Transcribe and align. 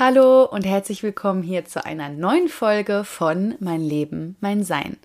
Hallo 0.00 0.44
und 0.44 0.64
herzlich 0.64 1.02
willkommen 1.02 1.42
hier 1.42 1.64
zu 1.64 1.84
einer 1.84 2.08
neuen 2.08 2.46
Folge 2.48 3.02
von 3.02 3.56
Mein 3.58 3.80
Leben, 3.80 4.36
mein 4.38 4.62
Sein. 4.62 4.96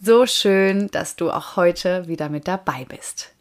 So 0.00 0.24
schön, 0.24 0.86
dass 0.92 1.16
du 1.16 1.32
auch 1.32 1.56
heute 1.56 2.06
wieder 2.06 2.28
mit 2.28 2.46
dabei 2.46 2.86
bist. 2.88 3.32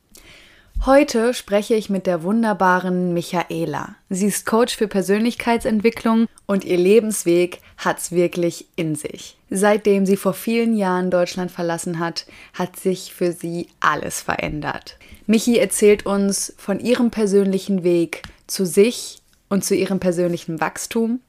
Heute 0.83 1.35
spreche 1.35 1.75
ich 1.75 1.91
mit 1.91 2.07
der 2.07 2.23
wunderbaren 2.23 3.13
Michaela. 3.13 3.93
Sie 4.09 4.25
ist 4.25 4.47
Coach 4.47 4.75
für 4.75 4.87
Persönlichkeitsentwicklung 4.87 6.25
und 6.47 6.65
ihr 6.65 6.77
Lebensweg 6.77 7.59
hat's 7.77 8.11
wirklich 8.11 8.65
in 8.75 8.95
sich. 8.95 9.37
Seitdem 9.51 10.07
sie 10.07 10.17
vor 10.17 10.33
vielen 10.33 10.75
Jahren 10.75 11.11
Deutschland 11.11 11.51
verlassen 11.51 11.99
hat, 11.99 12.25
hat 12.55 12.77
sich 12.77 13.13
für 13.13 13.31
sie 13.31 13.67
alles 13.79 14.21
verändert. 14.21 14.97
Michi 15.27 15.59
erzählt 15.59 16.07
uns 16.07 16.55
von 16.57 16.79
ihrem 16.79 17.11
persönlichen 17.11 17.83
Weg 17.83 18.23
zu 18.47 18.65
sich 18.65 19.21
und 19.49 19.63
zu 19.63 19.75
ihrem 19.75 19.99
persönlichen 19.99 20.59
Wachstum, 20.59 21.19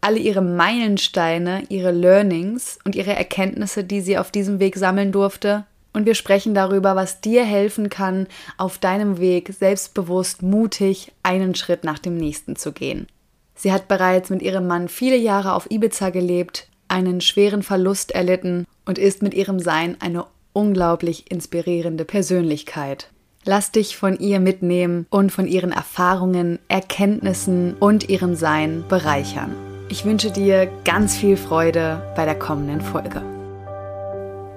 alle 0.00 0.18
ihre 0.18 0.42
Meilensteine, 0.42 1.64
ihre 1.68 1.90
Learnings 1.90 2.78
und 2.84 2.94
ihre 2.94 3.14
Erkenntnisse, 3.14 3.84
die 3.84 4.00
sie 4.00 4.18
auf 4.18 4.30
diesem 4.30 4.60
Weg 4.60 4.76
sammeln 4.76 5.12
durfte. 5.12 5.64
Und 5.92 6.04
wir 6.06 6.14
sprechen 6.14 6.54
darüber, 6.54 6.94
was 6.94 7.20
dir 7.20 7.44
helfen 7.44 7.88
kann, 7.88 8.26
auf 8.58 8.78
deinem 8.78 9.18
Weg 9.18 9.54
selbstbewusst, 9.58 10.42
mutig 10.42 11.12
einen 11.22 11.54
Schritt 11.54 11.84
nach 11.84 11.98
dem 11.98 12.16
nächsten 12.16 12.54
zu 12.56 12.72
gehen. 12.72 13.06
Sie 13.54 13.72
hat 13.72 13.88
bereits 13.88 14.28
mit 14.28 14.42
ihrem 14.42 14.66
Mann 14.66 14.88
viele 14.88 15.16
Jahre 15.16 15.54
auf 15.54 15.70
Ibiza 15.70 16.10
gelebt, 16.10 16.68
einen 16.88 17.22
schweren 17.22 17.62
Verlust 17.62 18.12
erlitten 18.12 18.66
und 18.84 18.98
ist 18.98 19.22
mit 19.22 19.32
ihrem 19.32 19.58
Sein 19.58 19.96
eine 20.00 20.26
unglaublich 20.52 21.30
inspirierende 21.30 22.04
Persönlichkeit. 22.04 23.08
Lass 23.48 23.70
dich 23.70 23.96
von 23.96 24.18
ihr 24.18 24.40
mitnehmen 24.40 25.06
und 25.08 25.30
von 25.30 25.46
ihren 25.46 25.70
Erfahrungen, 25.70 26.58
Erkenntnissen 26.66 27.76
und 27.78 28.08
ihrem 28.08 28.34
Sein 28.34 28.82
bereichern. 28.88 29.54
Ich 29.88 30.04
wünsche 30.04 30.32
dir 30.32 30.68
ganz 30.84 31.16
viel 31.16 31.36
Freude 31.36 32.02
bei 32.16 32.24
der 32.24 32.34
kommenden 32.36 32.80
Folge. 32.80 33.22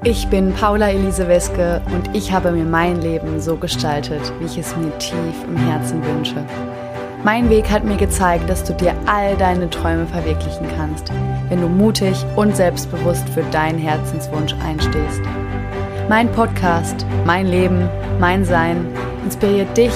Ich 0.03 0.27
bin 0.29 0.53
Paula 0.53 0.89
Elise 0.89 1.27
Weske 1.27 1.83
und 1.93 2.15
ich 2.15 2.31
habe 2.31 2.51
mir 2.51 2.63
mein 2.63 2.99
Leben 2.99 3.39
so 3.39 3.57
gestaltet, 3.57 4.33
wie 4.39 4.45
ich 4.45 4.57
es 4.57 4.75
mir 4.75 4.97
tief 4.97 5.35
im 5.47 5.55
Herzen 5.55 6.03
wünsche. 6.03 6.43
Mein 7.23 7.47
Weg 7.51 7.69
hat 7.69 7.83
mir 7.83 7.97
gezeigt, 7.97 8.49
dass 8.49 8.63
du 8.63 8.73
dir 8.73 8.95
all 9.05 9.37
deine 9.37 9.69
Träume 9.69 10.07
verwirklichen 10.07 10.65
kannst, 10.75 11.11
wenn 11.49 11.61
du 11.61 11.67
mutig 11.67 12.25
und 12.35 12.55
selbstbewusst 12.55 13.29
für 13.29 13.43
deinen 13.51 13.77
Herzenswunsch 13.77 14.55
einstehst. 14.65 15.21
Mein 16.09 16.31
Podcast, 16.31 17.05
mein 17.23 17.45
Leben, 17.45 17.87
mein 18.19 18.43
Sein 18.43 18.87
inspiriert 19.23 19.77
dich, 19.77 19.93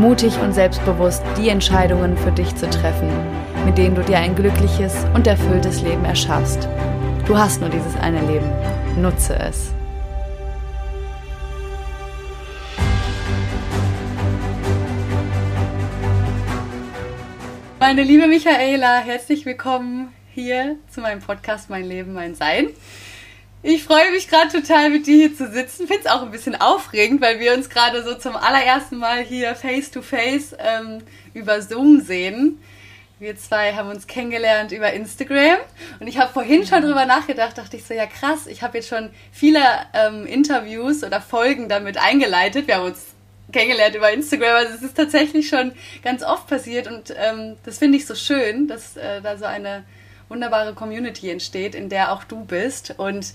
mutig 0.00 0.36
und 0.40 0.52
selbstbewusst 0.52 1.22
die 1.38 1.50
Entscheidungen 1.50 2.18
für 2.18 2.32
dich 2.32 2.52
zu 2.56 2.68
treffen, 2.68 3.08
mit 3.64 3.78
denen 3.78 3.94
du 3.94 4.02
dir 4.02 4.18
ein 4.18 4.34
glückliches 4.34 5.06
und 5.14 5.24
erfülltes 5.28 5.80
Leben 5.82 6.04
erschaffst. 6.04 6.66
Du 7.28 7.38
hast 7.38 7.60
nur 7.60 7.70
dieses 7.70 7.94
eine 8.00 8.20
Leben. 8.22 8.50
Nutze 9.00 9.38
es. 9.38 9.72
Meine 17.78 18.02
liebe 18.02 18.26
Michaela, 18.26 18.98
herzlich 18.98 19.46
willkommen 19.46 20.12
hier 20.34 20.74
zu 20.90 21.00
meinem 21.00 21.20
Podcast 21.20 21.70
Mein 21.70 21.84
Leben, 21.84 22.14
mein 22.14 22.34
Sein. 22.34 22.70
Ich 23.64 23.84
freue 23.84 24.10
mich 24.10 24.26
gerade 24.26 24.50
total, 24.50 24.90
mit 24.90 25.06
dir 25.06 25.28
hier 25.28 25.36
zu 25.36 25.46
sitzen. 25.48 25.86
Finde 25.86 26.02
es 26.04 26.10
auch 26.10 26.22
ein 26.22 26.32
bisschen 26.32 26.60
aufregend, 26.60 27.20
weil 27.20 27.38
wir 27.38 27.54
uns 27.54 27.68
gerade 27.68 28.02
so 28.02 28.14
zum 28.14 28.34
allerersten 28.34 28.96
Mal 28.96 29.22
hier 29.22 29.54
face 29.54 29.92
to 29.92 30.02
face 30.02 30.52
ähm, 30.58 30.98
über 31.32 31.62
Zoom 31.62 32.00
sehen. 32.00 32.60
Wir 33.20 33.36
zwei 33.36 33.74
haben 33.74 33.88
uns 33.88 34.08
kennengelernt 34.08 34.72
über 34.72 34.92
Instagram 34.92 35.58
und 36.00 36.08
ich 36.08 36.18
habe 36.18 36.32
vorhin 36.32 36.66
schon 36.66 36.82
drüber 36.82 37.06
nachgedacht, 37.06 37.56
dachte 37.56 37.76
ich 37.76 37.84
so, 37.84 37.94
ja 37.94 38.06
krass, 38.06 38.48
ich 38.48 38.64
habe 38.64 38.78
jetzt 38.78 38.88
schon 38.88 39.10
viele 39.30 39.60
ähm, 39.94 40.26
Interviews 40.26 41.04
oder 41.04 41.20
Folgen 41.20 41.68
damit 41.68 41.98
eingeleitet. 41.98 42.66
Wir 42.66 42.78
haben 42.78 42.86
uns 42.86 43.14
kennengelernt 43.52 43.94
über 43.94 44.10
Instagram, 44.10 44.56
also 44.56 44.74
es 44.74 44.82
ist 44.82 44.96
tatsächlich 44.96 45.48
schon 45.48 45.70
ganz 46.02 46.24
oft 46.24 46.48
passiert 46.48 46.88
und 46.88 47.14
ähm, 47.16 47.54
das 47.64 47.78
finde 47.78 47.98
ich 47.98 48.06
so 48.06 48.16
schön, 48.16 48.66
dass 48.66 48.96
äh, 48.96 49.20
da 49.22 49.36
so 49.36 49.44
eine 49.44 49.84
wunderbare 50.28 50.74
Community 50.74 51.30
entsteht, 51.30 51.74
in 51.74 51.88
der 51.88 52.12
auch 52.12 52.24
du 52.24 52.44
bist. 52.44 52.94
Und 52.98 53.32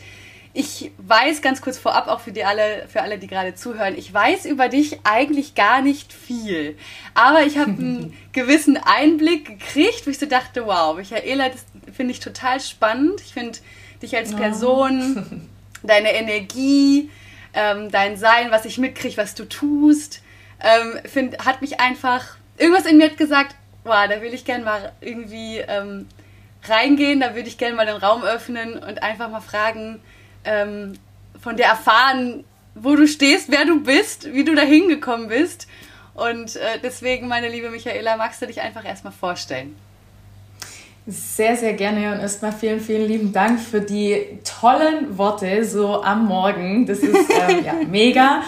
ich 0.53 0.92
weiß 0.98 1.42
ganz 1.42 1.62
kurz 1.62 1.78
vorab, 1.78 2.08
auch 2.08 2.20
für 2.20 2.31
die 2.31 2.44
alle, 2.44 2.88
für 2.88 3.02
alle, 3.02 3.20
die 3.20 3.28
gerade 3.28 3.53
zuhören, 3.53 3.96
ich 3.96 4.12
weiß 4.12 4.46
über 4.46 4.70
dich 4.70 5.00
eigentlich 5.03 5.53
gar 5.53 5.81
nicht 5.81 6.12
viel. 6.12 6.75
Aber 7.14 7.44
ich 7.44 7.58
habe 7.58 7.72
einen 7.72 8.14
gewissen 8.31 8.78
Einblick 8.78 9.46
gekriegt, 9.46 10.08
wo 10.08 10.09
ich 10.09 10.18
so 10.18 10.25
dachte, 10.25 10.66
wow, 10.66 10.98
Michaela, 10.98 11.50
das 11.50 11.66
finde 11.94 12.12
ich 12.12 12.20
total 12.20 12.59
spannend. 12.59 13.22
Ich 13.22 13.34
finde 13.34 13.59
dich 14.02 14.16
als 14.16 14.36
Person, 14.36 15.48
deine 15.84 16.14
Energie, 16.14 17.12
ähm, 17.54 17.92
dein 17.92 18.18
Sein, 18.18 18.50
was 18.50 18.66
ich 18.66 18.78
mitkriege, 18.78 19.18
was 19.18 19.36
du 19.36 19.48
tust, 19.48 20.22
ähm, 20.59 21.00
find, 21.06 21.46
hat 21.46 21.62
mich 21.62 21.80
einfach, 21.80 22.38
irgendwas 22.58 22.86
in 22.86 22.98
mir 22.98 23.12
hat 23.12 23.18
gesagt, 23.18 23.56
wow, 23.84 24.08
da 24.09 24.22
will 24.22 24.34
ich 24.34 24.46
gerne 24.46 24.64
mal 24.64 24.92
irgendwie 25.02 25.58
ähm, 25.59 26.08
reingehen. 26.70 27.20
Da 27.20 27.36
würde 27.36 27.48
ich 27.48 27.58
gerne 27.58 27.76
mal 27.76 27.86
den 27.86 27.98
Raum 27.98 28.24
öffnen 28.24 28.74
und 28.74 29.04
einfach 29.04 29.30
mal 29.30 29.42
fragen, 29.42 30.00
ähm, 30.44 30.94
von 31.42 31.58
dir 31.58 31.66
erfahren, 31.66 32.44
wo 32.76 32.96
du 32.96 33.08
stehst, 33.08 33.52
wer 33.52 33.66
du 33.66 33.82
bist, 33.82 34.34
wie 34.34 34.44
du 34.44 34.56
da 34.56 34.62
hingekommen 34.62 35.28
bist. 35.28 35.68
Und 36.14 36.56
äh, 36.56 36.80
deswegen, 36.82 37.28
meine 37.28 37.50
liebe 37.50 37.70
Michaela, 37.70 38.18
magst 38.18 38.42
du 38.42 38.48
dich 38.48 38.62
einfach 38.62 38.86
erstmal 38.86 39.14
vorstellen? 39.14 39.76
Sehr, 41.06 41.56
sehr 41.56 41.74
gerne 41.74 42.12
und 42.12 42.20
erstmal 42.20 42.52
vielen, 42.52 42.82
vielen 42.82 43.08
lieben 43.08 43.32
Dank 43.32 43.62
für 43.62 43.80
die 43.80 44.40
tollen 44.44 45.18
Worte 45.18 45.64
so 45.64 46.04
am 46.04 46.26
Morgen. 46.26 46.86
Das 46.86 47.00
ist 47.00 47.30
ähm, 47.30 47.64
ja, 47.64 47.74
mega 47.90 48.42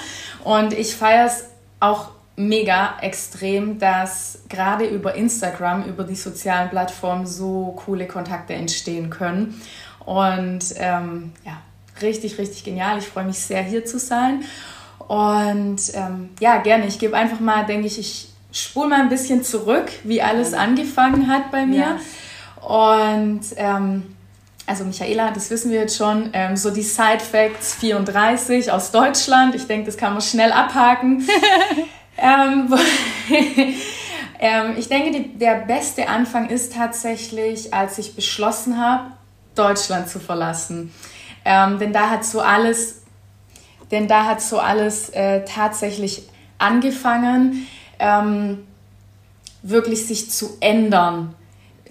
und 0.44 0.74
ich 0.74 0.96
feiere 0.96 1.28
es 1.28 1.46
auch 1.80 2.09
mega 2.39 2.95
extrem, 3.01 3.79
dass 3.79 4.44
gerade 4.47 4.85
über 4.85 5.13
Instagram, 5.13 5.83
über 5.83 6.05
die 6.05 6.16
sozialen 6.16 6.69
Plattformen 6.69 7.27
so 7.27 7.77
coole 7.85 8.07
Kontakte 8.07 8.53
entstehen 8.53 9.09
können. 9.09 9.61
Und 10.05 10.73
ähm, 10.77 11.33
ja, 11.45 11.61
richtig, 12.01 12.38
richtig 12.38 12.63
genial. 12.63 12.97
Ich 12.97 13.07
freue 13.07 13.25
mich 13.25 13.39
sehr, 13.39 13.61
hier 13.61 13.83
zu 13.83 14.00
sein. 14.00 14.45
Und 15.05 15.81
ähm, 15.94 16.29
ja, 16.39 16.59
gerne. 16.59 16.88
Ich 16.88 16.97
gebe 16.97 17.17
einfach 17.17 17.41
mal, 17.41 17.66
denke 17.66 17.88
ich, 17.88 18.00
ich 18.00 18.29
spule 18.53 18.88
mal 18.88 19.01
ein 19.01 19.09
bisschen 19.09 19.44
zurück, 19.44 19.91
wie 20.06 20.21
alles 20.21 20.53
angefangen 20.53 21.27
hat 21.27 21.51
bei 21.51 21.66
mir. 21.66 21.97
Ja. 22.61 22.66
Und 22.66 23.41
ähm, 23.57 24.16
also 24.66 24.85
Michaela, 24.85 25.31
das 25.31 25.50
wissen 25.50 25.71
wir 25.71 25.81
jetzt 25.81 25.97
schon, 25.97 26.29
ähm, 26.31 26.56
so 26.56 26.71
die 26.71 26.83
Side 26.83 27.19
Facts 27.19 27.75
34 27.75 28.71
aus 28.71 28.91
Deutschland. 28.91 29.56
Ich 29.56 29.67
denke, 29.67 29.88
das 29.88 29.97
kann 29.97 30.13
man 30.13 30.21
schnell 30.21 30.53
abhaken. 30.53 31.27
Ähm, 32.22 32.74
ähm, 34.40 34.75
ich 34.78 34.88
denke, 34.88 35.12
die, 35.12 35.38
der 35.38 35.66
beste 35.66 36.07
Anfang 36.09 36.50
ist 36.50 36.74
tatsächlich, 36.74 37.74
als 37.74 37.97
ich 37.97 38.16
beschlossen 38.16 38.78
habe, 38.78 39.12
Deutschland 39.56 40.09
zu 40.09 40.19
verlassen. 40.19 40.94
Ähm, 41.46 41.80
denn 41.80 41.94
da 41.94 42.09
hat 42.09 42.25
so 42.25 42.41
alles, 42.41 43.03
denn 43.91 44.07
da 44.07 44.25
hat 44.25 44.41
so 44.41 44.59
alles 44.59 45.09
äh, 45.09 45.44
tatsächlich 45.46 46.24
angefangen, 46.57 47.68
ähm, 48.00 48.66
wirklich 49.62 50.06
sich 50.06 50.30
zu 50.30 50.57
ändern 50.59 51.36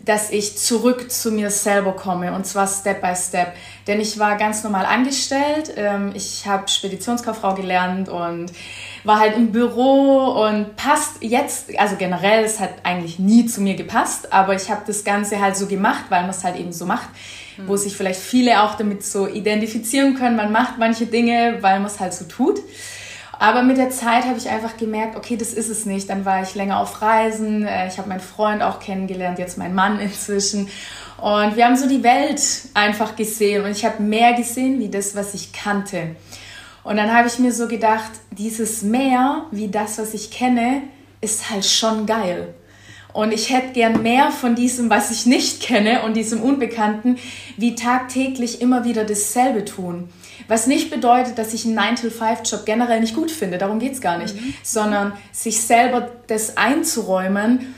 dass 0.09 0.31
ich 0.31 0.57
zurück 0.57 1.11
zu 1.13 1.31
mir 1.31 1.51
selber 1.51 1.93
komme 1.93 2.33
und 2.33 2.47
zwar 2.47 2.67
Step 2.67 3.03
by 3.03 3.15
Step. 3.15 3.53
Denn 3.87 4.01
ich 4.01 4.19
war 4.19 4.39
ganz 4.39 4.65
normal 4.65 4.87
angestellt, 4.87 5.75
ähm, 5.77 6.13
ich 6.15 6.47
habe 6.47 6.67
Speditionskauffrau 6.67 7.55
gelernt 7.55 8.09
und 8.09 8.51
war 9.05 9.21
halt 9.21 9.37
im 9.37 9.53
Büro 9.53 10.47
und 10.47 10.77
passt 10.77 11.17
jetzt, 11.21 11.79
also 11.79 11.97
generell, 11.97 12.43
es 12.43 12.59
hat 12.59 12.71
eigentlich 12.85 13.19
nie 13.19 13.45
zu 13.45 13.61
mir 13.61 13.75
gepasst, 13.75 14.33
aber 14.33 14.55
ich 14.55 14.71
habe 14.71 14.81
das 14.87 15.05
Ganze 15.05 15.43
halt 15.43 15.59
so 15.59 15.67
gemacht, 15.67 16.07
weil 16.09 16.23
man 16.23 16.31
es 16.31 16.43
halt 16.43 16.57
eben 16.57 16.73
so 16.73 16.87
macht, 16.87 17.11
mhm. 17.59 17.69
wo 17.69 17.77
sich 17.77 17.95
vielleicht 17.95 18.21
viele 18.21 18.63
auch 18.63 18.77
damit 18.77 19.05
so 19.05 19.29
identifizieren 19.29 20.15
können. 20.15 20.37
Man 20.37 20.53
macht 20.53 20.79
manche 20.79 21.05
Dinge, 21.05 21.59
weil 21.61 21.81
man 21.81 21.87
es 21.87 22.01
halt 22.01 22.15
so 22.15 22.25
tut. 22.25 22.61
Aber 23.39 23.63
mit 23.63 23.77
der 23.77 23.91
Zeit 23.91 24.25
habe 24.25 24.37
ich 24.37 24.49
einfach 24.49 24.77
gemerkt, 24.77 25.17
okay, 25.17 25.37
das 25.37 25.53
ist 25.55 25.69
es 25.69 25.87
nicht. 25.87 26.11
Dann 26.11 26.25
war 26.25 26.43
ich 26.43 26.55
länger 26.57 26.81
auf 26.81 27.01
Reisen. 27.01 27.65
Äh, 27.65 27.87
ich 27.87 27.99
habe 27.99 28.09
meinen 28.09 28.21
Freund 28.21 28.63
auch 28.63 28.81
kennengelernt, 28.81 29.39
jetzt 29.39 29.59
meinen 29.59 29.75
Mann 29.75 30.01
inzwischen. 30.01 30.69
Und 31.19 31.57
wir 31.57 31.65
haben 31.65 31.77
so 31.77 31.89
die 31.89 32.03
Welt 32.03 32.41
einfach 32.75 33.15
gesehen. 33.15 33.65
Und 33.65 33.71
ich 33.71 33.85
habe 33.85 34.03
mehr 34.03 34.35
gesehen 34.35 34.81
wie 34.81 34.89
das, 34.89 35.15
was 35.15 35.35
ich 35.35 35.53
kannte. 35.53 36.17
Und 36.83 36.97
dann 36.97 37.13
habe 37.15 37.29
ich 37.29 37.39
mir 37.39 37.53
so 37.53 37.69
gedacht, 37.69 38.11
dieses 38.31 38.83
Meer 38.83 39.47
wie 39.51 39.69
das, 39.69 39.99
was 39.99 40.15
ich 40.15 40.31
kenne, 40.31 40.83
ist 41.21 41.51
halt 41.51 41.65
schon 41.65 42.07
geil. 42.07 42.55
Und 43.13 43.33
ich 43.33 43.51
hätte 43.51 43.73
gern 43.73 44.03
mehr 44.03 44.31
von 44.31 44.55
diesem, 44.55 44.91
was 44.91 45.11
ich 45.11 45.27
nicht 45.27 45.61
kenne 45.61 46.03
und 46.03 46.15
diesem 46.15 46.41
Unbekannten, 46.41 47.19
wie 47.57 47.75
tagtäglich 47.75 48.61
immer 48.61 48.85
wieder 48.85 49.05
dasselbe 49.05 49.65
tun. 49.65 50.09
Was 50.49 50.67
nicht 50.67 50.91
bedeutet, 50.91 51.39
dass 51.39 51.53
ich 51.53 51.67
einen 51.67 51.79
9-to-5-Job 51.79 52.65
generell 52.65 53.01
nicht 53.01 53.15
gut 53.15 53.31
finde, 53.31 53.59
darum 53.59 53.79
geht 53.79 53.93
es 53.93 54.01
gar 54.01 54.19
nicht, 54.19 54.35
mhm. 54.35 54.55
sondern 54.63 55.13
sich 55.31 55.61
selber 55.61 56.11
das 56.27 56.57
einzuräumen, 56.57 57.75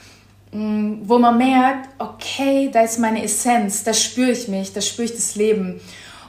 mm, 0.51 1.01
wo 1.03 1.19
man 1.19 1.37
merkt, 1.37 1.89
okay, 1.99 2.69
da 2.71 2.81
ist 2.81 2.97
meine 2.97 3.23
Essenz, 3.23 3.83
da 3.83 3.93
spüre 3.93 4.31
ich 4.31 4.47
mich, 4.47 4.71
da 4.71 4.79
spüre 4.79 5.05
ich 5.05 5.13
das 5.13 5.35
Leben. 5.35 5.81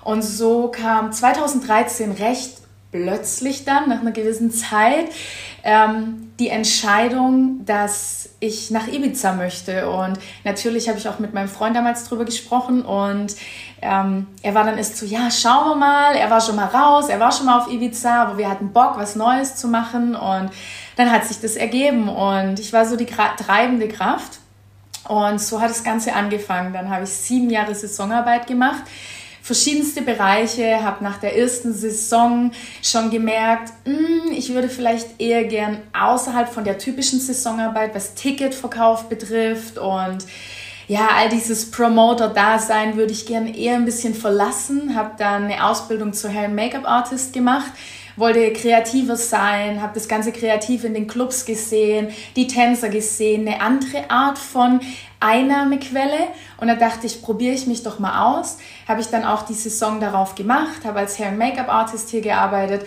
Und 0.04 0.22
so 0.22 0.68
kam 0.68 1.12
2013 1.12 2.10
recht 2.10 2.61
plötzlich 2.92 3.64
dann, 3.64 3.88
nach 3.88 4.00
einer 4.00 4.12
gewissen 4.12 4.50
Zeit, 4.50 5.06
ähm, 5.64 6.32
die 6.38 6.48
Entscheidung, 6.48 7.64
dass 7.64 8.30
ich 8.38 8.70
nach 8.70 8.86
Ibiza 8.86 9.32
möchte. 9.32 9.90
Und 9.90 10.18
natürlich 10.44 10.88
habe 10.88 10.98
ich 10.98 11.08
auch 11.08 11.18
mit 11.18 11.32
meinem 11.32 11.48
Freund 11.48 11.74
damals 11.74 12.04
drüber 12.04 12.24
gesprochen 12.24 12.82
und 12.82 13.34
ähm, 13.80 14.26
er 14.42 14.54
war 14.54 14.64
dann 14.64 14.78
erst 14.78 14.96
so, 14.96 15.06
ja, 15.06 15.30
schauen 15.30 15.70
wir 15.70 15.76
mal. 15.76 16.14
Er 16.14 16.30
war 16.30 16.40
schon 16.40 16.56
mal 16.56 16.66
raus, 16.66 17.08
er 17.08 17.18
war 17.18 17.32
schon 17.32 17.46
mal 17.46 17.58
auf 17.58 17.70
Ibiza, 17.70 18.22
aber 18.22 18.38
wir 18.38 18.48
hatten 18.48 18.72
Bock, 18.72 18.94
was 18.96 19.16
Neues 19.16 19.56
zu 19.56 19.68
machen 19.68 20.14
und 20.14 20.50
dann 20.96 21.10
hat 21.10 21.24
sich 21.24 21.40
das 21.40 21.56
ergeben 21.56 22.08
und 22.08 22.60
ich 22.60 22.72
war 22.72 22.84
so 22.84 22.96
die 22.96 23.06
treibende 23.06 23.88
Kraft. 23.88 24.38
Und 25.08 25.40
so 25.40 25.60
hat 25.60 25.68
das 25.68 25.82
Ganze 25.82 26.14
angefangen. 26.14 26.72
Dann 26.72 26.88
habe 26.88 27.04
ich 27.04 27.10
sieben 27.10 27.50
Jahre 27.50 27.74
Saisonarbeit 27.74 28.46
gemacht 28.46 28.82
verschiedenste 29.42 30.02
Bereiche, 30.02 30.82
habe 30.82 31.02
nach 31.02 31.18
der 31.18 31.36
ersten 31.36 31.74
Saison 31.74 32.52
schon 32.80 33.10
gemerkt, 33.10 33.72
mh, 33.84 33.94
hm, 33.94 34.32
ich 34.32 34.54
würde 34.54 34.68
vielleicht 34.68 35.20
eher 35.20 35.44
gern 35.44 35.78
außerhalb 35.92 36.48
von 36.48 36.64
der 36.64 36.78
typischen 36.78 37.20
Saisonarbeit, 37.20 37.94
was 37.94 38.14
Ticketverkauf 38.14 39.08
betrifft 39.08 39.78
und 39.78 40.24
ja, 40.88 41.08
all 41.16 41.28
dieses 41.28 41.70
Promoter-Dasein 41.70 42.96
würde 42.96 43.12
ich 43.12 43.24
gern 43.24 43.46
eher 43.46 43.76
ein 43.76 43.84
bisschen 43.84 44.14
verlassen. 44.14 44.94
Habe 44.96 45.12
dann 45.16 45.44
eine 45.44 45.64
Ausbildung 45.64 46.12
zur 46.12 46.30
Hair- 46.30 46.48
Make-up-Artist 46.48 47.32
gemacht 47.32 47.70
wollte 48.16 48.52
kreativer 48.52 49.16
sein, 49.16 49.80
habe 49.82 49.94
das 49.94 50.08
ganze 50.08 50.32
kreativ 50.32 50.84
in 50.84 50.94
den 50.94 51.06
Clubs 51.06 51.44
gesehen, 51.44 52.08
die 52.36 52.46
Tänzer 52.46 52.88
gesehen, 52.88 53.46
eine 53.46 53.60
andere 53.60 54.10
Art 54.10 54.38
von 54.38 54.80
Einnahmequelle 55.20 56.28
und 56.58 56.68
da 56.68 56.74
dachte 56.74 57.06
ich, 57.06 57.22
probiere 57.22 57.54
ich 57.54 57.66
mich 57.66 57.82
doch 57.82 57.98
mal 57.98 58.36
aus. 58.36 58.58
Habe 58.88 59.00
ich 59.00 59.08
dann 59.08 59.24
auch 59.24 59.42
die 59.42 59.54
Saison 59.54 60.00
darauf 60.00 60.34
gemacht, 60.34 60.84
habe 60.84 61.00
als 61.00 61.18
Hair- 61.18 61.28
and 61.28 61.38
Make-up-Artist 61.38 62.10
hier 62.10 62.20
gearbeitet. 62.20 62.86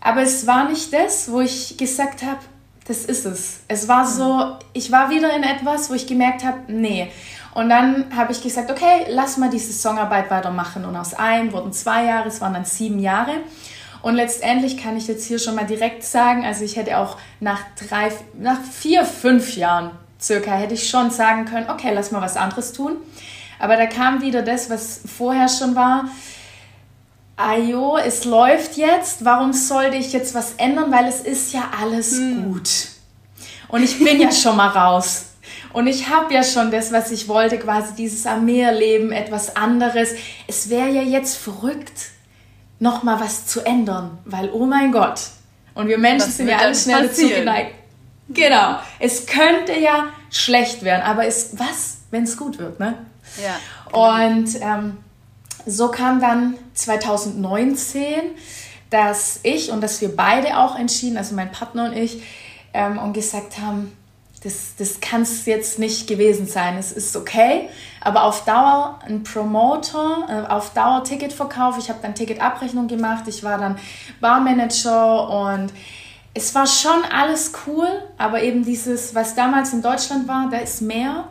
Aber 0.00 0.22
es 0.22 0.46
war 0.46 0.68
nicht 0.68 0.92
das, 0.92 1.30
wo 1.30 1.40
ich 1.40 1.76
gesagt 1.76 2.22
habe, 2.22 2.40
das 2.86 3.04
ist 3.04 3.24
es. 3.24 3.60
Es 3.68 3.86
war 3.86 4.06
so, 4.06 4.56
ich 4.72 4.90
war 4.90 5.10
wieder 5.10 5.34
in 5.36 5.44
etwas, 5.44 5.90
wo 5.90 5.94
ich 5.94 6.06
gemerkt 6.06 6.44
habe, 6.44 6.58
nee. 6.68 7.10
Und 7.54 7.68
dann 7.68 8.06
habe 8.16 8.32
ich 8.32 8.42
gesagt, 8.42 8.70
okay, 8.70 9.06
lass 9.08 9.36
mal 9.36 9.50
die 9.50 9.58
Saisonarbeit 9.58 10.30
weitermachen. 10.30 10.84
Und 10.84 10.96
aus 10.96 11.14
einem 11.14 11.52
wurden 11.52 11.72
zwei 11.72 12.04
Jahre, 12.04 12.28
es 12.28 12.40
waren 12.40 12.54
dann 12.54 12.64
sieben 12.64 12.98
Jahre. 12.98 13.32
Und 14.02 14.14
letztendlich 14.14 14.76
kann 14.76 14.96
ich 14.96 15.08
jetzt 15.08 15.26
hier 15.26 15.38
schon 15.38 15.54
mal 15.54 15.66
direkt 15.66 16.04
sagen, 16.04 16.44
also 16.44 16.64
ich 16.64 16.76
hätte 16.76 16.98
auch 16.98 17.16
nach 17.38 17.60
drei, 17.88 18.10
nach 18.38 18.60
vier, 18.62 19.04
fünf 19.04 19.56
Jahren 19.56 19.90
circa 20.20 20.52
hätte 20.52 20.74
ich 20.74 20.88
schon 20.88 21.10
sagen 21.10 21.44
können, 21.44 21.68
okay, 21.70 21.92
lass 21.94 22.10
mal 22.10 22.20
was 22.20 22.36
anderes 22.36 22.72
tun. 22.72 22.96
Aber 23.58 23.76
da 23.76 23.86
kam 23.86 24.22
wieder 24.22 24.42
das, 24.42 24.70
was 24.70 25.00
vorher 25.16 25.48
schon 25.48 25.74
war. 25.74 26.08
Ajo, 27.36 27.96
es 27.96 28.24
läuft 28.24 28.76
jetzt. 28.76 29.24
Warum 29.24 29.52
sollte 29.52 29.96
ich 29.96 30.12
jetzt 30.12 30.34
was 30.34 30.54
ändern? 30.54 30.92
Weil 30.92 31.06
es 31.06 31.20
ist 31.20 31.52
ja 31.52 31.70
alles 31.80 32.12
hm. 32.12 32.44
gut. 32.44 32.70
Und 33.68 33.82
ich 33.82 33.98
bin 34.02 34.20
ja 34.20 34.32
schon 34.32 34.56
mal 34.56 34.68
raus. 34.68 35.26
Und 35.72 35.86
ich 35.86 36.08
habe 36.08 36.34
ja 36.34 36.42
schon 36.42 36.70
das, 36.70 36.92
was 36.92 37.10
ich 37.10 37.28
wollte, 37.28 37.58
quasi 37.58 37.94
dieses 37.94 38.26
am 38.26 38.44
Meer 38.44 38.72
leben, 38.72 39.12
etwas 39.12 39.56
anderes. 39.56 40.10
Es 40.46 40.68
wäre 40.68 40.90
ja 40.90 41.02
jetzt 41.02 41.36
verrückt, 41.36 41.92
noch 42.80 43.02
mal 43.04 43.20
was 43.20 43.46
zu 43.46 43.60
ändern, 43.60 44.18
weil 44.24 44.50
oh 44.50 44.66
mein 44.66 44.90
Gott. 44.90 45.20
Und 45.74 45.86
wir 45.86 45.98
Menschen 45.98 46.32
sind 46.32 46.48
ja 46.48 46.58
alle 46.58 46.74
schnell 46.74 47.06
dazu 47.06 47.28
geneigt. 47.28 47.76
Genau. 48.28 48.78
Es 48.98 49.26
könnte 49.26 49.78
ja 49.78 50.06
schlecht 50.30 50.82
werden, 50.82 51.02
aber 51.02 51.26
ist 51.26 51.58
was, 51.58 51.98
wenn 52.10 52.24
es 52.24 52.36
gut 52.36 52.58
wird, 52.58 52.80
ne? 52.80 52.94
Ja. 53.42 53.56
Und 53.92 54.48
ähm, 54.60 54.98
so 55.66 55.88
kam 55.90 56.20
dann 56.20 56.54
2019, 56.74 58.14
dass 58.88 59.40
ich 59.42 59.70
und 59.70 59.80
dass 59.80 60.00
wir 60.00 60.14
beide 60.14 60.58
auch 60.58 60.76
entschieden, 60.76 61.16
also 61.16 61.34
mein 61.34 61.52
Partner 61.52 61.86
und 61.86 61.96
ich, 61.96 62.22
ähm, 62.72 62.98
und 62.98 63.12
gesagt 63.12 63.58
haben, 63.58 63.92
das, 64.42 64.74
das 64.78 65.00
kann 65.00 65.22
es 65.22 65.44
jetzt 65.46 65.78
nicht 65.78 66.06
gewesen 66.06 66.46
sein. 66.46 66.78
Es 66.78 66.92
ist 66.92 67.14
okay, 67.16 67.68
aber 68.00 68.24
auf 68.24 68.44
Dauer 68.44 68.98
ein 69.06 69.22
Promoter, 69.22 70.26
äh, 70.28 70.52
auf 70.52 70.72
Dauer 70.72 71.04
Ticketverkauf. 71.04 71.78
Ich 71.78 71.88
habe 71.88 71.98
dann 72.02 72.14
Ticketabrechnung 72.14 72.88
gemacht, 72.88 73.24
ich 73.26 73.44
war 73.44 73.58
dann 73.58 73.78
Barmanager 74.20 75.28
und 75.28 75.72
es 76.32 76.54
war 76.54 76.66
schon 76.66 77.02
alles 77.12 77.52
cool, 77.66 77.88
aber 78.16 78.42
eben 78.42 78.64
dieses, 78.64 79.14
was 79.14 79.34
damals 79.34 79.72
in 79.72 79.82
Deutschland 79.82 80.28
war, 80.28 80.48
da 80.50 80.58
ist 80.58 80.80
mehr. 80.80 81.24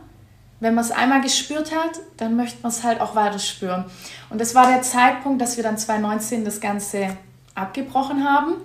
Wenn 0.60 0.76
man 0.76 0.84
es 0.84 0.92
einmal 0.92 1.22
gespürt 1.22 1.74
hat, 1.74 2.02
dann 2.18 2.36
möchte 2.36 2.62
man 2.62 2.72
es 2.72 2.84
halt 2.84 3.00
auch 3.00 3.16
weiter 3.16 3.40
spüren. 3.40 3.86
Und 4.30 4.42
das 4.42 4.54
war 4.56 4.68
der 4.68 4.82
Zeitpunkt, 4.82 5.42
dass 5.42 5.56
wir 5.56 5.64
dann 5.64 5.78
2019 5.78 6.44
das 6.44 6.60
Ganze 6.60 7.18
abgebrochen 7.56 8.28
haben 8.28 8.56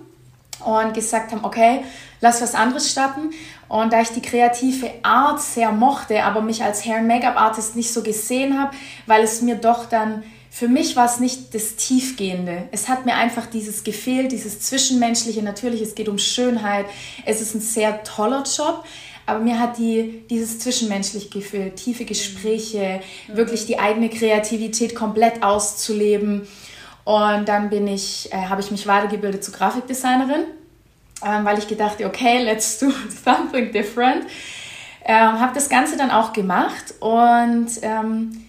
und 0.63 0.93
gesagt 0.93 1.31
haben, 1.31 1.43
okay, 1.43 1.83
lass 2.21 2.41
was 2.41 2.55
anderes 2.55 2.89
starten. 2.89 3.31
Und 3.67 3.93
da 3.93 4.01
ich 4.01 4.09
die 4.09 4.21
kreative 4.21 4.91
Art 5.03 5.41
sehr 5.41 5.71
mochte, 5.71 6.23
aber 6.23 6.41
mich 6.41 6.63
als 6.63 6.85
Hair- 6.85 6.99
und 6.99 7.07
Make-up-Artist 7.07 7.75
nicht 7.75 7.91
so 7.91 8.03
gesehen 8.03 8.59
habe, 8.59 8.75
weil 9.05 9.23
es 9.23 9.41
mir 9.41 9.55
doch 9.55 9.85
dann, 9.85 10.23
für 10.49 10.67
mich 10.67 10.95
war 10.95 11.05
es 11.05 11.19
nicht 11.19 11.53
das 11.53 11.75
Tiefgehende. 11.75 12.69
Es 12.71 12.87
hat 12.87 13.05
mir 13.05 13.15
einfach 13.15 13.45
dieses 13.47 13.83
gefehlt, 13.83 14.31
dieses 14.31 14.61
Zwischenmenschliche. 14.61 15.43
Natürlich, 15.43 15.81
es 15.81 15.95
geht 15.95 16.07
um 16.07 16.17
Schönheit. 16.17 16.85
Es 17.25 17.41
ist 17.41 17.55
ein 17.55 17.61
sehr 17.61 18.03
toller 18.03 18.43
Job. 18.43 18.85
Aber 19.25 19.39
mir 19.39 19.59
hat 19.59 19.77
die, 19.77 20.23
dieses 20.29 20.59
zwischenmenschliche 20.59 21.29
Gefühl, 21.29 21.71
tiefe 21.71 22.05
Gespräche, 22.05 23.01
mhm. 23.27 23.37
wirklich 23.37 23.65
die 23.65 23.79
eigene 23.79 24.09
Kreativität 24.09 24.95
komplett 24.95 25.43
auszuleben. 25.43 26.47
Und 27.05 27.47
dann 27.47 27.69
bin 27.69 27.87
ich, 27.87 28.33
äh, 28.33 28.47
habe 28.47 28.61
ich 28.61 28.71
mich 28.71 28.87
weitergebildet 28.87 29.43
zur 29.43 29.53
Grafikdesignerin, 29.53 30.45
ähm, 31.23 31.45
weil 31.45 31.59
ich 31.59 31.67
gedacht, 31.67 32.03
okay, 32.03 32.43
let's 32.43 32.79
do 32.79 32.91
something 33.23 33.71
different. 33.71 34.25
Ähm, 35.05 35.39
habe 35.39 35.53
das 35.53 35.69
Ganze 35.69 35.97
dann 35.97 36.09
auch 36.09 36.33
gemacht 36.33 36.95
und 36.99 37.67
ähm, 37.83 38.45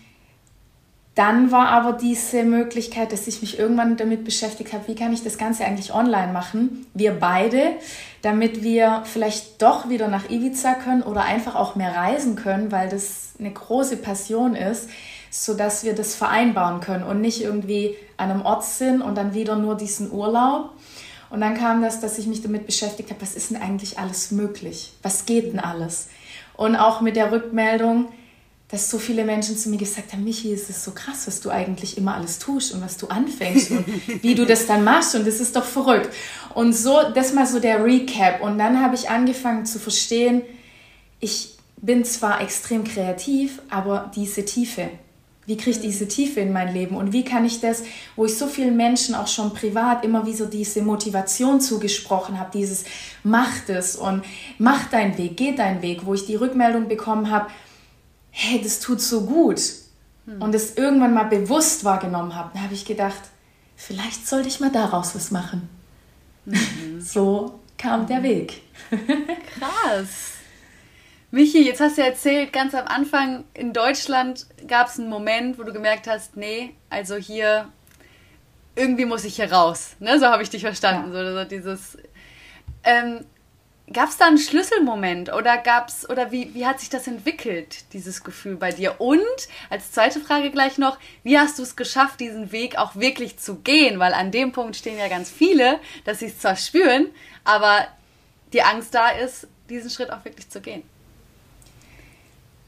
dann 1.14 1.50
war 1.50 1.68
aber 1.68 1.94
diese 1.94 2.44
Möglichkeit, 2.44 3.12
dass 3.12 3.26
ich 3.26 3.42
mich 3.42 3.58
irgendwann 3.58 3.98
damit 3.98 4.24
beschäftigt 4.24 4.72
habe, 4.72 4.88
wie 4.88 4.94
kann 4.94 5.12
ich 5.12 5.22
das 5.22 5.36
Ganze 5.36 5.64
eigentlich 5.64 5.94
online 5.94 6.32
machen, 6.32 6.86
wir 6.94 7.12
beide, 7.12 7.74
damit 8.22 8.62
wir 8.62 9.02
vielleicht 9.04 9.60
doch 9.60 9.90
wieder 9.90 10.08
nach 10.08 10.30
Ibiza 10.30 10.74
können 10.74 11.02
oder 11.02 11.24
einfach 11.24 11.54
auch 11.54 11.74
mehr 11.74 11.94
reisen 11.94 12.36
können, 12.36 12.72
weil 12.72 12.88
das 12.88 13.34
eine 13.38 13.50
große 13.50 13.98
Passion 13.98 14.54
ist 14.54 14.88
sodass 15.44 15.84
wir 15.84 15.94
das 15.94 16.14
vereinbaren 16.14 16.80
können 16.80 17.04
und 17.04 17.20
nicht 17.20 17.42
irgendwie 17.42 17.96
an 18.16 18.30
einem 18.30 18.42
Ort 18.42 18.64
sind 18.64 19.02
und 19.02 19.16
dann 19.16 19.34
wieder 19.34 19.56
nur 19.56 19.76
diesen 19.76 20.10
Urlaub. 20.10 20.70
Und 21.28 21.40
dann 21.40 21.56
kam 21.56 21.82
das, 21.82 22.00
dass 22.00 22.18
ich 22.18 22.26
mich 22.26 22.42
damit 22.42 22.66
beschäftigt 22.66 23.10
habe, 23.10 23.20
was 23.20 23.34
ist 23.34 23.50
denn 23.50 23.60
eigentlich 23.60 23.98
alles 23.98 24.30
möglich? 24.30 24.92
Was 25.02 25.26
geht 25.26 25.52
denn 25.52 25.58
alles? 25.58 26.08
Und 26.56 26.76
auch 26.76 27.00
mit 27.00 27.16
der 27.16 27.32
Rückmeldung, 27.32 28.08
dass 28.68 28.90
so 28.90 28.98
viele 28.98 29.24
Menschen 29.24 29.56
zu 29.56 29.68
mir 29.68 29.76
gesagt 29.76 30.12
haben, 30.12 30.24
Michi, 30.24 30.52
es 30.52 30.70
ist 30.70 30.82
so 30.82 30.90
krass, 30.92 31.26
was 31.26 31.40
du 31.40 31.50
eigentlich 31.50 31.98
immer 31.98 32.14
alles 32.14 32.38
tust 32.38 32.72
und 32.74 32.82
was 32.82 32.96
du 32.96 33.06
anfängst 33.08 33.70
und 33.70 33.86
wie 34.22 34.34
du 34.34 34.44
das 34.44 34.66
dann 34.66 34.82
machst 34.82 35.14
und 35.14 35.26
das 35.26 35.40
ist 35.40 35.54
doch 35.54 35.64
verrückt. 35.64 36.10
Und 36.54 36.72
so, 36.72 36.98
das 37.14 37.32
mal 37.32 37.46
so 37.46 37.60
der 37.60 37.84
Recap. 37.84 38.40
Und 38.40 38.58
dann 38.58 38.82
habe 38.82 38.94
ich 38.94 39.08
angefangen 39.10 39.66
zu 39.66 39.78
verstehen, 39.78 40.42
ich 41.20 41.56
bin 41.76 42.04
zwar 42.04 42.40
extrem 42.40 42.84
kreativ, 42.84 43.62
aber 43.68 44.10
diese 44.14 44.44
Tiefe, 44.44 44.90
wie 45.46 45.56
kriege 45.56 45.76
ich 45.76 45.80
diese 45.80 46.08
Tiefe 46.08 46.40
in 46.40 46.52
mein 46.52 46.74
Leben 46.74 46.96
und 46.96 47.12
wie 47.12 47.24
kann 47.24 47.44
ich 47.44 47.60
das, 47.60 47.84
wo 48.16 48.24
ich 48.24 48.36
so 48.36 48.46
vielen 48.46 48.76
Menschen 48.76 49.14
auch 49.14 49.28
schon 49.28 49.54
privat 49.54 50.04
immer 50.04 50.26
wieder 50.26 50.46
diese 50.46 50.82
Motivation 50.82 51.60
zugesprochen 51.60 52.38
habe, 52.38 52.50
dieses 52.52 52.84
mach 53.22 53.52
das 53.66 53.96
und 53.96 54.24
mach 54.58 54.90
deinen 54.90 55.16
Weg, 55.18 55.36
geh 55.36 55.54
deinen 55.54 55.82
Weg, 55.82 56.04
wo 56.04 56.14
ich 56.14 56.26
die 56.26 56.34
Rückmeldung 56.34 56.88
bekommen 56.88 57.30
habe, 57.30 57.50
hey, 58.30 58.60
das 58.62 58.80
tut 58.80 59.00
so 59.00 59.22
gut 59.22 59.60
hm. 60.26 60.42
und 60.42 60.52
das 60.52 60.74
irgendwann 60.74 61.14
mal 61.14 61.24
bewusst 61.24 61.84
wahrgenommen 61.84 62.34
habe, 62.34 62.50
dann 62.52 62.64
habe 62.64 62.74
ich 62.74 62.84
gedacht, 62.84 63.20
vielleicht 63.76 64.26
sollte 64.26 64.48
ich 64.48 64.60
mal 64.60 64.72
daraus 64.72 65.14
was 65.14 65.30
machen. 65.30 65.68
Mhm. 66.44 67.00
So 67.00 67.60
kam 67.78 68.06
der 68.06 68.22
Weg. 68.22 68.62
Krass. 68.90 70.35
Michi, 71.36 71.66
jetzt 71.66 71.82
hast 71.82 71.98
du 71.98 72.00
ja 72.00 72.06
erzählt, 72.06 72.50
ganz 72.50 72.74
am 72.74 72.86
Anfang 72.86 73.44
in 73.52 73.74
Deutschland 73.74 74.46
gab 74.66 74.86
es 74.86 74.98
einen 74.98 75.10
Moment, 75.10 75.58
wo 75.58 75.64
du 75.64 75.72
gemerkt 75.74 76.06
hast, 76.06 76.34
nee, 76.34 76.74
also 76.88 77.16
hier, 77.16 77.70
irgendwie 78.74 79.04
muss 79.04 79.22
ich 79.22 79.36
hier 79.36 79.52
raus. 79.52 79.96
Ne? 79.98 80.18
So 80.18 80.24
habe 80.28 80.42
ich 80.42 80.48
dich 80.48 80.62
verstanden. 80.62 81.12
Ja. 81.12 81.24
So, 81.26 81.36
so 81.36 81.44
dieses. 81.44 81.98
Ähm, 82.84 83.26
Gab 83.92 84.08
es 84.08 84.16
da 84.16 84.26
einen 84.26 84.38
Schlüsselmoment 84.38 85.32
oder 85.32 85.58
gab's 85.58 86.08
oder 86.08 86.32
wie, 86.32 86.54
wie 86.54 86.66
hat 86.66 86.80
sich 86.80 86.88
das 86.88 87.06
entwickelt, 87.06 87.84
dieses 87.92 88.24
Gefühl 88.24 88.56
bei 88.56 88.72
dir? 88.72 89.00
Und 89.00 89.20
als 89.70 89.92
zweite 89.92 90.18
Frage 90.18 90.50
gleich 90.50 90.76
noch, 90.76 90.98
wie 91.22 91.38
hast 91.38 91.58
du 91.58 91.62
es 91.62 91.76
geschafft, 91.76 92.18
diesen 92.18 92.50
Weg 92.50 92.78
auch 92.78 92.96
wirklich 92.96 93.38
zu 93.38 93.56
gehen? 93.56 94.00
Weil 94.00 94.12
an 94.14 94.32
dem 94.32 94.50
Punkt 94.50 94.74
stehen 94.74 94.98
ja 94.98 95.06
ganz 95.06 95.30
viele, 95.30 95.78
dass 96.04 96.18
sie 96.18 96.26
es 96.26 96.40
zwar 96.40 96.56
spüren, 96.56 97.08
aber 97.44 97.86
die 98.54 98.62
Angst 98.62 98.92
da 98.92 99.10
ist, 99.10 99.46
diesen 99.68 99.90
Schritt 99.90 100.10
auch 100.10 100.24
wirklich 100.24 100.48
zu 100.48 100.60
gehen. 100.60 100.82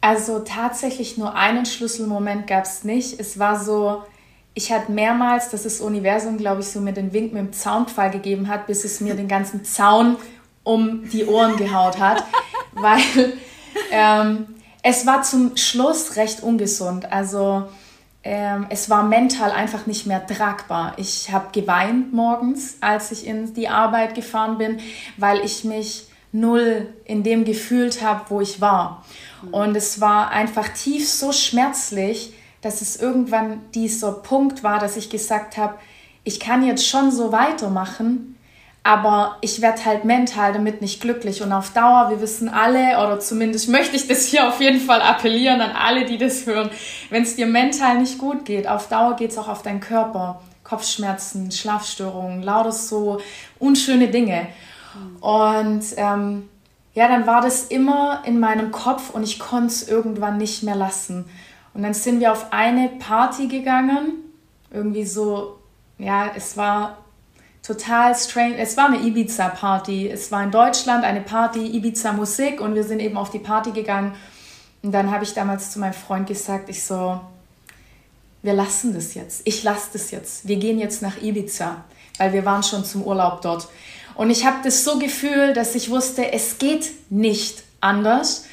Also 0.08 0.38
tatsächlich 0.38 1.18
nur 1.18 1.34
einen 1.34 1.66
Schlüsselmoment 1.66 2.46
gab 2.46 2.64
es 2.64 2.82
nicht. 2.82 3.20
Es 3.20 3.38
war 3.38 3.62
so, 3.62 4.04
ich 4.54 4.72
hatte 4.72 4.90
mehrmals, 4.90 5.50
dass 5.50 5.64
das 5.64 5.82
Universum, 5.82 6.38
glaube 6.38 6.62
ich, 6.62 6.68
so 6.68 6.80
mir 6.80 6.94
den 6.94 7.12
Wink 7.12 7.34
mit 7.34 7.42
dem 7.42 7.52
Zaunpfahl 7.52 8.10
gegeben 8.10 8.48
hat, 8.48 8.66
bis 8.66 8.84
es 8.84 9.02
mir 9.02 9.14
den 9.14 9.28
ganzen 9.28 9.66
Zaun 9.66 10.16
um 10.64 11.06
die 11.10 11.26
Ohren 11.26 11.58
gehaut 11.58 11.98
hat, 12.00 12.24
weil 12.72 13.34
ähm, 13.90 14.46
es 14.82 15.04
war 15.04 15.24
zum 15.24 15.58
Schluss 15.58 16.16
recht 16.16 16.42
ungesund. 16.42 17.12
Also 17.12 17.68
ähm, 18.24 18.64
es 18.70 18.88
war 18.88 19.02
mental 19.02 19.50
einfach 19.50 19.84
nicht 19.84 20.06
mehr 20.06 20.26
tragbar. 20.26 20.94
Ich 20.96 21.30
habe 21.32 21.48
geweint 21.52 22.14
morgens, 22.14 22.78
als 22.80 23.12
ich 23.12 23.26
in 23.26 23.52
die 23.52 23.68
Arbeit 23.68 24.14
gefahren 24.14 24.56
bin, 24.56 24.80
weil 25.18 25.44
ich 25.44 25.64
mich 25.64 26.06
null 26.32 26.94
in 27.04 27.22
dem 27.22 27.44
gefühlt 27.44 28.02
habe, 28.02 28.24
wo 28.28 28.40
ich 28.40 28.62
war. 28.62 29.04
Und 29.50 29.76
es 29.76 30.00
war 30.00 30.30
einfach 30.30 30.68
tief 30.68 31.08
so 31.08 31.32
schmerzlich, 31.32 32.32
dass 32.60 32.80
es 32.80 32.96
irgendwann 32.96 33.60
dieser 33.72 34.12
Punkt 34.12 34.62
war, 34.62 34.78
dass 34.78 34.96
ich 34.96 35.10
gesagt 35.10 35.56
habe, 35.56 35.74
ich 36.24 36.40
kann 36.40 36.66
jetzt 36.66 36.86
schon 36.86 37.10
so 37.10 37.32
weitermachen, 37.32 38.36
aber 38.82 39.36
ich 39.40 39.60
werde 39.60 39.84
halt 39.84 40.04
mental 40.04 40.52
damit 40.52 40.80
nicht 40.80 41.00
glücklich 41.00 41.42
und 41.42 41.52
auf 41.52 41.70
Dauer, 41.70 42.10
wir 42.10 42.20
wissen 42.20 42.48
alle, 42.48 42.98
oder 42.98 43.20
zumindest 43.20 43.68
möchte 43.68 43.96
ich 43.96 44.08
das 44.08 44.26
hier 44.26 44.48
auf 44.48 44.60
jeden 44.60 44.80
Fall 44.80 45.00
appellieren 45.02 45.60
an 45.60 45.72
alle, 45.72 46.04
die 46.04 46.18
das 46.18 46.46
hören, 46.46 46.70
wenn 47.10 47.22
es 47.22 47.36
dir 47.36 47.46
mental 47.46 47.98
nicht 47.98 48.18
gut 48.18 48.44
geht, 48.44 48.66
auf 48.66 48.88
Dauer 48.88 49.16
geht 49.16 49.30
es 49.30 49.38
auch 49.38 49.48
auf 49.48 49.62
deinen 49.62 49.80
Körper. 49.80 50.40
Kopfschmerzen, 50.68 51.50
Schlafstörungen, 51.50 52.42
lauter 52.42 52.72
so 52.72 53.20
unschöne 53.58 54.08
Dinge. 54.08 54.48
Und 55.20 55.82
ähm, 55.96 56.48
ja, 56.94 57.08
dann 57.08 57.26
war 57.26 57.40
das 57.40 57.64
immer 57.64 58.22
in 58.26 58.40
meinem 58.40 58.72
Kopf 58.72 59.10
und 59.10 59.22
ich 59.22 59.38
konnte 59.38 59.68
es 59.68 59.88
irgendwann 59.88 60.36
nicht 60.36 60.62
mehr 60.62 60.76
lassen. 60.76 61.26
Und 61.74 61.82
dann 61.82 61.94
sind 61.94 62.20
wir 62.20 62.32
auf 62.32 62.52
eine 62.52 62.88
Party 62.88 63.46
gegangen, 63.46 64.14
irgendwie 64.70 65.04
so, 65.04 65.58
ja, 65.98 66.30
es 66.34 66.56
war 66.56 66.98
total 67.62 68.14
strange. 68.14 68.56
Es 68.56 68.76
war 68.76 68.86
eine 68.86 68.98
Ibiza-Party. 68.98 70.08
Es 70.08 70.32
war 70.32 70.42
in 70.42 70.50
Deutschland 70.50 71.04
eine 71.04 71.20
Party, 71.20 71.66
Ibiza-Musik 71.66 72.60
und 72.60 72.74
wir 72.74 72.84
sind 72.84 73.00
eben 73.00 73.16
auf 73.16 73.30
die 73.30 73.38
Party 73.38 73.72
gegangen. 73.72 74.14
Und 74.82 74.92
dann 74.92 75.10
habe 75.10 75.24
ich 75.24 75.34
damals 75.34 75.72
zu 75.72 75.78
meinem 75.78 75.92
Freund 75.92 76.26
gesagt, 76.26 76.68
ich 76.68 76.82
so, 76.82 77.20
wir 78.42 78.54
lassen 78.54 78.94
das 78.94 79.14
jetzt. 79.14 79.42
Ich 79.44 79.62
lasse 79.64 79.90
das 79.92 80.10
jetzt. 80.10 80.46
Wir 80.48 80.56
gehen 80.56 80.78
jetzt 80.78 81.02
nach 81.02 81.20
Ibiza, 81.20 81.84
weil 82.16 82.32
wir 82.32 82.44
waren 82.44 82.62
schon 82.62 82.84
zum 82.84 83.02
Urlaub 83.02 83.42
dort. 83.42 83.68
Und 84.18 84.30
ich 84.30 84.44
habe 84.44 84.56
das 84.64 84.82
so 84.82 84.98
gefühlt, 84.98 85.56
dass 85.56 85.76
ich 85.76 85.90
wusste, 85.90 86.32
es 86.32 86.58
geht 86.58 86.90
nicht 87.08 87.62
anders 87.80 88.46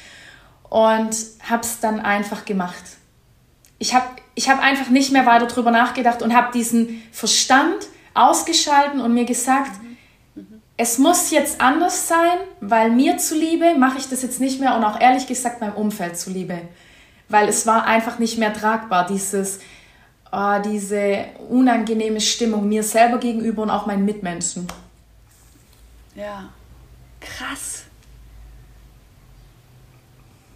und 0.68 1.10
habe 1.42 1.62
es 1.62 1.80
dann 1.80 1.98
einfach 1.98 2.44
gemacht. 2.44 2.84
Ich 3.80 3.92
habe 3.92 4.06
ich 4.36 4.48
hab 4.48 4.62
einfach 4.62 4.90
nicht 4.90 5.10
mehr 5.10 5.26
weiter 5.26 5.46
drüber 5.46 5.72
nachgedacht 5.72 6.22
und 6.22 6.36
habe 6.36 6.52
diesen 6.52 7.02
Verstand 7.10 7.88
ausgeschalten 8.14 9.00
und 9.00 9.12
mir 9.12 9.24
gesagt, 9.24 9.72
es 10.76 10.98
muss 10.98 11.32
jetzt 11.32 11.60
anders 11.60 12.06
sein, 12.06 12.38
weil 12.60 12.92
mir 12.92 13.18
zuliebe 13.18 13.74
mache 13.76 13.98
ich 13.98 14.08
das 14.08 14.22
jetzt 14.22 14.38
nicht 14.38 14.60
mehr 14.60 14.76
und 14.76 14.84
auch 14.84 15.00
ehrlich 15.00 15.26
gesagt 15.26 15.60
meinem 15.60 15.74
Umfeld 15.74 16.16
zuliebe. 16.16 16.60
Weil 17.28 17.48
es 17.48 17.66
war 17.66 17.86
einfach 17.86 18.20
nicht 18.20 18.38
mehr 18.38 18.52
tragbar, 18.52 19.08
dieses, 19.08 19.58
oh, 20.30 20.60
diese 20.64 21.24
unangenehme 21.48 22.20
Stimmung 22.20 22.68
mir 22.68 22.84
selber 22.84 23.18
gegenüber 23.18 23.62
und 23.62 23.70
auch 23.70 23.86
meinen 23.86 24.04
Mitmenschen. 24.04 24.68
Ja, 26.16 26.48
krass. 27.20 27.84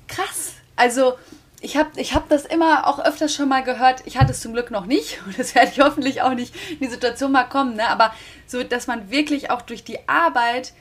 Krass. 0.09 0.55
Also 0.75 1.19
ich 1.61 1.77
habe 1.77 1.91
ich 2.01 2.15
hab 2.15 2.31
das 2.31 2.47
immer 2.47 2.87
auch 2.87 2.99
öfters 2.99 3.35
schon 3.35 3.51
mal 3.51 3.63
gehört. 3.63 4.03
Ich 4.07 4.19
hatte 4.19 4.33
es 4.33 4.41
zum 4.41 4.55
Glück 4.55 4.71
noch 4.71 4.87
nicht 4.87 5.21
und 5.27 5.39
das 5.39 5.55
werde 5.55 5.71
ich 5.71 5.81
hoffentlich 5.81 6.23
auch 6.23 6.33
nicht 6.35 6.55
in 6.71 6.79
die 6.81 6.89
Situation 6.89 7.31
mal 7.31 7.45
kommen. 7.45 7.77
Ne? 7.77 7.87
Aber 7.89 8.15
so, 8.47 8.65
dass 8.65 8.87
man 8.87 9.11
wirklich 9.11 9.51
auch 9.51 9.63
durch 9.63 9.85
die 9.85 10.09
Arbeit 10.09 10.73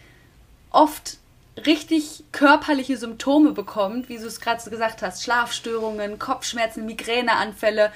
oft 0.72 1.18
richtig 1.66 2.24
körperliche 2.32 2.96
Symptome 2.96 3.52
bekommt, 3.52 4.08
wie 4.08 4.18
du 4.18 4.26
es 4.26 4.40
gerade 4.40 4.62
so 4.62 4.70
gesagt 4.70 5.02
hast, 5.02 5.24
Schlafstörungen, 5.24 6.18
Kopfschmerzen, 6.18 6.86
Migräneanfälle. 6.86 7.92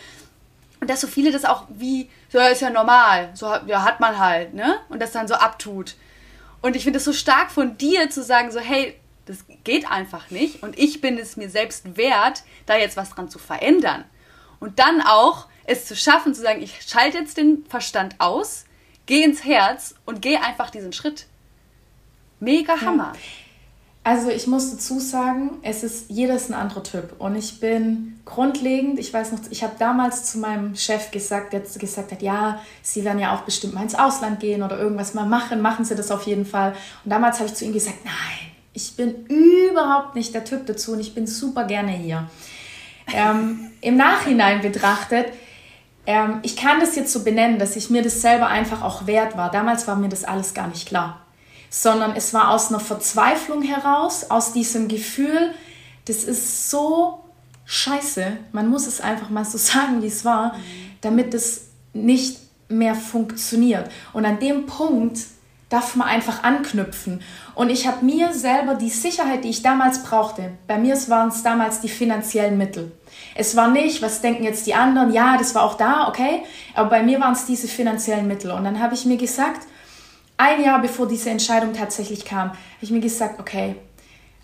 Und 0.82 0.90
dass 0.90 1.00
so 1.00 1.08
viele 1.08 1.32
das 1.32 1.46
auch 1.46 1.64
wie, 1.70 2.10
so 2.28 2.40
ist 2.40 2.62
ja 2.62 2.70
normal, 2.70 3.30
so 3.36 3.46
ja, 3.68 3.84
hat 3.84 4.02
man 4.02 4.20
halt, 4.20 4.54
ne? 4.54 4.80
Und 4.90 5.02
das 5.02 5.14
dann 5.14 5.30
so 5.30 5.36
abtut. 5.36 5.96
Und 6.64 6.78
ich 6.78 6.86
finde 6.86 6.98
es 6.98 7.04
so 7.04 7.12
stark 7.12 7.52
von 7.52 7.78
dir 7.78 8.10
zu 8.10 8.24
sagen, 8.24 8.50
so, 8.50 8.62
hey, 8.62 8.96
das 9.26 9.46
geht 9.66 9.92
einfach 9.92 10.32
nicht 10.32 10.64
und 10.64 10.80
ich 10.80 11.02
bin 11.02 11.18
es 11.18 11.36
mir 11.36 11.50
selbst 11.50 11.98
wert, 11.98 12.44
da 12.66 12.78
jetzt 12.78 12.96
was 12.96 13.10
dran 13.10 13.30
zu 13.30 13.38
verändern. 13.38 14.06
Und 14.62 14.80
dann 14.80 15.02
auch 15.02 15.48
es 15.66 15.86
zu 15.86 15.96
schaffen, 15.96 16.34
zu 16.34 16.42
sagen, 16.42 16.62
ich 16.62 16.82
schalte 16.82 17.18
jetzt 17.18 17.36
den 17.36 17.66
Verstand 17.68 18.16
aus, 18.20 18.64
gehe 19.08 19.26
ins 19.26 19.44
Herz 19.44 19.96
und 20.06 20.22
gehe 20.22 20.42
einfach 20.42 20.70
diesen 20.70 20.94
Schritt. 20.94 21.28
Mega 22.40 22.80
Hammer. 22.80 23.12
Ja. 23.14 23.20
Also 24.06 24.30
ich 24.30 24.48
muss 24.48 24.72
dazu 24.72 25.00
sagen, 25.00 25.52
es 25.62 25.82
ist 25.82 26.10
jedes 26.10 26.50
ein 26.50 26.54
anderer 26.54 26.84
Typ 26.84 27.16
und 27.20 27.38
ich 27.38 27.62
bin 27.62 28.20
grundlegend, 28.26 29.00
ich 29.00 29.14
weiß 29.14 29.32
noch, 29.32 29.40
ich 29.50 29.64
habe 29.64 29.76
damals 29.80 30.26
zu 30.26 30.40
meinem 30.40 30.76
Chef 30.76 31.12
gesagt, 31.12 31.54
der 31.54 31.62
gesagt 31.62 32.12
hat, 32.12 32.22
ja, 32.22 32.62
Sie 32.82 33.06
werden 33.06 33.20
ja 33.20 33.34
auch 33.34 33.42
bestimmt 33.42 33.74
mal 33.74 33.84
ins 33.84 33.96
Ausland 33.96 34.42
gehen 34.42 34.62
oder 34.62 34.78
irgendwas 34.78 35.14
mal 35.14 35.26
machen, 35.26 35.62
machen 35.62 35.86
Sie 35.86 35.96
das 35.96 36.12
auf 36.12 36.24
jeden 36.24 36.46
Fall. 36.46 36.74
Und 37.06 37.12
damals 37.12 37.40
habe 37.40 37.48
ich 37.48 37.56
zu 37.56 37.64
ihm 37.64 37.72
gesagt, 37.72 38.04
nein, 38.04 38.52
ich 38.74 38.94
bin 38.98 39.26
überhaupt 39.28 40.16
nicht 40.16 40.34
der 40.34 40.44
Typ 40.44 40.66
dazu 40.66 40.94
und 40.94 41.00
ich 41.00 41.16
bin 41.16 41.26
super 41.26 41.64
gerne 41.64 41.92
hier. 41.92 42.28
Ähm, 43.14 43.72
Im 43.82 43.96
Nachhinein 43.96 44.62
betrachtet, 44.62 45.28
ähm, 46.06 46.40
ich 46.44 46.58
kann 46.58 46.82
das 46.82 46.98
jetzt 46.98 47.14
so 47.14 47.24
benennen, 47.24 47.58
dass 47.58 47.78
ich 47.78 47.90
mir 47.90 48.02
das 48.02 48.22
selber 48.22 48.48
einfach 48.48 48.82
auch 48.82 49.08
wert 49.08 49.38
war. 49.38 49.50
Damals 49.50 49.88
war 49.88 49.96
mir 49.96 50.10
das 50.10 50.26
alles 50.26 50.54
gar 50.54 50.68
nicht 50.68 50.88
klar, 50.88 51.23
sondern 51.76 52.16
es 52.16 52.36
war 52.36 52.52
aus 52.52 52.70
einer 52.70 52.80
Verzweiflung 52.80 53.64
heraus, 53.64 54.30
aus 54.30 54.54
diesem 54.54 54.88
Gefühl, 54.88 55.56
das 56.06 56.24
ist 56.24 56.70
so 56.70 57.24
scheiße, 57.66 58.38
man 58.52 58.70
muss 58.70 58.86
es 58.86 59.02
einfach 59.02 59.32
mal 59.32 59.44
so 59.44 59.58
sagen, 59.72 60.04
wie 60.04 60.08
es 60.08 60.24
war, 60.24 60.56
damit 61.02 61.34
es 61.34 61.70
nicht 61.94 62.38
mehr 62.70 62.94
funktioniert. 62.94 63.90
Und 64.14 64.24
an 64.24 64.40
dem 64.40 64.68
Punkt 64.68 65.18
darf 65.70 65.96
man 65.96 66.08
einfach 66.08 66.44
anknüpfen. 66.44 67.24
Und 67.56 67.72
ich 67.72 67.88
habe 67.88 68.06
mir 68.06 68.34
selber 68.34 68.76
die 68.76 68.92
Sicherheit, 68.92 69.44
die 69.44 69.50
ich 69.50 69.64
damals 69.64 70.04
brauchte, 70.04 70.52
bei 70.68 70.78
mir 70.78 70.96
waren 71.10 71.30
es 71.30 71.42
damals 71.42 71.82
die 71.82 71.90
finanziellen 71.90 72.56
Mittel. 72.56 72.92
Es 73.34 73.56
war 73.56 73.70
nicht, 73.70 74.04
was 74.04 74.22
denken 74.22 74.44
jetzt 74.44 74.68
die 74.68 74.76
anderen, 74.76 75.12
ja, 75.12 75.38
das 75.38 75.56
war 75.56 75.64
auch 75.64 75.76
da, 75.76 76.08
okay, 76.08 76.44
aber 76.76 76.92
bei 76.92 77.02
mir 77.02 77.20
waren 77.20 77.34
es 77.34 77.48
diese 77.48 77.68
finanziellen 77.68 78.28
Mittel. 78.28 78.52
Und 78.52 78.64
dann 78.64 78.80
habe 78.80 78.94
ich 78.94 79.06
mir 79.06 79.18
gesagt, 79.18 79.66
ein 80.38 80.64
Jahr 80.64 80.82
bevor 80.82 81.08
diese 81.08 81.30
Entscheidung 81.30 81.74
tatsächlich 81.74 82.26
kam, 82.26 82.50
habe 82.50 82.58
ich 82.82 82.92
mir 82.92 83.00
gesagt, 83.00 83.40
okay, 83.40 83.76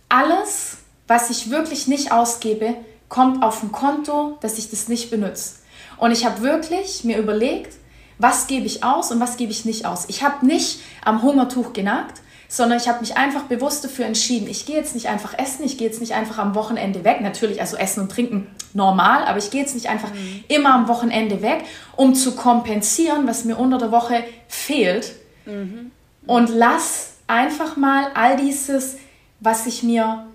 alles, 0.08 0.78
was 1.08 1.30
ich 1.30 1.50
wirklich 1.50 1.88
nicht 1.88 2.12
ausgebe, 2.12 2.76
kommt 3.10 3.44
auf 3.44 3.64
ein 3.64 3.72
Konto, 3.72 4.38
dass 4.42 4.58
ich 4.58 4.70
das 4.70 4.88
nicht 4.88 5.10
benutze. 5.10 5.56
Und 5.98 6.12
ich 6.12 6.26
habe 6.26 6.42
wirklich 6.42 7.04
mir 7.04 7.18
überlegt, 7.18 7.76
was 8.18 8.48
gebe 8.48 8.66
ich 8.66 8.84
aus 8.84 9.12
und 9.12 9.20
was 9.20 9.38
gebe 9.38 9.52
ich 9.52 9.66
nicht 9.66 9.86
aus. 9.86 10.06
Ich 10.08 10.24
habe 10.24 10.46
nicht 10.46 10.80
am 11.04 11.22
Hungertuch 11.22 11.74
genagt, 11.74 12.22
sondern 12.48 12.80
ich 12.80 12.88
habe 12.88 13.00
mich 13.00 13.16
einfach 13.16 13.44
bewusst 13.44 13.84
dafür 13.84 14.06
entschieden. 14.06 14.48
Ich 14.50 14.66
gehe 14.66 14.76
jetzt 14.76 14.96
nicht 14.96 15.08
einfach 15.08 15.38
essen, 15.38 15.64
ich 15.64 15.78
gehe 15.78 15.88
jetzt 15.88 16.02
nicht 16.02 16.14
einfach 16.14 16.40
am 16.40 16.56
Wochenende 16.56 17.04
weg. 17.04 17.22
Natürlich, 17.22 17.62
also 17.62 17.78
essen 17.78 18.02
und 18.02 18.12
trinken 18.12 18.48
normal, 18.74 19.24
aber 19.26 19.38
ich 19.38 19.52
gehe 19.52 19.62
jetzt 19.62 19.76
nicht 19.76 19.88
einfach 19.88 20.12
mhm. 20.12 20.44
immer 20.48 20.74
am 20.74 20.88
Wochenende 20.88 21.42
weg, 21.42 21.64
um 21.96 22.16
zu 22.16 22.36
kompensieren, 22.36 23.28
was 23.28 23.46
mir 23.46 23.58
unter 23.58 23.78
der 23.78 23.92
Woche 23.92 24.24
fehlt. 24.48 25.14
Mhm. 25.50 25.92
Und 26.26 26.50
lass 26.50 27.14
einfach 27.28 27.76
mal 27.78 28.12
all 28.14 28.38
dieses, 28.38 28.98
was 29.40 29.66
ich 29.68 29.84
mir 29.84 30.26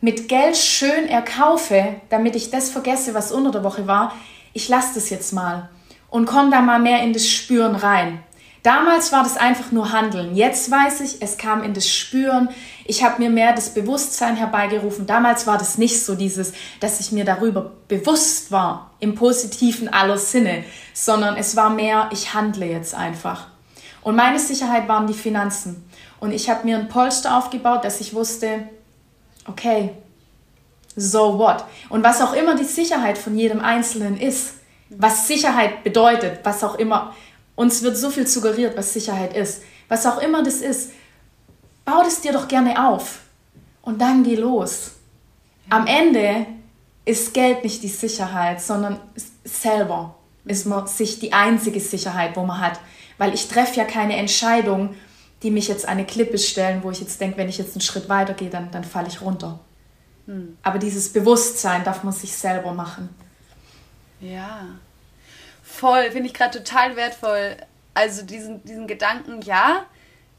mit 0.00 0.28
Geld 0.28 0.56
schön 0.56 1.06
erkaufe, 1.06 1.94
damit 2.10 2.36
ich 2.36 2.50
das 2.50 2.70
vergesse, 2.70 3.14
was 3.14 3.32
unter 3.32 3.50
der 3.50 3.64
Woche 3.64 3.86
war, 3.86 4.14
ich 4.52 4.68
lasse 4.68 4.94
das 4.94 5.10
jetzt 5.10 5.32
mal 5.32 5.70
und 6.10 6.26
komm 6.26 6.50
da 6.50 6.60
mal 6.60 6.78
mehr 6.78 7.02
in 7.02 7.12
das 7.12 7.28
Spüren 7.28 7.74
rein. 7.76 8.22
Damals 8.62 9.10
war 9.10 9.24
das 9.24 9.36
einfach 9.36 9.72
nur 9.72 9.90
Handeln. 9.90 10.36
Jetzt 10.36 10.70
weiß 10.70 11.00
ich, 11.00 11.20
es 11.20 11.36
kam 11.36 11.64
in 11.64 11.74
das 11.74 11.88
Spüren. 11.88 12.48
Ich 12.84 13.02
habe 13.02 13.20
mir 13.20 13.28
mehr 13.28 13.52
das 13.54 13.74
Bewusstsein 13.74 14.36
herbeigerufen. 14.36 15.04
Damals 15.04 15.48
war 15.48 15.58
das 15.58 15.78
nicht 15.78 16.04
so 16.04 16.14
dieses, 16.14 16.52
dass 16.78 17.00
ich 17.00 17.10
mir 17.10 17.24
darüber 17.24 17.72
bewusst 17.88 18.52
war, 18.52 18.92
im 19.00 19.16
positiven 19.16 19.88
aller 19.88 20.18
Sinne, 20.18 20.64
sondern 20.94 21.36
es 21.36 21.56
war 21.56 21.70
mehr, 21.70 22.08
ich 22.12 22.34
handle 22.34 22.66
jetzt 22.66 22.94
einfach. 22.94 23.48
Und 24.02 24.16
meine 24.16 24.38
Sicherheit 24.38 24.88
waren 24.88 25.06
die 25.06 25.14
Finanzen. 25.14 25.88
Und 26.20 26.32
ich 26.32 26.50
habe 26.50 26.64
mir 26.64 26.78
ein 26.78 26.88
Polster 26.88 27.36
aufgebaut, 27.38 27.84
dass 27.84 28.00
ich 28.00 28.14
wusste, 28.14 28.68
okay, 29.46 29.90
so 30.94 31.38
what? 31.38 31.64
Und 31.88 32.02
was 32.02 32.20
auch 32.20 32.32
immer 32.32 32.54
die 32.54 32.64
Sicherheit 32.64 33.16
von 33.18 33.36
jedem 33.36 33.60
Einzelnen 33.60 34.18
ist, 34.18 34.54
was 34.90 35.26
Sicherheit 35.26 35.84
bedeutet, 35.84 36.40
was 36.44 36.62
auch 36.62 36.74
immer. 36.76 37.14
Uns 37.54 37.82
wird 37.82 37.96
so 37.96 38.10
viel 38.10 38.26
suggeriert, 38.26 38.76
was 38.76 38.92
Sicherheit 38.92 39.34
ist. 39.34 39.62
Was 39.88 40.06
auch 40.06 40.20
immer 40.20 40.42
das 40.42 40.56
ist, 40.56 40.92
bau 41.84 42.02
das 42.02 42.20
dir 42.20 42.32
doch 42.32 42.48
gerne 42.48 42.88
auf 42.88 43.20
und 43.82 44.00
dann 44.00 44.22
geh 44.22 44.36
los. 44.36 44.92
Am 45.68 45.86
Ende 45.86 46.46
ist 47.04 47.34
Geld 47.34 47.64
nicht 47.64 47.82
die 47.82 47.88
Sicherheit, 47.88 48.60
sondern 48.60 49.00
selber 49.44 50.14
ist 50.44 50.66
man 50.66 50.86
sich 50.86 51.18
die 51.18 51.32
einzige 51.32 51.80
Sicherheit, 51.80 52.36
wo 52.36 52.44
man 52.44 52.60
hat. 52.60 52.80
Weil 53.22 53.34
ich 53.34 53.46
treffe 53.46 53.76
ja 53.76 53.84
keine 53.84 54.16
Entscheidung, 54.16 54.96
die 55.44 55.52
mich 55.52 55.68
jetzt 55.68 55.84
an 55.84 55.92
eine 55.92 56.04
Klippe 56.04 56.38
stellen, 56.38 56.82
wo 56.82 56.90
ich 56.90 56.98
jetzt 56.98 57.20
denke, 57.20 57.36
wenn 57.36 57.48
ich 57.48 57.56
jetzt 57.56 57.76
einen 57.76 57.80
Schritt 57.80 58.08
weiter 58.08 58.34
gehe, 58.34 58.50
dann, 58.50 58.72
dann 58.72 58.82
falle 58.82 59.06
ich 59.06 59.20
runter. 59.20 59.60
Hm. 60.26 60.58
Aber 60.64 60.80
dieses 60.80 61.12
Bewusstsein 61.12 61.84
darf 61.84 62.02
man 62.02 62.12
sich 62.12 62.36
selber 62.36 62.74
machen. 62.74 63.10
Ja, 64.18 64.66
voll, 65.62 66.10
finde 66.10 66.26
ich 66.26 66.34
gerade 66.34 66.58
total 66.58 66.96
wertvoll. 66.96 67.58
Also 67.94 68.26
diesen, 68.26 68.64
diesen 68.64 68.88
Gedanken, 68.88 69.40
ja, 69.42 69.86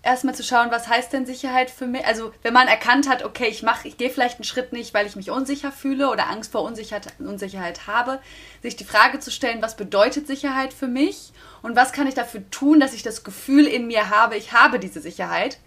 erstmal 0.03 0.35
zu 0.35 0.43
schauen, 0.43 0.69
was 0.69 0.87
heißt 0.87 1.13
denn 1.13 1.25
Sicherheit 1.25 1.71
für 1.71 1.87
mich? 1.87 2.05
Also, 2.05 2.33
wenn 2.43 2.53
man 2.53 2.67
erkannt 2.67 3.09
hat, 3.09 3.23
okay, 3.23 3.47
ich 3.47 3.63
mache, 3.63 3.87
ich 3.87 3.97
gehe 3.97 4.09
vielleicht 4.09 4.35
einen 4.35 4.43
Schritt 4.43 4.73
nicht, 4.73 4.93
weil 4.93 5.07
ich 5.07 5.15
mich 5.15 5.31
unsicher 5.31 5.71
fühle 5.71 6.09
oder 6.09 6.29
Angst 6.29 6.51
vor 6.51 6.61
Unsicherheit, 6.61 7.07
Unsicherheit 7.19 7.87
habe, 7.87 8.19
sich 8.61 8.75
die 8.75 8.83
Frage 8.83 9.19
zu 9.19 9.31
stellen, 9.31 9.61
was 9.61 9.77
bedeutet 9.77 10.27
Sicherheit 10.27 10.73
für 10.73 10.87
mich 10.87 11.31
und 11.61 11.75
was 11.75 11.93
kann 11.93 12.07
ich 12.07 12.13
dafür 12.13 12.43
tun, 12.51 12.79
dass 12.79 12.93
ich 12.93 13.01
das 13.01 13.23
Gefühl 13.23 13.65
in 13.65 13.87
mir 13.87 14.09
habe, 14.09 14.35
ich 14.35 14.51
habe 14.51 14.77
diese 14.77 14.99
Sicherheit, 14.99 15.57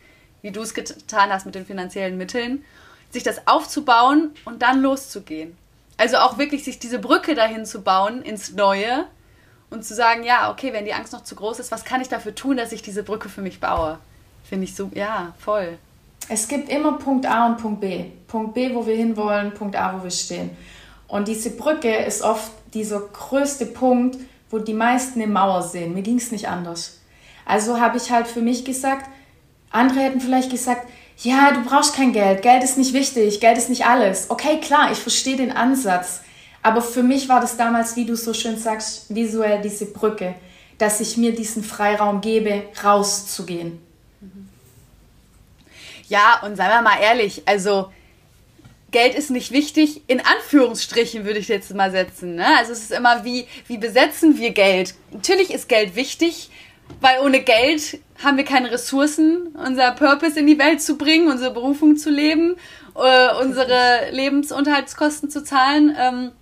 wie 0.43 0.53
du 0.53 0.61
es 0.61 0.75
getan 0.75 1.31
hast 1.31 1.47
mit 1.47 1.55
den 1.55 1.67
finanziellen 1.67 2.19
Mitteln, 2.19 2.65
sich 3.11 3.23
das 3.23 3.47
aufzubauen 3.49 4.33
und 4.45 4.63
dann 4.63 4.83
loszugehen. 4.83 5.57
Also 5.97 6.19
auch 6.19 6.37
wirklich 6.37 6.63
sich 6.63 6.79
diese 6.79 6.99
Brücke 6.99 7.35
dahin 7.35 7.65
zu 7.65 7.81
bauen 7.81 8.21
ins 8.21 8.53
Neue 8.53 9.07
und 9.71 9.83
zu 9.83 9.95
sagen, 9.95 10.25
ja, 10.25 10.51
okay, 10.51 10.75
wenn 10.75 10.85
die 10.85 10.93
Angst 10.93 11.15
noch 11.15 11.25
zu 11.25 11.35
groß 11.35 11.59
ist, 11.59 11.73
was 11.73 11.87
kann 11.87 12.03
ich 12.03 12.09
dafür 12.09 12.35
tun, 12.35 12.59
dass 12.59 12.73
ich 12.73 12.83
diese 12.83 13.03
Brücke 13.03 13.31
für 13.31 13.41
mich 13.41 13.61
baue? 13.61 13.99
Finde 14.49 14.65
ich 14.65 14.75
so, 14.75 14.91
ja, 14.95 15.35
voll. 15.39 15.79
Es 16.29 16.49
gibt 16.49 16.69
immer 16.69 16.99
Punkt 16.99 17.27
A 17.27 17.47
und 17.47 17.59
Punkt 17.59 17.81
B. 17.81 18.05
Punkt 18.27 18.55
B, 18.55 18.75
wo 18.75 18.87
wir 18.87 18.97
hinwollen, 18.97 19.55
Punkt 19.55 19.77
A, 19.77 19.97
wo 19.97 20.03
wir 20.03 20.11
stehen. 20.11 20.51
Und 21.09 21.29
diese 21.29 21.51
Brücke 21.51 21.95
ist 21.95 22.23
oft 22.23 22.51
dieser 22.75 23.01
größte 23.01 23.67
Punkt, 23.67 24.19
wo 24.51 24.59
die 24.59 24.75
meisten 24.75 25.21
eine 25.21 25.33
Mauer 25.33 25.63
sehen. 25.63 25.95
Mir 25.95 26.03
ging 26.03 26.19
es 26.19 26.33
nicht 26.33 26.49
anders. 26.49 27.01
Also 27.45 27.81
habe 27.81 27.97
ich 27.97 28.11
halt 28.11 28.27
für 28.27 28.41
mich 28.41 28.65
gesagt, 28.65 29.09
andere 29.71 30.01
hätten 30.01 30.21
vielleicht 30.21 30.51
gesagt, 30.51 30.89
ja, 31.19 31.53
du 31.53 31.63
brauchst 31.63 31.95
kein 31.95 32.13
Geld, 32.13 32.43
Geld 32.43 32.63
ist 32.63 32.77
nicht 32.77 32.93
wichtig, 32.93 33.41
Geld 33.41 33.57
ist 33.57 33.71
nicht 33.71 33.87
alles. 33.87 34.31
Okay, 34.31 34.61
klar, 34.61 34.91
ich 34.93 34.99
verstehe 34.99 35.37
den 35.37 35.53
Ansatz. 35.53 36.21
Aber 36.63 36.83
für 36.83 37.03
mich 37.03 37.29
war 37.29 37.41
das 37.41 37.57
damals, 37.57 37.97
wie 37.97 38.05
du 38.05 38.17
so 38.17 38.35
schön 38.35 38.59
sagst, 38.59 39.15
visuell 39.15 39.63
diese 39.63 39.87
Brücke, 39.87 40.35
dass 40.79 41.01
ich 41.01 41.17
mir 41.17 41.35
diesen 41.35 41.63
Freiraum 41.63 42.21
gebe, 42.21 42.65
rauszugehen. 42.83 43.86
Ja, 46.09 46.41
und 46.45 46.57
seien 46.57 46.71
wir 46.71 46.83
mal 46.83 47.01
ehrlich, 47.01 47.43
also 47.47 47.91
Geld 48.93 49.15
ist 49.15 49.31
nicht 49.31 49.51
wichtig, 49.51 50.03
in 50.07 50.21
Anführungsstrichen 50.21 51.25
würde 51.25 51.41
ich 51.41 51.49
jetzt 51.49 51.75
mal 51.75 51.91
setzen. 51.91 52.37
Ne? 52.37 52.47
Also 52.57 52.73
es 52.73 52.83
ist 52.83 52.93
immer, 52.93 53.25
wie, 53.25 53.47
wie 53.67 53.79
besetzen 53.79 54.39
wir 54.39 54.53
Geld? 54.53 54.95
Natürlich 55.11 55.53
ist 55.53 55.69
Geld 55.69 55.97
wichtig, 55.97 56.51
weil 57.01 57.21
ohne 57.21 57.41
Geld 57.41 57.99
haben 58.23 58.37
wir 58.37 58.45
keine 58.45 58.71
Ressourcen, 58.71 59.49
unser 59.57 59.91
Purpose 59.93 60.39
in 60.39 60.47
die 60.47 60.59
Welt 60.59 60.81
zu 60.81 60.97
bringen, 60.97 61.29
unsere 61.29 61.53
Berufung 61.53 61.97
zu 61.97 62.11
leben, 62.11 62.57
äh, 62.95 63.35
unsere 63.43 64.11
Lebensunterhaltskosten 64.13 65.31
zu 65.31 65.43
zahlen. 65.43 65.95
Ähm, 65.99 66.33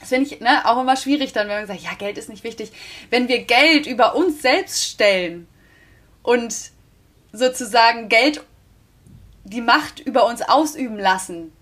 das 0.00 0.08
finde 0.08 0.26
ich 0.26 0.40
ne, 0.40 0.66
auch 0.66 0.80
immer 0.80 0.96
schwierig 0.96 1.34
dann, 1.34 1.48
wenn 1.48 1.58
man 1.58 1.66
sagt, 1.66 1.82
ja, 1.82 1.94
Geld 1.98 2.16
ist 2.16 2.30
nicht 2.30 2.42
wichtig. 2.42 2.72
Wenn 3.10 3.28
wir 3.28 3.44
Geld 3.44 3.86
über 3.86 4.16
uns 4.16 4.40
selbst 4.40 4.82
stellen 4.84 5.46
und 6.22 6.54
sozusagen 7.32 8.08
Geld 8.08 8.42
die 9.44 9.60
Macht 9.60 10.00
über 10.00 10.26
uns 10.26 10.42
ausüben 10.42 10.98
lassen, 10.98 11.52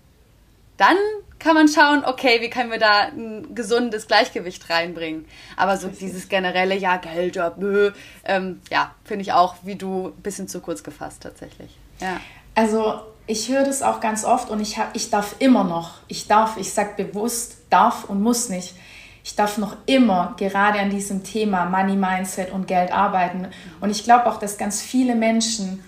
dann 0.77 0.97
kann 1.39 1.55
man 1.55 1.67
schauen, 1.67 2.03
okay, 2.05 2.41
wie 2.41 2.49
können 2.49 2.71
wir 2.71 2.79
da 2.79 3.07
ein 3.07 3.55
gesundes 3.55 4.07
Gleichgewicht 4.07 4.69
reinbringen. 4.69 5.25
Aber 5.55 5.77
so 5.77 5.87
dieses 5.87 6.29
generelle, 6.29 6.75
ja, 6.75 6.97
Geld, 6.97 7.37
ja, 7.37 7.49
bö, 7.49 7.91
ähm, 8.25 8.61
ja, 8.69 8.93
finde 9.05 9.23
ich 9.23 9.31
auch, 9.31 9.55
wie 9.63 9.75
du, 9.75 10.07
ein 10.07 10.21
bisschen 10.21 10.47
zu 10.47 10.59
kurz 10.59 10.83
gefasst 10.83 11.23
tatsächlich. 11.23 11.77
Ja. 11.99 12.19
Also 12.55 13.01
ich 13.25 13.49
höre 13.49 13.63
das 13.63 13.81
auch 13.81 13.99
ganz 13.99 14.25
oft 14.25 14.49
und 14.49 14.59
ich, 14.59 14.77
hab, 14.77 14.95
ich 14.95 15.09
darf 15.09 15.35
immer 15.39 15.63
noch, 15.63 15.95
ich 16.07 16.27
darf, 16.27 16.57
ich 16.57 16.73
sage 16.73 17.03
bewusst, 17.03 17.57
darf 17.69 18.05
und 18.05 18.21
muss 18.21 18.49
nicht. 18.49 18.75
Ich 19.23 19.35
darf 19.35 19.57
noch 19.57 19.77
immer 19.85 20.33
gerade 20.37 20.79
an 20.79 20.89
diesem 20.89 21.23
Thema 21.23 21.65
Money 21.65 21.95
Mindset 21.95 22.51
und 22.51 22.67
Geld 22.67 22.91
arbeiten. 22.91 23.47
Und 23.79 23.91
ich 23.91 24.03
glaube 24.03 24.25
auch, 24.25 24.39
dass 24.39 24.57
ganz 24.57 24.81
viele 24.81 25.13
Menschen 25.13 25.83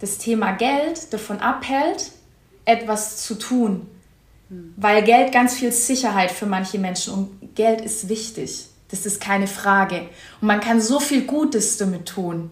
das 0.00 0.18
Thema 0.18 0.52
Geld 0.52 1.12
davon 1.12 1.40
abhält, 1.40 2.12
etwas 2.64 3.18
zu 3.18 3.34
tun. 3.34 3.86
Weil 4.76 5.02
Geld 5.02 5.32
ganz 5.32 5.54
viel 5.54 5.72
Sicherheit 5.72 6.30
für 6.30 6.46
manche 6.46 6.78
Menschen 6.78 7.12
und 7.12 7.54
Geld 7.54 7.82
ist 7.82 8.08
wichtig. 8.08 8.66
Das 8.90 9.04
ist 9.04 9.20
keine 9.20 9.46
Frage. 9.46 10.08
Und 10.40 10.48
man 10.48 10.60
kann 10.60 10.80
so 10.80 10.98
viel 10.98 11.22
Gutes 11.24 11.76
damit 11.76 12.06
tun. 12.06 12.50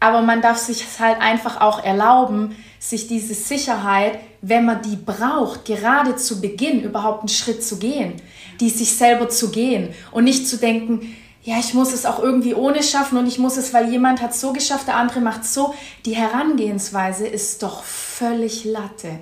Aber 0.00 0.22
man 0.22 0.42
darf 0.42 0.58
sich 0.58 0.84
halt 0.98 1.20
einfach 1.20 1.60
auch 1.60 1.84
erlauben, 1.84 2.56
sich 2.80 3.06
diese 3.06 3.34
Sicherheit, 3.34 4.18
wenn 4.42 4.64
man 4.64 4.82
die 4.82 4.96
braucht, 4.96 5.64
gerade 5.64 6.16
zu 6.16 6.40
Beginn 6.40 6.82
überhaupt 6.82 7.20
einen 7.20 7.28
Schritt 7.28 7.62
zu 7.62 7.78
gehen, 7.78 8.14
die 8.60 8.70
sich 8.70 8.96
selber 8.96 9.28
zu 9.28 9.50
gehen 9.50 9.94
und 10.10 10.24
nicht 10.24 10.48
zu 10.48 10.56
denken, 10.56 11.16
ja, 11.42 11.58
ich 11.58 11.72
muss 11.74 11.92
es 11.92 12.04
auch 12.04 12.18
irgendwie 12.18 12.54
ohne 12.54 12.82
schaffen 12.82 13.16
und 13.18 13.26
ich 13.26 13.38
muss 13.38 13.56
es, 13.56 13.72
weil 13.72 13.90
jemand 13.90 14.20
hat 14.20 14.34
so 14.34 14.52
geschafft, 14.52 14.88
der 14.88 14.96
andere 14.96 15.20
macht 15.20 15.44
so. 15.44 15.74
Die 16.04 16.16
Herangehensweise 16.16 17.26
ist 17.26 17.62
doch 17.62 17.84
völlig 17.84 18.64
Latte. 18.64 19.20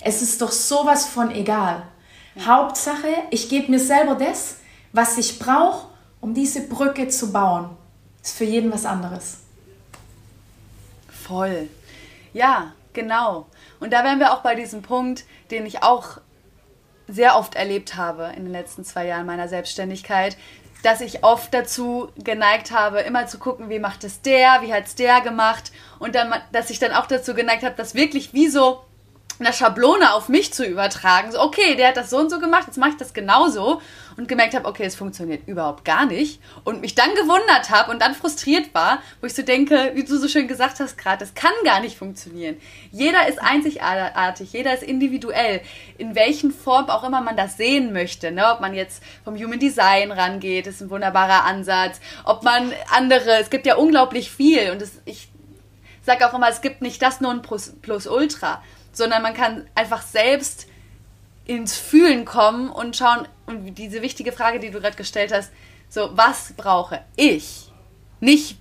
Es 0.00 0.22
ist 0.22 0.40
doch 0.40 0.50
sowas 0.50 1.06
von 1.06 1.30
egal. 1.30 1.82
Ja. 2.34 2.46
Hauptsache, 2.46 3.08
ich 3.30 3.48
gebe 3.48 3.70
mir 3.70 3.78
selber 3.78 4.14
das, 4.14 4.56
was 4.92 5.18
ich 5.18 5.38
brauche, 5.38 5.88
um 6.20 6.34
diese 6.34 6.62
Brücke 6.62 7.08
zu 7.08 7.32
bauen. 7.32 7.70
Ist 8.22 8.36
für 8.36 8.44
jeden 8.44 8.72
was 8.72 8.84
anderes. 8.84 9.38
Voll. 11.08 11.68
Ja, 12.32 12.72
genau. 12.92 13.46
Und 13.78 13.92
da 13.92 14.04
wären 14.04 14.18
wir 14.18 14.32
auch 14.32 14.40
bei 14.40 14.54
diesem 14.54 14.82
Punkt, 14.82 15.24
den 15.50 15.66
ich 15.66 15.82
auch 15.82 16.18
sehr 17.08 17.36
oft 17.36 17.54
erlebt 17.54 17.96
habe 17.96 18.32
in 18.36 18.44
den 18.44 18.52
letzten 18.52 18.84
zwei 18.84 19.06
Jahren 19.06 19.26
meiner 19.26 19.48
Selbstständigkeit, 19.48 20.36
dass 20.82 21.00
ich 21.00 21.24
oft 21.24 21.52
dazu 21.52 22.10
geneigt 22.16 22.70
habe, 22.70 23.00
immer 23.00 23.26
zu 23.26 23.38
gucken, 23.38 23.68
wie 23.68 23.78
macht 23.78 24.04
es 24.04 24.22
der, 24.22 24.62
wie 24.62 24.72
hat 24.72 24.86
es 24.86 24.94
der 24.94 25.20
gemacht. 25.20 25.72
Und 25.98 26.14
dann, 26.14 26.34
dass 26.52 26.70
ich 26.70 26.78
dann 26.78 26.92
auch 26.92 27.06
dazu 27.06 27.34
geneigt 27.34 27.62
habe, 27.62 27.74
das 27.76 27.94
wirklich 27.94 28.32
wie 28.32 28.48
so 28.48 28.82
eine 29.40 29.52
Schablone 29.52 30.12
auf 30.12 30.28
mich 30.28 30.52
zu 30.52 30.64
übertragen. 30.64 31.32
So, 31.32 31.40
okay, 31.40 31.74
der 31.74 31.88
hat 31.88 31.96
das 31.96 32.10
so 32.10 32.18
und 32.18 32.30
so 32.30 32.38
gemacht, 32.38 32.64
jetzt 32.66 32.76
mache 32.76 32.90
ich 32.90 32.96
das 32.96 33.14
genauso. 33.14 33.80
Und 34.16 34.28
gemerkt 34.28 34.54
habe, 34.54 34.68
okay, 34.68 34.84
es 34.84 34.96
funktioniert 34.96 35.48
überhaupt 35.48 35.84
gar 35.84 36.04
nicht. 36.04 36.42
Und 36.64 36.82
mich 36.82 36.94
dann 36.94 37.14
gewundert 37.14 37.70
habe 37.70 37.90
und 37.90 38.02
dann 38.02 38.14
frustriert 38.14 38.74
war, 38.74 38.98
wo 39.20 39.26
ich 39.26 39.34
so 39.34 39.42
denke, 39.42 39.92
wie 39.94 40.04
du 40.04 40.18
so 40.18 40.28
schön 40.28 40.46
gesagt 40.46 40.78
hast 40.78 40.98
gerade, 40.98 41.18
das 41.18 41.34
kann 41.34 41.52
gar 41.64 41.80
nicht 41.80 41.96
funktionieren. 41.96 42.56
Jeder 42.90 43.28
ist 43.28 43.40
einzigartig, 43.40 44.52
jeder 44.52 44.74
ist 44.74 44.82
individuell. 44.82 45.62
In 45.96 46.14
welchen 46.14 46.52
Form 46.52 46.90
auch 46.90 47.04
immer 47.04 47.22
man 47.22 47.36
das 47.36 47.56
sehen 47.56 47.94
möchte. 47.94 48.30
Ne? 48.30 48.44
Ob 48.52 48.60
man 48.60 48.74
jetzt 48.74 49.02
vom 49.24 49.36
Human 49.36 49.58
Design 49.58 50.12
rangeht, 50.12 50.66
ist 50.66 50.82
ein 50.82 50.90
wunderbarer 50.90 51.44
Ansatz. 51.44 52.00
Ob 52.24 52.42
man 52.42 52.74
andere, 52.94 53.38
es 53.40 53.48
gibt 53.48 53.64
ja 53.64 53.76
unglaublich 53.76 54.30
viel. 54.30 54.70
Und 54.70 54.82
das, 54.82 55.00
ich 55.06 55.28
sage 56.02 56.28
auch 56.28 56.34
immer, 56.34 56.50
es 56.50 56.60
gibt 56.60 56.82
nicht 56.82 57.00
das 57.00 57.22
nur 57.22 57.30
ein 57.30 57.40
Plus, 57.40 57.72
Plus 57.80 58.06
Ultra 58.06 58.62
sondern 58.92 59.22
man 59.22 59.34
kann 59.34 59.68
einfach 59.74 60.02
selbst 60.02 60.66
ins 61.46 61.76
Fühlen 61.76 62.24
kommen 62.24 62.70
und 62.70 62.96
schauen, 62.96 63.26
und 63.46 63.74
diese 63.74 64.02
wichtige 64.02 64.32
Frage, 64.32 64.60
die 64.60 64.70
du 64.70 64.80
gerade 64.80 64.96
gestellt 64.96 65.32
hast, 65.32 65.50
so, 65.88 66.10
was 66.14 66.52
brauche 66.56 67.02
ich? 67.16 67.70
Nicht, 68.20 68.58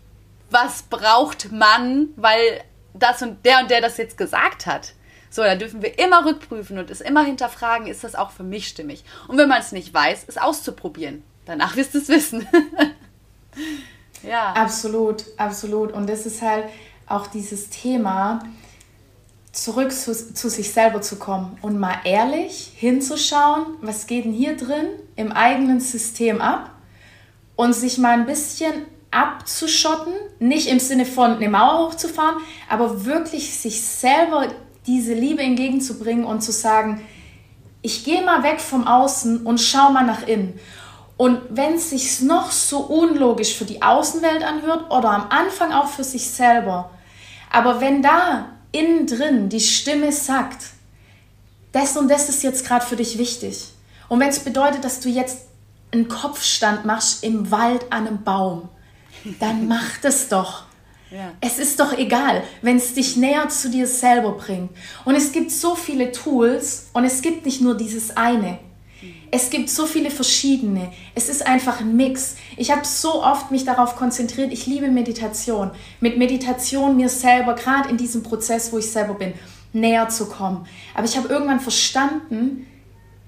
was 0.49 0.83
braucht 0.83 1.51
man, 1.51 2.09
weil 2.15 2.61
das 2.93 3.21
und 3.21 3.45
der 3.45 3.59
und 3.59 3.69
der 3.69 3.81
das 3.81 3.97
jetzt 3.97 4.17
gesagt 4.17 4.65
hat. 4.65 4.93
So, 5.29 5.43
da 5.43 5.55
dürfen 5.55 5.83
wir 5.83 5.99
immer 5.99 6.25
rückprüfen 6.25 6.79
und 6.79 6.89
es 6.89 7.01
immer 7.01 7.23
hinterfragen, 7.23 7.85
ist 7.85 8.03
das 8.03 8.15
auch 8.15 8.31
für 8.31 8.43
mich 8.43 8.67
stimmig? 8.67 9.03
Und 9.27 9.37
wenn 9.37 9.47
man 9.47 9.61
es 9.61 9.71
nicht 9.71 9.93
weiß, 9.93 10.25
es 10.27 10.37
auszuprobieren. 10.37 11.23
Danach 11.45 11.75
wirst 11.75 11.93
du 11.93 11.99
es 11.99 12.07
wissen. 12.07 12.47
ja. 14.23 14.53
Absolut, 14.53 15.25
absolut. 15.37 15.91
Und 15.91 16.09
das 16.09 16.25
ist 16.25 16.41
halt 16.41 16.65
auch 17.05 17.27
dieses 17.27 17.69
Thema, 17.69 18.39
zurück 19.51 19.91
zu, 19.91 20.13
zu, 20.33 20.49
sich 20.49 20.71
selber 20.71 21.01
zu 21.01 21.17
kommen 21.17 21.57
und 21.61 21.79
mal 21.79 21.97
ehrlich 22.03 22.71
hinzuschauen, 22.75 23.65
was 23.81 24.07
geht 24.07 24.25
denn 24.25 24.33
hier 24.33 24.55
drin 24.55 24.87
im 25.15 25.31
eigenen 25.31 25.79
System 25.79 26.39
ab 26.41 26.71
und 27.55 27.73
sich 27.73 27.97
mal 27.97 28.13
ein 28.13 28.25
bisschen 28.25 28.73
abzuschotten, 29.11 30.13
nicht 30.39 30.67
im 30.67 30.79
Sinne 30.79 31.05
von 31.05 31.37
eine 31.37 31.49
Mauer 31.49 31.87
hochzufahren, 31.87 32.37
aber 32.69 33.05
wirklich 33.05 33.57
sich 33.57 33.81
selber 33.81 34.47
diese 34.85 35.13
Liebe 35.13 35.41
entgegenzubringen 35.41 36.25
und 36.25 36.41
zu 36.41 36.51
sagen, 36.51 37.01
ich 37.81 38.03
gehe 38.03 38.23
mal 38.23 38.43
weg 38.43 38.59
vom 38.59 38.85
Außen 38.87 39.45
und 39.45 39.59
schau 39.59 39.91
mal 39.91 40.05
nach 40.05 40.27
innen. 40.27 40.59
Und 41.17 41.41
wenn 41.49 41.73
es 41.73 41.89
sich 41.89 42.21
noch 42.21 42.51
so 42.51 42.79
unlogisch 42.79 43.55
für 43.55 43.65
die 43.65 43.81
Außenwelt 43.81 44.43
anhört 44.43 44.89
oder 44.89 45.09
am 45.09 45.25
Anfang 45.29 45.73
auch 45.73 45.87
für 45.87 46.03
sich 46.03 46.29
selber, 46.29 46.91
aber 47.51 47.81
wenn 47.81 48.01
da 48.01 48.58
innen 48.71 49.07
drin 49.07 49.49
die 49.49 49.59
Stimme 49.59 50.11
sagt, 50.11 50.65
das 51.71 51.97
und 51.97 52.09
das 52.09 52.29
ist 52.29 52.43
jetzt 52.43 52.65
gerade 52.65 52.85
für 52.85 52.95
dich 52.95 53.17
wichtig. 53.17 53.73
Und 54.07 54.19
wenn 54.19 54.29
es 54.29 54.39
bedeutet, 54.39 54.83
dass 54.83 54.99
du 54.99 55.09
jetzt 55.09 55.41
einen 55.91 56.07
Kopfstand 56.07 56.85
machst 56.85 57.23
im 57.23 57.51
Wald 57.51 57.91
an 57.91 58.07
einem 58.07 58.23
Baum, 58.23 58.69
dann 59.39 59.67
mach 59.67 59.97
das 60.01 60.29
doch. 60.29 60.63
Ja. 61.11 61.31
Es 61.41 61.57
ist 61.57 61.79
doch 61.79 61.93
egal, 61.93 62.43
wenn 62.61 62.77
es 62.77 62.93
dich 62.93 63.17
näher 63.17 63.49
zu 63.49 63.69
dir 63.69 63.87
selber 63.87 64.33
bringt. 64.33 64.71
Und 65.05 65.15
es 65.15 65.31
gibt 65.31 65.51
so 65.51 65.75
viele 65.75 66.11
Tools 66.11 66.89
und 66.93 67.03
es 67.03 67.21
gibt 67.21 67.45
nicht 67.45 67.61
nur 67.61 67.75
dieses 67.75 68.15
eine. 68.15 68.59
Es 69.31 69.49
gibt 69.49 69.69
so 69.69 69.85
viele 69.85 70.09
verschiedene. 70.09 70.91
Es 71.13 71.29
ist 71.29 71.45
einfach 71.45 71.81
ein 71.81 71.95
Mix. 71.95 72.35
Ich 72.57 72.71
habe 72.71 72.85
so 72.85 73.23
oft 73.23 73.51
mich 73.51 73.63
darauf 73.63 73.95
konzentriert. 73.95 74.51
Ich 74.51 74.65
liebe 74.65 74.87
Meditation. 74.89 75.71
Mit 75.99 76.17
Meditation 76.17 76.95
mir 76.95 77.09
selber, 77.09 77.53
gerade 77.53 77.89
in 77.89 77.97
diesem 77.97 78.23
Prozess, 78.23 78.71
wo 78.73 78.79
ich 78.79 78.91
selber 78.91 79.13
bin, 79.13 79.33
näher 79.71 80.09
zu 80.09 80.27
kommen. 80.27 80.65
Aber 80.95 81.05
ich 81.05 81.15
habe 81.17 81.27
irgendwann 81.27 81.59
verstanden, 81.59 82.65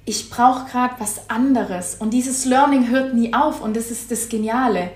ich 0.06 0.30
brauche 0.30 0.70
gerade 0.70 0.96
was 0.98 1.30
anderes. 1.30 1.96
Und 1.96 2.12
dieses 2.12 2.46
Learning 2.46 2.90
hört 2.90 3.14
nie 3.14 3.34
auf 3.34 3.62
und 3.62 3.76
das 3.76 3.92
ist 3.92 4.10
das 4.10 4.30
Geniale. 4.30 4.92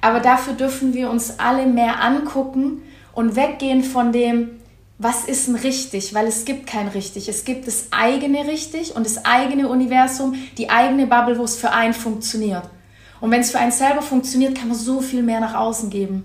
Aber 0.00 0.18
dafür 0.18 0.54
dürfen 0.54 0.94
wir 0.94 1.10
uns 1.10 1.38
alle 1.38 1.66
mehr 1.66 2.02
angucken 2.02 2.82
und 3.14 3.36
weggehen 3.36 3.84
von 3.84 4.10
dem, 4.10 4.61
was 5.02 5.24
ist 5.24 5.48
denn 5.48 5.56
richtig, 5.56 6.14
weil 6.14 6.26
es 6.28 6.44
gibt 6.44 6.66
kein 6.66 6.86
richtig. 6.86 7.28
Es 7.28 7.44
gibt 7.44 7.66
das 7.66 7.88
eigene 7.90 8.46
richtig 8.46 8.94
und 8.94 9.04
das 9.04 9.24
eigene 9.24 9.68
Universum, 9.68 10.34
die 10.56 10.70
eigene 10.70 11.08
Bubble, 11.08 11.38
wo 11.38 11.44
es 11.44 11.56
für 11.56 11.72
einen 11.72 11.92
funktioniert. 11.92 12.62
Und 13.20 13.32
wenn 13.32 13.40
es 13.40 13.50
für 13.50 13.58
einen 13.58 13.72
selber 13.72 14.02
funktioniert, 14.02 14.56
kann 14.56 14.68
man 14.68 14.76
so 14.76 15.00
viel 15.00 15.22
mehr 15.22 15.40
nach 15.40 15.54
außen 15.54 15.90
geben, 15.90 16.24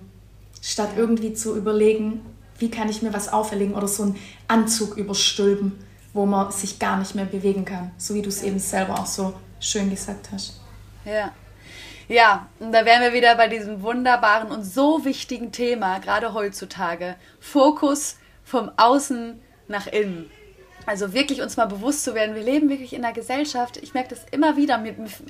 statt 0.62 0.90
irgendwie 0.96 1.34
zu 1.34 1.56
überlegen, 1.56 2.22
wie 2.60 2.70
kann 2.70 2.90
ich 2.90 3.02
mir 3.02 3.14
was 3.14 3.34
auferlegen 3.34 3.74
oder 3.74 3.88
so 3.88 4.04
einen 4.04 4.16
Anzug 4.48 4.96
überstülpen, 4.96 5.74
wo 6.14 6.28
man 6.28 6.52
sich 6.52 6.78
gar 6.78 6.98
nicht 6.98 7.16
mehr 7.16 7.26
bewegen 7.26 7.66
kann, 7.66 7.92
so 7.98 8.14
wie 8.14 8.22
du 8.22 8.30
es 8.30 8.44
eben 8.44 8.60
selber 8.60 9.00
auch 9.00 9.06
so 9.08 9.34
schön 9.60 9.90
gesagt 9.90 10.30
hast. 10.32 10.62
Ja. 11.04 11.32
Ja, 12.08 12.48
und 12.60 12.72
da 12.72 12.86
wären 12.86 13.02
wir 13.02 13.12
wieder 13.12 13.36
bei 13.36 13.48
diesem 13.48 13.82
wunderbaren 13.82 14.50
und 14.50 14.64
so 14.64 15.04
wichtigen 15.04 15.52
Thema, 15.52 16.00
gerade 16.00 16.34
heutzutage. 16.34 17.16
Fokus 17.40 18.16
vom 18.48 18.72
Außen 18.78 19.42
nach 19.68 19.88
innen. 19.88 20.32
Also 20.86 21.14
wirklich 21.14 21.42
uns 21.42 21.58
mal 21.58 21.66
bewusst 21.66 22.06
zu 22.06 22.16
werden, 22.16 22.34
wir 22.34 22.44
leben 22.44 22.70
wirklich 22.70 22.94
in 22.94 23.04
einer 23.04 23.14
Gesellschaft. 23.14 23.76
Ich 23.76 23.94
merke 23.94 24.10
das 24.10 24.26
immer 24.32 24.56
wieder. 24.56 24.82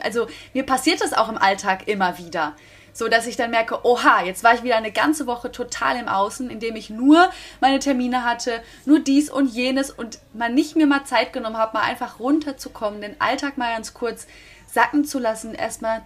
Also 0.03 0.27
mir 0.53 0.63
passiert 0.63 1.01
das 1.01 1.13
auch 1.13 1.27
im 1.27 1.37
Alltag 1.37 1.87
immer 1.87 2.19
wieder. 2.19 2.55
So 2.93 3.07
dass 3.07 3.25
ich 3.25 3.35
dann 3.35 3.49
merke, 3.49 3.83
oha, 3.83 4.23
jetzt 4.23 4.43
war 4.43 4.53
ich 4.53 4.61
wieder 4.61 4.77
eine 4.77 4.91
ganze 4.91 5.25
Woche 5.25 5.51
total 5.51 5.97
im 5.97 6.07
Außen, 6.07 6.51
indem 6.51 6.75
ich 6.75 6.91
nur 6.91 7.29
meine 7.59 7.79
Termine 7.79 8.23
hatte, 8.23 8.61
nur 8.85 8.99
dies 8.99 9.31
und 9.31 9.47
jenes 9.47 9.89
und 9.89 10.19
man 10.33 10.53
nicht 10.53 10.75
mir 10.75 10.85
mal 10.85 11.05
Zeit 11.05 11.33
genommen 11.33 11.57
habe, 11.57 11.77
mal 11.77 11.83
einfach 11.83 12.19
runterzukommen, 12.19 13.01
den 13.01 13.19
Alltag 13.19 13.57
mal 13.57 13.73
ganz 13.73 13.95
kurz 13.95 14.27
sacken 14.67 15.05
zu 15.05 15.17
lassen, 15.17 15.55
erstmal 15.55 16.01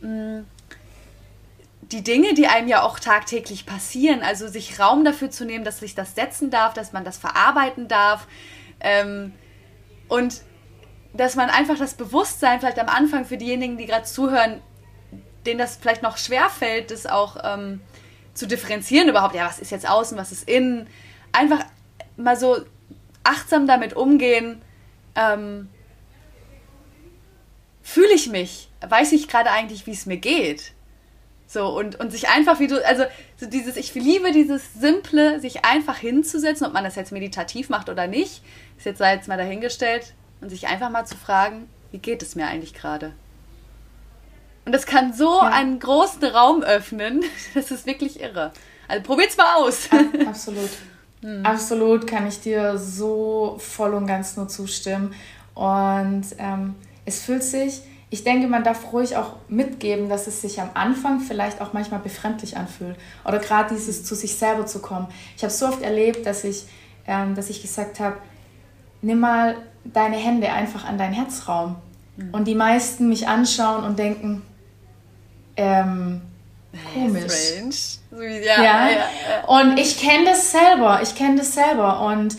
mm, 0.00 0.40
die 1.92 2.04
Dinge, 2.04 2.34
die 2.34 2.46
einem 2.46 2.68
ja 2.68 2.82
auch 2.82 3.00
tagtäglich 3.00 3.66
passieren, 3.66 4.22
also 4.22 4.46
sich 4.46 4.78
Raum 4.78 5.04
dafür 5.04 5.30
zu 5.30 5.44
nehmen, 5.44 5.64
dass 5.64 5.80
sich 5.80 5.94
das 5.94 6.14
setzen 6.14 6.50
darf, 6.50 6.72
dass 6.72 6.92
man 6.92 7.04
das 7.04 7.18
verarbeiten 7.18 7.88
darf. 7.88 8.26
Ähm, 8.80 9.32
und 10.08 10.42
dass 11.12 11.34
man 11.34 11.50
einfach 11.50 11.78
das 11.78 11.94
Bewusstsein 11.94 12.60
vielleicht 12.60 12.78
am 12.78 12.88
Anfang 12.88 13.24
für 13.24 13.36
diejenigen, 13.36 13.76
die 13.76 13.86
gerade 13.86 14.04
zuhören, 14.04 14.62
denen 15.44 15.58
das 15.58 15.76
vielleicht 15.76 16.02
noch 16.02 16.16
schwer 16.16 16.48
fällt, 16.48 16.92
das 16.92 17.06
auch 17.06 17.36
ähm, 17.42 17.80
zu 18.34 18.46
differenzieren 18.46 19.08
überhaupt, 19.08 19.34
ja, 19.34 19.46
was 19.46 19.58
ist 19.58 19.72
jetzt 19.72 19.88
außen, 19.88 20.16
was 20.16 20.30
ist 20.30 20.48
innen, 20.48 20.86
einfach 21.32 21.64
mal 22.16 22.36
so 22.36 22.58
achtsam 23.24 23.66
damit 23.66 23.94
umgehen, 23.94 24.62
ähm, 25.16 25.68
fühle 27.82 28.12
ich 28.12 28.28
mich, 28.28 28.68
weiß 28.88 29.10
ich 29.12 29.26
gerade 29.26 29.50
eigentlich, 29.50 29.86
wie 29.88 29.92
es 29.92 30.06
mir 30.06 30.18
geht 30.18 30.72
so, 31.52 31.66
und, 31.66 31.98
und 31.98 32.12
sich 32.12 32.28
einfach, 32.28 32.60
wie 32.60 32.68
du, 32.68 32.86
also 32.86 33.02
so 33.36 33.46
dieses, 33.46 33.76
ich 33.76 33.92
liebe 33.96 34.30
dieses 34.30 34.72
Simple, 34.74 35.40
sich 35.40 35.64
einfach 35.64 35.96
hinzusetzen, 35.96 36.64
ob 36.64 36.72
man 36.72 36.84
das 36.84 36.94
jetzt 36.94 37.10
meditativ 37.10 37.70
macht 37.70 37.88
oder 37.88 38.06
nicht, 38.06 38.44
ist 38.78 38.86
jetzt 38.86 38.98
sei 38.98 39.16
jetzt 39.16 39.26
mal 39.26 39.36
dahingestellt, 39.36 40.14
und 40.40 40.48
sich 40.48 40.68
einfach 40.68 40.90
mal 40.90 41.04
zu 41.06 41.16
fragen, 41.16 41.68
wie 41.90 41.98
geht 41.98 42.22
es 42.22 42.36
mir 42.36 42.46
eigentlich 42.46 42.72
gerade? 42.72 43.14
Und 44.64 44.70
das 44.70 44.86
kann 44.86 45.12
so 45.12 45.40
ja. 45.42 45.50
einen 45.50 45.80
großen 45.80 46.22
Raum 46.22 46.62
öffnen, 46.62 47.24
das 47.54 47.72
ist 47.72 47.84
wirklich 47.84 48.20
irre. 48.20 48.52
Also 48.86 49.02
probiert's 49.02 49.36
mal 49.36 49.56
aus. 49.56 49.88
Absolut. 50.26 50.70
Hm. 51.20 51.44
Absolut 51.44 52.06
kann 52.06 52.28
ich 52.28 52.40
dir 52.40 52.78
so 52.78 53.56
voll 53.58 53.94
und 53.94 54.06
ganz 54.06 54.36
nur 54.36 54.46
zustimmen. 54.46 55.14
Und 55.54 56.26
ähm, 56.38 56.76
es 57.04 57.24
fühlt 57.24 57.42
sich 57.42 57.82
ich 58.12 58.24
denke, 58.24 58.48
man 58.48 58.64
darf 58.64 58.92
ruhig 58.92 59.16
auch 59.16 59.36
mitgeben, 59.48 60.08
dass 60.08 60.26
es 60.26 60.42
sich 60.42 60.60
am 60.60 60.70
Anfang 60.74 61.20
vielleicht 61.20 61.60
auch 61.60 61.72
manchmal 61.72 62.00
befremdlich 62.00 62.56
anfühlt. 62.56 62.96
Oder 63.24 63.38
gerade 63.38 63.72
dieses 63.72 64.04
zu 64.04 64.16
sich 64.16 64.34
selber 64.34 64.66
zu 64.66 64.80
kommen. 64.80 65.06
Ich 65.36 65.44
habe 65.44 65.52
so 65.52 65.66
oft 65.66 65.80
erlebt, 65.80 66.26
dass 66.26 66.42
ich, 66.42 66.64
ähm, 67.06 67.36
dass 67.36 67.50
ich 67.50 67.62
gesagt 67.62 68.00
habe, 68.00 68.16
nimm 69.00 69.20
mal 69.20 69.56
deine 69.84 70.16
Hände 70.16 70.50
einfach 70.52 70.84
an 70.84 70.98
deinen 70.98 71.12
Herzraum. 71.12 71.76
Mhm. 72.16 72.30
Und 72.34 72.48
die 72.48 72.56
meisten 72.56 73.08
mich 73.08 73.28
anschauen 73.28 73.84
und 73.84 73.96
denken, 73.96 74.42
ähm, 75.56 76.22
komisch. 76.92 77.32
Strange. 77.32 78.44
Ja, 78.44 78.62
ja. 78.62 78.88
ja. 78.90 79.44
Und 79.46 79.78
ich 79.78 80.00
kenne 80.00 80.24
das 80.24 80.50
selber. 80.50 81.00
Ich 81.02 81.14
kenne 81.14 81.36
das 81.36 81.54
selber. 81.54 82.00
Und 82.00 82.36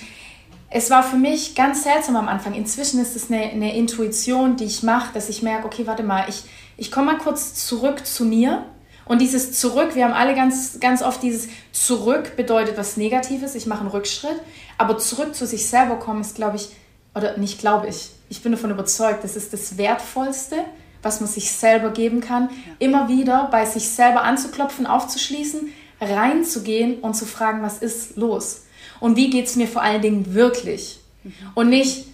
es 0.74 0.90
war 0.90 1.04
für 1.04 1.18
mich 1.18 1.54
ganz 1.54 1.84
seltsam 1.84 2.16
am 2.16 2.30
Anfang. 2.30 2.54
Inzwischen 2.54 3.02
ist 3.02 3.16
es 3.16 3.30
eine, 3.30 3.44
eine 3.44 3.76
Intuition, 3.76 4.56
die 4.56 4.64
ich 4.64 4.84
mache, 4.84 5.14
dass 5.14 5.28
ich 5.28 5.44
merke, 5.44 5.66
okay, 5.66 5.86
warte 5.86 6.02
mal, 6.02 6.26
ich, 6.30 6.44
ich 6.78 6.92
komme 6.92 7.12
mal 7.12 7.18
kurz 7.18 7.54
zurück 7.68 8.06
zu 8.06 8.24
mir. 8.24 8.66
Und 9.04 9.20
dieses 9.20 9.60
Zurück, 9.60 9.96
wir 9.96 10.06
haben 10.06 10.14
alle 10.14 10.34
ganz, 10.34 10.80
ganz 10.80 11.04
oft 11.04 11.22
dieses 11.22 11.50
Zurück 11.74 12.38
bedeutet 12.38 12.78
was 12.78 12.96
Negatives, 12.96 13.56
ich 13.56 13.66
mache 13.66 13.82
einen 13.82 13.90
Rückschritt. 13.90 14.40
Aber 14.78 14.98
zurück 14.98 15.36
zu 15.36 15.46
sich 15.46 15.68
selber 15.68 15.98
kommen 15.98 16.22
ist, 16.22 16.36
glaube 16.36 16.56
ich, 16.56 16.70
oder 17.14 17.38
nicht 17.38 17.60
glaube 17.60 17.88
ich, 17.90 18.12
ich 18.30 18.42
bin 18.42 18.54
davon 18.54 18.72
überzeugt, 18.72 19.26
das 19.26 19.36
ist 19.36 19.52
das 19.52 19.78
Wertvollste, 19.78 20.56
was 21.02 21.20
man 21.20 21.28
sich 21.28 21.52
selber 21.52 21.90
geben 21.90 22.22
kann. 22.22 22.50
Immer 22.80 23.10
wieder 23.10 23.50
bei 23.52 23.66
sich 23.66 23.90
selber 23.90 24.22
anzuklopfen, 24.22 24.86
aufzuschließen, 24.86 25.74
reinzugehen 26.00 27.00
und 27.00 27.14
zu 27.14 27.26
fragen, 27.26 27.62
was 27.62 27.80
ist 27.80 28.16
los? 28.16 28.61
Und 29.02 29.18
wie 29.18 29.30
geht 29.30 29.48
es 29.48 29.58
mir 29.58 29.68
vor 29.68 29.82
allen 29.82 30.02
Dingen 30.02 30.34
wirklich. 30.34 31.02
Mhm. 31.24 31.34
Und 31.56 31.70
nicht, 31.70 32.06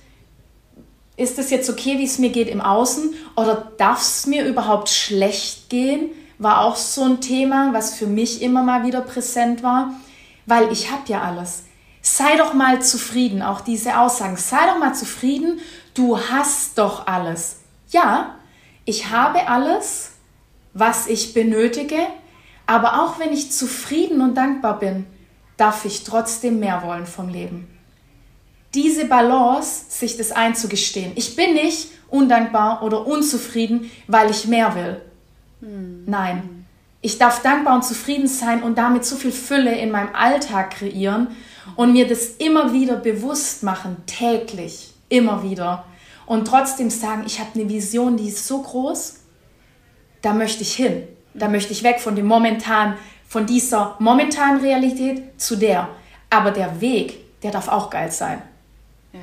ist 1.18 1.38
es 1.38 1.52
jetzt 1.52 1.70
okay, 1.70 2.00
wie 2.00 2.06
es 2.06 2.18
mir 2.18 2.30
geht 2.30 2.48
im 2.48 2.62
Außen 2.62 3.14
oder 3.36 3.72
darf 3.78 4.02
es 4.02 4.26
mir 4.26 4.46
überhaupt 4.46 4.90
schlecht 4.90 5.70
gehen? 5.70 6.10
War 6.40 6.62
auch 6.62 6.76
so 6.76 7.04
ein 7.04 7.22
Thema, 7.22 7.74
was 7.74 7.96
für 7.96 8.08
mich 8.08 8.42
immer 8.42 8.64
mal 8.64 8.86
wieder 8.86 9.02
präsent 9.02 9.64
war, 9.64 9.94
weil 10.46 10.72
ich 10.72 10.92
habe 10.92 11.04
ja 11.08 11.22
alles. 11.22 11.64
Sei 12.02 12.38
doch 12.38 12.54
mal 12.54 12.82
zufrieden, 12.82 13.42
auch 13.42 13.62
diese 13.62 14.00
Aussagen. 14.00 14.38
Sei 14.38 14.66
doch 14.68 14.80
mal 14.80 14.96
zufrieden, 14.96 15.60
du 15.94 16.18
hast 16.18 16.78
doch 16.78 17.06
alles. 17.08 17.58
Ja, 17.90 18.36
ich 18.86 19.10
habe 19.10 19.48
alles, 19.48 20.12
was 20.74 21.08
ich 21.08 21.34
benötige, 21.34 21.98
aber 22.68 23.02
auch 23.02 23.20
wenn 23.20 23.34
ich 23.34 23.52
zufrieden 23.52 24.22
und 24.22 24.36
dankbar 24.36 24.80
bin, 24.80 25.06
darf 25.58 25.86
ich 25.86 26.04
trotzdem 26.04 26.60
mehr 26.60 26.84
wollen 26.84 27.06
vom 27.06 27.30
Leben. 27.30 27.68
Diese 28.74 29.06
Balance, 29.06 29.86
sich 29.90 30.18
das 30.18 30.32
einzugestehen. 30.32 31.12
Ich 31.16 31.36
bin 31.36 31.54
nicht 31.54 31.90
undankbar 32.10 32.84
oder 32.84 33.08
unzufrieden, 33.08 33.90
weil 34.08 34.30
ich 34.30 34.48
mehr 34.48 34.76
will. 34.76 35.02
Hm. 35.62 36.04
Nein. 36.06 36.66
Ich 37.02 37.18
darf 37.18 37.42
dankbar 37.42 37.76
und 37.76 37.86
zufrieden 37.86 38.28
sein 38.28 38.64
und 38.64 38.78
damit 38.78 39.06
so 39.06 39.16
viel 39.16 39.32
Fülle 39.32 39.76
in 39.78 39.92
meinem 39.92 40.14
Alltag 40.14 40.72
kreieren 40.72 41.28
und 41.76 41.94
mir 41.94 42.08
das 42.08 42.30
immer 42.38 42.74
wieder 42.74 42.96
bewusst 42.96 43.64
machen, 43.64 43.98
täglich, 44.06 44.94
immer 45.10 45.44
wieder. 45.44 45.86
Und 46.26 46.48
trotzdem 46.48 46.90
sagen, 46.90 47.24
ich 47.26 47.40
habe 47.40 47.52
eine 47.56 47.70
Vision, 47.70 48.18
die 48.18 48.28
ist 48.28 48.46
so 48.46 48.62
groß, 48.62 49.22
da 50.22 50.34
möchte 50.34 50.64
ich 50.64 50.76
hin. 50.76 51.04
Da 51.34 51.48
möchte 51.48 51.72
ich 51.72 51.84
weg 51.84 52.00
von 52.00 52.16
dem 52.16 52.26
momentan 52.26 52.96
von 53.28 53.46
dieser 53.46 53.96
momentanen 54.00 54.62
Realität 54.62 55.40
zu 55.40 55.56
der. 55.56 55.90
Aber 56.30 56.52
der 56.52 56.80
Weg, 56.82 57.42
der 57.42 57.52
darf 57.52 57.68
auch 57.68 57.90
geil 57.90 58.12
sein. 58.12 58.42
Ja. 59.14 59.20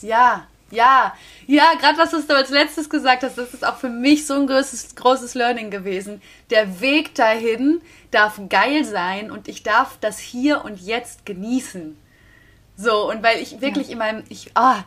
Ja, 0.00 0.46
ja, 0.72 1.14
ja, 1.46 1.74
gerade 1.78 1.98
was 1.98 2.10
du 2.10 2.34
als 2.34 2.48
letztes 2.48 2.88
gesagt 2.88 3.22
hast, 3.22 3.36
das 3.36 3.52
ist 3.52 3.64
auch 3.64 3.76
für 3.76 3.90
mich 3.90 4.26
so 4.26 4.32
ein 4.34 4.46
großes, 4.46 4.94
großes 4.94 5.34
Learning 5.34 5.70
gewesen. 5.70 6.22
Der 6.48 6.80
Weg 6.80 7.14
dahin 7.14 7.82
darf 8.10 8.40
geil 8.48 8.82
sein 8.82 9.30
und 9.30 9.48
ich 9.48 9.62
darf 9.62 9.98
das 10.00 10.18
hier 10.18 10.64
und 10.64 10.80
jetzt 10.80 11.26
genießen. 11.26 11.98
So, 12.78 13.10
und 13.10 13.22
weil 13.22 13.38
ich 13.40 13.60
wirklich 13.60 13.88
ja. 13.88 13.92
in 13.92 13.98
meinem, 13.98 14.24
ich, 14.30 14.50
ah, 14.54 14.84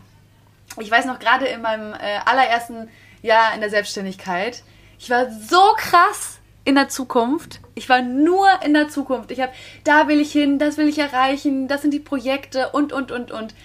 ich 0.79 0.89
weiß 0.89 1.05
noch 1.05 1.19
gerade 1.19 1.45
in 1.45 1.61
meinem 1.61 1.93
äh, 1.93 2.17
allerersten 2.25 2.89
Jahr 3.21 3.53
in 3.53 3.61
der 3.61 3.69
Selbstständigkeit, 3.69 4.63
ich 4.97 5.11
war 5.11 5.29
so 5.29 5.61
krass 5.77 6.34
in 6.65 6.75
der 6.75 6.89
Zukunft. 6.89 7.61
Ich 7.75 7.87
war 7.87 8.01
nur 8.01 8.47
in 8.65 8.73
der 8.73 8.89
Zukunft. 8.89 9.31
Ich 9.31 9.39
habe, 9.39 9.53
da 9.83 10.07
will 10.07 10.19
ich 10.19 10.31
hin, 10.31 10.59
das 10.59 10.77
will 10.77 10.87
ich 10.87 10.97
erreichen, 10.97 11.67
das 11.67 11.81
sind 11.81 11.91
die 11.91 11.99
Projekte 11.99 12.69
und, 12.69 12.91
und, 12.91 13.11
und, 13.11 13.31
und. 13.31 13.55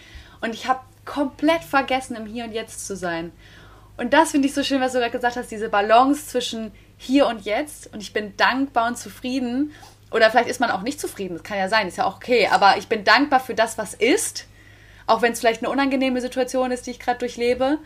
Und 0.41 0.55
ich 0.55 0.69
habe 0.69 0.81
komplett 1.05 1.65
vergessen, 1.65 2.15
im 2.15 2.27
Hier 2.27 2.45
und 2.45 2.53
Jetzt 2.53 2.87
zu 2.87 2.95
sein. 2.95 3.33
Und 3.97 4.13
das 4.13 4.31
finde 4.31 4.49
ich 4.49 4.55
so 4.55 4.63
schön, 4.63 4.81
was 4.81 4.93
du 4.93 4.99
gerade 4.99 5.11
gesagt 5.11 5.37
hast, 5.37 5.51
diese 5.51 5.69
Balance 5.69 6.27
zwischen 6.27 6.73
hier 6.97 7.27
und 7.27 7.45
jetzt 7.45 7.93
und 7.93 8.03
ich 8.03 8.13
bin 8.13 8.37
dankbar 8.37 8.89
und 8.89 8.97
zufrieden. 8.97 9.73
Oder 10.11 10.31
vielleicht 10.31 10.49
ist 10.49 10.61
man 10.61 10.71
auch 10.71 10.83
nicht 10.83 11.01
zufrieden, 11.01 11.35
das 11.35 11.43
kann 11.43 11.59
ja 11.59 11.69
sein, 11.69 11.89
ist 11.89 11.99
ja 11.99 12.05
auch 12.05 12.17
okay. 12.17 12.49
Aber 12.51 12.77
ich 12.77 12.89
bin 12.89 13.05
dankbar 13.05 13.41
für 13.41 13.55
das, 13.55 13.79
was 13.79 13.95
ist, 13.95 14.47
auch 15.07 15.23
wenn 15.23 15.33
es 15.33 15.41
vielleicht 15.41 15.63
eine 15.63 15.71
unangenehme 15.71 16.21
Situation 16.21 16.71
ist, 16.71 16.87
die 16.87 16.93
ich 16.93 16.99
gerade 16.99 17.19
durchlebe. 17.19 17.79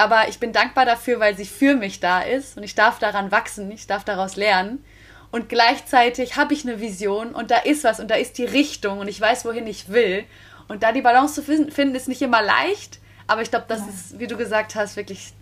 Aber 0.00 0.28
ich 0.30 0.40
bin 0.40 0.54
dankbar 0.54 0.86
dafür, 0.86 1.20
weil 1.20 1.36
sie 1.36 1.44
für 1.44 1.76
mich 1.76 2.00
da 2.00 2.22
ist 2.22 2.56
und 2.56 2.62
ich 2.62 2.74
darf 2.74 2.98
daran 2.98 3.30
wachsen, 3.30 3.70
ich 3.70 3.86
darf 3.86 4.02
daraus 4.02 4.34
lernen. 4.34 4.82
Und 5.30 5.50
gleichzeitig 5.50 6.36
habe 6.36 6.54
ich 6.54 6.66
eine 6.66 6.80
Vision 6.80 7.34
und 7.34 7.50
da 7.50 7.58
ist 7.58 7.84
was 7.84 8.00
und 8.00 8.10
da 8.10 8.14
ist 8.14 8.38
die 8.38 8.46
Richtung 8.46 9.00
und 9.00 9.08
ich 9.08 9.20
weiß, 9.20 9.44
wohin 9.44 9.66
ich 9.66 9.90
will. 9.90 10.24
Und 10.68 10.82
da 10.82 10.92
die 10.92 11.02
Balance 11.02 11.34
zu 11.34 11.42
finden, 11.42 11.94
ist 11.94 12.08
nicht 12.08 12.22
immer 12.22 12.40
leicht, 12.40 12.98
aber 13.26 13.42
ich 13.42 13.50
glaube, 13.50 13.66
das 13.68 13.80
ja. 13.80 13.86
ist, 13.88 14.18
wie 14.18 14.26
du 14.26 14.38
gesagt 14.38 14.74
hast, 14.74 14.96
wirklich 14.96 15.34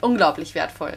unglaublich 0.00 0.54
wertvoll. 0.54 0.96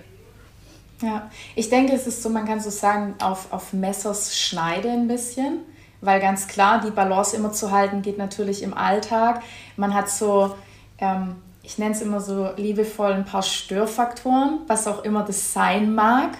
Ja, 1.01 1.29
ich 1.55 1.69
denke, 1.69 1.93
es 1.93 2.07
ist 2.07 2.23
so, 2.23 2.29
man 2.29 2.45
kann 2.45 2.61
so 2.61 2.69
sagen, 2.69 3.15
auf, 3.21 3.51
auf 3.51 3.73
Messers 3.73 4.39
Schneide 4.39 4.89
ein 4.89 5.09
bisschen, 5.09 5.59
weil 5.99 6.21
ganz 6.21 6.47
klar, 6.47 6.79
die 6.79 6.91
Balance 6.91 7.35
immer 7.35 7.51
zu 7.51 7.71
halten 7.71 8.03
geht 8.03 8.17
natürlich 8.17 8.63
im 8.63 8.73
Alltag. 8.73 9.41
Man 9.75 9.93
hat 9.93 10.09
so, 10.09 10.55
ähm, 10.99 11.35
ich 11.63 11.77
nenne 11.77 11.91
es 11.91 12.01
immer 12.01 12.19
so 12.19 12.49
liebevoll, 12.57 13.13
ein 13.13 13.25
paar 13.25 13.43
Störfaktoren, 13.43 14.59
was 14.67 14.87
auch 14.87 15.03
immer 15.03 15.23
das 15.23 15.53
sein 15.53 15.93
mag. 15.93 16.31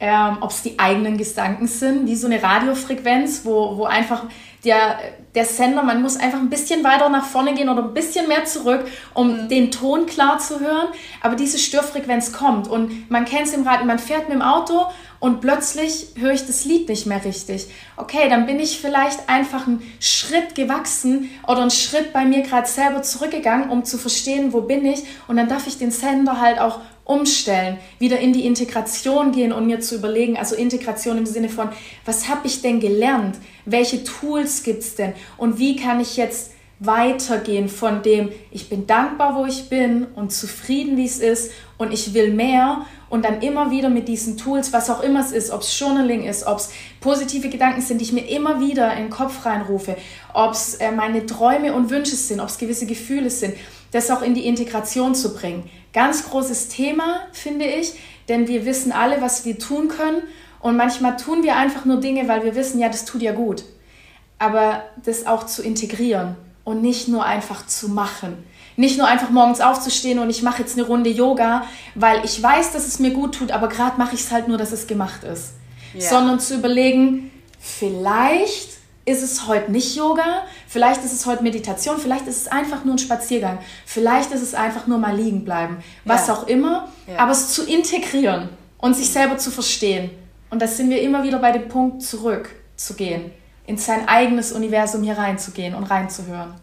Ähm, 0.00 0.38
Ob 0.40 0.50
es 0.50 0.62
die 0.62 0.78
eigenen 0.78 1.18
Gedanken 1.18 1.66
sind, 1.66 2.06
wie 2.06 2.14
so 2.14 2.28
eine 2.28 2.40
Radiofrequenz, 2.40 3.44
wo, 3.44 3.76
wo 3.76 3.84
einfach 3.84 4.26
der, 4.64 4.98
der 5.34 5.44
Sender, 5.44 5.82
man 5.82 6.02
muss 6.02 6.16
einfach 6.16 6.38
ein 6.38 6.50
bisschen 6.50 6.84
weiter 6.84 7.08
nach 7.08 7.24
vorne 7.24 7.54
gehen 7.54 7.68
oder 7.68 7.82
ein 7.82 7.94
bisschen 7.94 8.28
mehr 8.28 8.44
zurück, 8.44 8.86
um 9.14 9.48
den 9.48 9.70
Ton 9.70 10.06
klar 10.06 10.38
zu 10.38 10.60
hören. 10.60 10.88
Aber 11.20 11.34
diese 11.34 11.58
Störfrequenz 11.58 12.32
kommt 12.32 12.68
und 12.68 13.10
man 13.10 13.24
kennt 13.24 13.46
es 13.48 13.54
im 13.54 13.66
Radio, 13.66 13.86
man 13.86 13.98
fährt 13.98 14.28
mit 14.28 14.36
dem 14.36 14.42
Auto 14.42 14.86
und 15.20 15.40
plötzlich 15.40 16.08
höre 16.14 16.32
ich 16.32 16.46
das 16.46 16.64
Lied 16.64 16.88
nicht 16.88 17.06
mehr 17.06 17.24
richtig. 17.24 17.66
Okay, 17.96 18.28
dann 18.28 18.46
bin 18.46 18.60
ich 18.60 18.78
vielleicht 18.80 19.28
einfach 19.28 19.66
einen 19.66 19.82
Schritt 19.98 20.54
gewachsen 20.54 21.30
oder 21.46 21.62
einen 21.62 21.70
Schritt 21.70 22.12
bei 22.12 22.24
mir 22.24 22.42
gerade 22.42 22.68
selber 22.68 23.02
zurückgegangen, 23.02 23.70
um 23.70 23.84
zu 23.84 23.98
verstehen, 23.98 24.52
wo 24.52 24.60
bin 24.60 24.86
ich. 24.86 25.02
Und 25.26 25.36
dann 25.36 25.48
darf 25.48 25.66
ich 25.66 25.78
den 25.78 25.90
Sender 25.90 26.40
halt 26.40 26.60
auch 26.60 26.80
umstellen, 27.04 27.78
wieder 27.98 28.20
in 28.20 28.32
die 28.32 28.44
Integration 28.46 29.32
gehen 29.32 29.52
und 29.52 29.66
mir 29.66 29.80
zu 29.80 29.96
überlegen, 29.96 30.36
also 30.36 30.54
Integration 30.54 31.16
im 31.18 31.26
Sinne 31.26 31.48
von, 31.48 31.70
was 32.04 32.28
habe 32.28 32.46
ich 32.46 32.60
denn 32.60 32.80
gelernt? 32.80 33.36
Welche 33.64 34.04
Tools 34.04 34.62
gibt 34.62 34.82
es 34.82 34.94
denn? 34.94 35.14
Und 35.38 35.58
wie 35.58 35.76
kann 35.76 36.00
ich 36.00 36.16
jetzt 36.16 36.52
weitergehen 36.80 37.68
von 37.68 38.02
dem, 38.02 38.30
ich 38.50 38.68
bin 38.68 38.86
dankbar, 38.86 39.36
wo 39.36 39.46
ich 39.46 39.68
bin 39.68 40.06
und 40.14 40.32
zufrieden, 40.32 40.96
wie 40.96 41.06
es 41.06 41.18
ist 41.18 41.50
und 41.76 41.92
ich 41.92 42.14
will 42.14 42.32
mehr 42.32 42.86
und 43.10 43.24
dann 43.24 43.42
immer 43.42 43.70
wieder 43.70 43.88
mit 43.88 44.06
diesen 44.06 44.36
Tools, 44.36 44.72
was 44.72 44.88
auch 44.88 45.02
immer 45.02 45.20
es 45.20 45.32
ist, 45.32 45.50
ob 45.50 45.62
es 45.62 45.78
Journaling 45.78 46.24
ist, 46.24 46.46
ob 46.46 46.58
es 46.58 46.70
positive 47.00 47.48
Gedanken 47.48 47.80
sind, 47.80 48.00
die 48.00 48.04
ich 48.04 48.12
mir 48.12 48.28
immer 48.28 48.60
wieder 48.60 48.92
in 48.92 49.04
den 49.04 49.10
Kopf 49.10 49.44
reinrufe, 49.44 49.96
ob 50.34 50.52
es 50.52 50.74
äh, 50.76 50.92
meine 50.92 51.26
Träume 51.26 51.72
und 51.72 51.90
Wünsche 51.90 52.14
sind, 52.14 52.38
ob 52.38 52.48
es 52.48 52.58
gewisse 52.58 52.86
Gefühle 52.86 53.30
sind, 53.30 53.54
das 53.90 54.10
auch 54.10 54.22
in 54.22 54.34
die 54.34 54.46
Integration 54.46 55.16
zu 55.16 55.34
bringen. 55.34 55.68
Ganz 55.92 56.30
großes 56.30 56.68
Thema, 56.68 57.22
finde 57.32 57.64
ich, 57.64 57.94
denn 58.28 58.46
wir 58.46 58.64
wissen 58.66 58.92
alle, 58.92 59.20
was 59.20 59.44
wir 59.44 59.58
tun 59.58 59.88
können 59.88 60.22
und 60.60 60.76
manchmal 60.76 61.16
tun 61.16 61.42
wir 61.42 61.56
einfach 61.56 61.86
nur 61.86 61.98
Dinge, 61.98 62.28
weil 62.28 62.44
wir 62.44 62.54
wissen, 62.54 62.78
ja, 62.78 62.88
das 62.88 63.04
tut 63.04 63.22
ja 63.22 63.32
gut. 63.32 63.64
Aber 64.38 64.84
das 65.04 65.26
auch 65.26 65.46
zu 65.46 65.62
integrieren 65.62 66.36
und 66.68 66.82
nicht 66.82 67.08
nur 67.08 67.24
einfach 67.24 67.66
zu 67.66 67.88
machen. 67.88 68.44
Nicht 68.76 68.98
nur 68.98 69.08
einfach 69.08 69.30
morgens 69.30 69.60
aufzustehen 69.60 70.18
und 70.18 70.28
ich 70.30 70.42
mache 70.42 70.62
jetzt 70.62 70.78
eine 70.78 70.86
Runde 70.86 71.10
Yoga, 71.10 71.64
weil 71.94 72.24
ich 72.24 72.40
weiß, 72.40 72.72
dass 72.72 72.86
es 72.86 72.98
mir 72.98 73.10
gut 73.10 73.34
tut, 73.34 73.50
aber 73.50 73.68
gerade 73.68 73.98
mache 73.98 74.14
ich 74.14 74.20
es 74.20 74.30
halt 74.30 74.48
nur, 74.48 74.58
dass 74.58 74.70
es 74.70 74.86
gemacht 74.86 75.24
ist. 75.24 75.54
Ja. 75.94 76.10
Sondern 76.10 76.38
zu 76.38 76.54
überlegen, 76.54 77.30
vielleicht 77.58 78.68
ist 79.06 79.22
es 79.22 79.46
heute 79.46 79.72
nicht 79.72 79.96
Yoga, 79.96 80.42
vielleicht 80.66 81.02
ist 81.02 81.14
es 81.14 81.24
heute 81.24 81.42
Meditation, 81.42 81.96
vielleicht 81.98 82.26
ist 82.26 82.42
es 82.42 82.48
einfach 82.48 82.84
nur 82.84 82.96
ein 82.96 82.98
Spaziergang, 82.98 83.58
vielleicht 83.86 84.30
ist 84.32 84.42
es 84.42 84.54
einfach 84.54 84.86
nur 84.86 84.98
mal 84.98 85.16
liegen 85.16 85.44
bleiben, 85.44 85.78
was 86.04 86.28
ja. 86.28 86.34
auch 86.34 86.46
immer, 86.46 86.88
ja. 87.06 87.18
aber 87.18 87.32
es 87.32 87.48
zu 87.48 87.64
integrieren 87.64 88.50
und 88.76 88.94
sich 88.94 89.08
selber 89.08 89.38
zu 89.38 89.50
verstehen. 89.50 90.10
Und 90.50 90.60
das 90.60 90.76
sind 90.76 90.90
wir 90.90 91.00
immer 91.00 91.24
wieder 91.24 91.38
bei 91.38 91.52
dem 91.52 91.68
Punkt 91.68 92.02
zurückzugehen, 92.02 93.32
in 93.68 93.76
sein 93.76 94.08
eigenes 94.08 94.50
Universum 94.50 95.02
hier 95.02 95.18
reinzugehen 95.18 95.74
und 95.74 95.84
reinzuhören. 95.84 96.54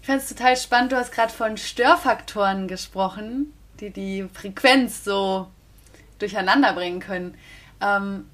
Ich 0.00 0.06
fand 0.06 0.22
es 0.22 0.28
total 0.28 0.56
spannend, 0.56 0.92
du 0.92 0.96
hast 0.96 1.10
gerade 1.10 1.32
von 1.32 1.56
Störfaktoren 1.56 2.68
gesprochen, 2.68 3.52
die 3.80 3.90
die 3.90 4.28
Frequenz 4.32 5.02
so 5.02 5.48
durcheinander 6.20 6.74
bringen 6.74 7.00
können. 7.00 7.34
Ähm, 7.80 8.26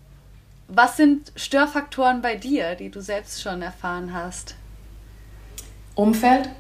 was 0.69 0.99
sind 0.99 1.33
Störfaktoren 1.35 2.21
bei 2.21 2.37
dir, 2.37 2.75
die 2.75 2.91
du 2.91 3.01
selbst 3.01 3.41
schon 3.41 3.63
erfahren 3.63 4.13
hast? 4.13 4.55
Umfeld, 5.95 6.51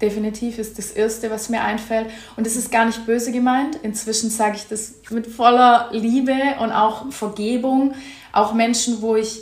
definitiv 0.00 0.58
ist 0.58 0.78
das 0.78 0.92
Erste, 0.92 1.32
was 1.32 1.48
mir 1.48 1.62
einfällt. 1.62 2.10
Und 2.36 2.46
es 2.46 2.54
ist 2.54 2.70
gar 2.70 2.84
nicht 2.84 3.04
böse 3.06 3.32
gemeint. 3.32 3.76
Inzwischen 3.82 4.30
sage 4.30 4.54
ich 4.54 4.68
das 4.68 4.94
mit 5.10 5.26
voller 5.26 5.88
Liebe 5.90 6.36
und 6.60 6.70
auch 6.70 7.10
Vergebung. 7.10 7.94
Auch 8.32 8.54
Menschen, 8.54 9.02
wo 9.02 9.16
ich, 9.16 9.40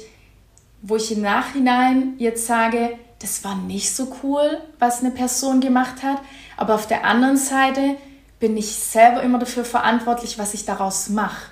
wo 0.82 0.96
ich 0.96 1.12
im 1.12 1.22
Nachhinein 1.22 2.14
jetzt 2.18 2.46
sage, 2.46 2.98
das 3.18 3.44
war 3.44 3.54
nicht 3.54 3.94
so 3.94 4.16
cool, 4.22 4.60
was 4.78 5.00
eine 5.00 5.10
Person 5.10 5.60
gemacht 5.60 6.02
hat. 6.02 6.18
Aber 6.56 6.74
auf 6.74 6.86
der 6.86 7.04
anderen 7.04 7.36
Seite 7.36 7.96
bin 8.38 8.56
ich 8.56 8.74
selber 8.74 9.22
immer 9.22 9.38
dafür 9.38 9.64
verantwortlich, 9.64 10.38
was 10.38 10.54
ich 10.54 10.64
daraus 10.64 11.10
mache. 11.10 11.50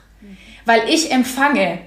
Weil 0.65 0.89
ich 0.89 1.13
empfange 1.13 1.81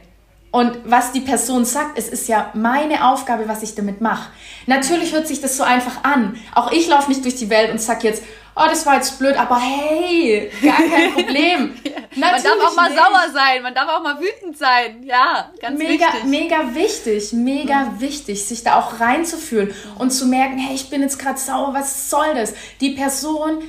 und 0.52 0.78
was 0.86 1.14
die 1.14 1.22
Person 1.22 1.66
sagt, 1.66 1.98
es 1.98 2.10
ist 2.10 2.28
ja 2.28 2.52
meine 2.54 3.10
Aufgabe, 3.10 3.48
was 3.48 3.64
ich 3.64 3.74
damit 3.74 4.02
mache. 4.02 4.30
Natürlich 4.68 5.14
hört 5.14 5.28
sich 5.28 5.42
das 5.42 5.58
so 5.58 5.64
einfach 5.64 6.04
an. 6.04 6.38
Auch 6.54 6.72
ich 6.72 6.88
laufe 6.88 7.10
nicht 7.10 7.24
durch 7.24 7.36
die 7.36 7.50
Welt 7.50 7.72
und 7.72 7.82
sag 7.82 8.04
jetzt, 8.04 8.24
oh, 8.56 8.66
das 8.70 8.86
war 8.86 8.96
jetzt 8.96 9.18
blöd, 9.20 9.36
aber 9.38 9.60
hey, 9.60 10.52
gar 10.62 10.78
kein 10.78 11.14
Problem. 11.14 11.74
man 12.16 12.32
darf 12.32 12.68
auch 12.68 12.76
mal 12.76 12.90
nicht. 12.90 13.02
sauer 13.02 13.32
sein, 13.34 13.64
man 13.64 13.74
darf 13.74 13.90
auch 13.90 14.04
mal 14.04 14.20
wütend 14.20 14.58
sein. 14.58 15.04
Ja, 15.04 15.52
ganz 15.60 15.78
mega, 15.78 16.06
wichtig. 16.06 16.24
Mega 16.26 16.76
wichtig, 16.76 17.34
mega 17.34 17.80
mhm. 17.82 18.02
wichtig, 18.02 18.46
sich 18.46 18.64
da 18.64 18.80
auch 18.80 19.00
reinzufühlen 19.00 19.74
und 19.98 20.12
zu 20.12 20.26
merken, 20.26 20.58
hey, 20.58 20.76
ich 20.76 20.90
bin 20.90 21.02
jetzt 21.02 21.20
gerade 21.20 21.40
sauer, 21.40 21.74
was 21.74 22.10
soll 22.10 22.34
das? 22.36 22.54
Die 22.80 22.92
Person 22.92 23.62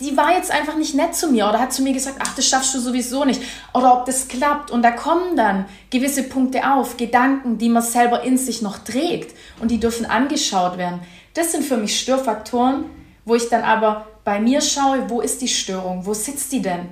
die 0.00 0.16
war 0.16 0.34
jetzt 0.34 0.50
einfach 0.50 0.76
nicht 0.76 0.94
nett 0.94 1.14
zu 1.14 1.30
mir 1.30 1.48
oder 1.48 1.60
hat 1.60 1.72
zu 1.72 1.82
mir 1.82 1.92
gesagt, 1.92 2.18
ach, 2.20 2.34
das 2.34 2.48
schaffst 2.48 2.74
du 2.74 2.80
sowieso 2.80 3.24
nicht 3.24 3.40
oder 3.72 3.96
ob 3.96 4.06
das 4.06 4.26
klappt. 4.26 4.70
Und 4.70 4.82
da 4.82 4.90
kommen 4.90 5.36
dann 5.36 5.66
gewisse 5.90 6.24
Punkte 6.24 6.68
auf, 6.70 6.96
Gedanken, 6.96 7.58
die 7.58 7.68
man 7.68 7.82
selber 7.82 8.22
in 8.22 8.36
sich 8.36 8.60
noch 8.60 8.78
trägt 8.78 9.36
und 9.60 9.70
die 9.70 9.78
dürfen 9.78 10.04
angeschaut 10.04 10.78
werden. 10.78 11.00
Das 11.34 11.52
sind 11.52 11.64
für 11.64 11.76
mich 11.76 11.98
Störfaktoren, 11.98 12.86
wo 13.24 13.34
ich 13.34 13.48
dann 13.48 13.62
aber 13.62 14.06
bei 14.24 14.40
mir 14.40 14.60
schaue, 14.60 15.08
wo 15.08 15.20
ist 15.20 15.40
die 15.42 15.48
Störung, 15.48 16.06
wo 16.06 16.14
sitzt 16.14 16.52
die 16.52 16.62
denn? 16.62 16.88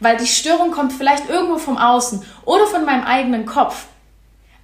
Weil 0.00 0.16
die 0.16 0.26
Störung 0.26 0.70
kommt 0.70 0.92
vielleicht 0.92 1.28
irgendwo 1.28 1.58
vom 1.58 1.78
Außen 1.78 2.22
oder 2.44 2.66
von 2.66 2.84
meinem 2.84 3.04
eigenen 3.04 3.46
Kopf. 3.46 3.86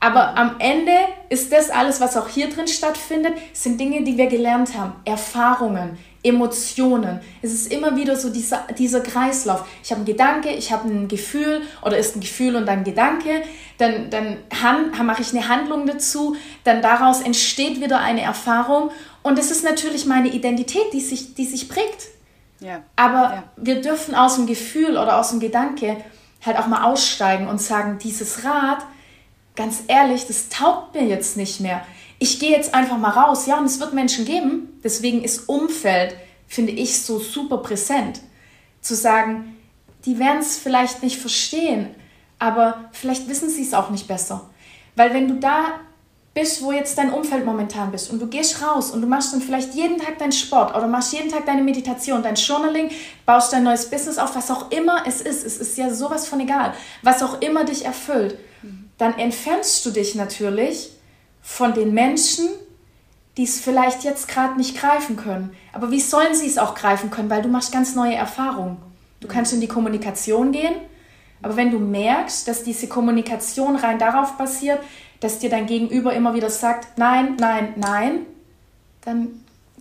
Aber 0.01 0.37
am 0.37 0.57
Ende 0.59 0.93
ist 1.29 1.53
das 1.53 1.69
alles, 1.69 2.01
was 2.01 2.17
auch 2.17 2.29
hier 2.29 2.49
drin 2.49 2.67
stattfindet, 2.67 3.35
sind 3.53 3.79
Dinge, 3.79 4.03
die 4.03 4.17
wir 4.17 4.27
gelernt 4.29 4.77
haben, 4.77 4.95
Erfahrungen, 5.05 5.99
Emotionen. 6.23 7.21
Es 7.43 7.53
ist 7.53 7.71
immer 7.71 7.97
wieder 7.97 8.17
so 8.17 8.31
dieser, 8.31 8.67
dieser 8.79 9.01
Kreislauf. 9.01 9.67
Ich 9.83 9.91
habe 9.91 10.01
einen 10.01 10.07
Gedanke, 10.07 10.51
ich 10.51 10.73
habe 10.73 10.89
ein 10.89 11.09
Gefühl 11.09 11.63
oder 11.83 11.99
ist 11.99 12.17
ein 12.17 12.21
Gefühl 12.21 12.57
und 12.57 12.67
dann 12.67 12.83
Gedanke, 12.83 13.43
dann, 13.77 14.09
dann 14.11 14.39
mache 15.05 15.21
ich 15.21 15.33
eine 15.33 15.49
Handlung 15.49 15.87
dazu, 15.87 16.35
dann 16.65 16.81
daraus 16.81 17.21
entsteht 17.21 17.81
wieder 17.83 18.01
eine 18.01 18.23
Erfahrung 18.23 18.91
und 19.23 19.39
es 19.39 19.51
ist 19.51 19.65
natürlich 19.65 20.07
meine 20.07 20.29
Identität, 20.29 20.93
die 20.93 21.01
sich, 21.01 21.35
die 21.35 21.47
sich 21.47 21.69
prägt. 21.69 22.09
Ja. 22.61 22.83
Aber 22.97 23.35
ja. 23.35 23.45
wir 23.57 23.81
dürfen 23.81 24.15
aus 24.15 24.37
dem 24.37 24.47
Gefühl 24.47 24.93
oder 24.93 25.19
aus 25.19 25.31
dem 25.31 25.41
Gedanke 25.41 25.97
halt 26.45 26.59
auch 26.59 26.67
mal 26.67 26.85
aussteigen 26.85 27.49
und 27.49 27.61
sagen, 27.61 27.99
dieses 27.99 28.45
Rad, 28.45 28.85
ganz 29.57 29.83
ehrlich, 29.89 30.27
das 30.27 30.49
taugt 30.49 30.95
mir 30.95 31.07
jetzt 31.07 31.37
nicht 31.37 31.61
mehr 31.61 31.83
ich 32.21 32.39
gehe 32.39 32.51
jetzt 32.51 32.75
einfach 32.75 32.99
mal 32.99 33.11
raus. 33.11 33.47
Ja, 33.47 33.59
und 33.59 33.65
es 33.65 33.81
wird 33.81 33.95
Menschen 33.95 34.25
geben. 34.25 34.79
Deswegen 34.85 35.25
ist 35.25 35.49
Umfeld, 35.49 36.15
finde 36.47 36.71
ich, 36.73 37.03
so 37.03 37.19
super 37.19 37.59
präsent. 37.59 38.21
Zu 38.81 38.95
sagen, 38.95 39.57
die 40.05 40.19
werden 40.19 40.41
es 40.41 40.57
vielleicht 40.57 41.03
nicht 41.03 41.19
verstehen, 41.19 41.95
aber 42.39 42.85
vielleicht 42.93 43.29
wissen 43.29 43.51
sie 43.51 43.63
es 43.63 43.75
auch 43.75 43.91
nicht 43.91 44.07
besser. 44.07 44.49
Weil 44.97 45.13
wenn 45.15 45.29
du 45.29 45.35
da 45.41 45.81
bist, 46.33 46.63
wo 46.63 46.71
jetzt 46.71 46.97
dein 46.97 47.13
Umfeld 47.13 47.45
momentan 47.45 47.91
bist. 47.91 48.11
Und 48.11 48.21
du 48.21 48.27
gehst 48.27 48.63
raus 48.63 48.93
und 48.93 49.01
du 49.01 49.07
machst 49.07 49.33
dann 49.33 49.41
vielleicht 49.41 49.75
jeden 49.75 49.99
Tag 49.99 50.19
deinen 50.19 50.33
Sport 50.33 50.77
oder 50.77 50.87
machst 50.87 51.13
jeden 51.13 51.31
Tag 51.31 51.45
deine 51.47 51.63
Meditation, 51.63 52.23
dein 52.23 52.37
Journaling, 52.37 52.91
baust 53.27 53.53
dein 53.53 53.65
neues 53.65 53.91
Business 53.91 54.19
auf, 54.19 54.37
was 54.37 54.51
auch 54.51 54.71
immer 54.71 55.05
es 55.07 55.21
ist, 55.21 55.45
es 55.45 55.59
ist 55.59 55.77
ja 55.77 55.93
sowas 55.93 56.29
von 56.29 56.41
egal, 56.41 56.73
was 57.03 57.23
auch 57.23 57.41
immer 57.41 57.65
dich 57.65 57.85
erfüllt, 57.85 58.39
dann 58.97 59.19
entfernst 59.19 59.85
du 59.85 59.91
dich 59.91 60.15
natürlich 60.15 60.91
von 61.43 61.75
den 61.75 61.95
Menschen, 61.95 62.49
die 63.37 63.45
es 63.45 63.61
vielleicht 63.61 64.05
jetzt 64.05 64.29
gerade 64.29 64.57
nicht 64.57 64.77
greifen 64.77 65.17
können. 65.17 65.57
Aber 65.73 65.91
wie 65.91 66.01
sollen 66.01 66.35
sie 66.35 66.47
es 66.47 66.59
auch 66.59 66.75
greifen 66.75 67.11
können? 67.11 67.31
Weil 67.31 67.43
du 67.43 67.49
machst 67.49 67.73
ganz 67.73 67.95
neue 67.95 68.15
Erfahrungen. 68.15 68.77
Du 69.21 69.29
kannst 69.29 69.53
in 69.53 69.61
die 69.61 69.69
Kommunikation 69.69 70.53
gehen, 70.53 70.75
aber 71.43 71.57
wenn 71.57 71.71
du 71.71 71.79
merkst, 71.79 72.47
dass 72.47 72.63
diese 72.63 72.89
Kommunikation 72.89 73.77
rein 73.77 73.99
darauf 73.99 74.37
basiert, 74.37 74.81
dass 75.21 75.39
dir 75.39 75.51
dein 75.51 75.67
Gegenüber 75.67 76.13
immer 76.15 76.35
wieder 76.35 76.51
sagt, 76.51 76.99
nein, 76.99 77.37
nein, 77.39 77.75
nein, 77.77 78.27
dann 79.03 79.29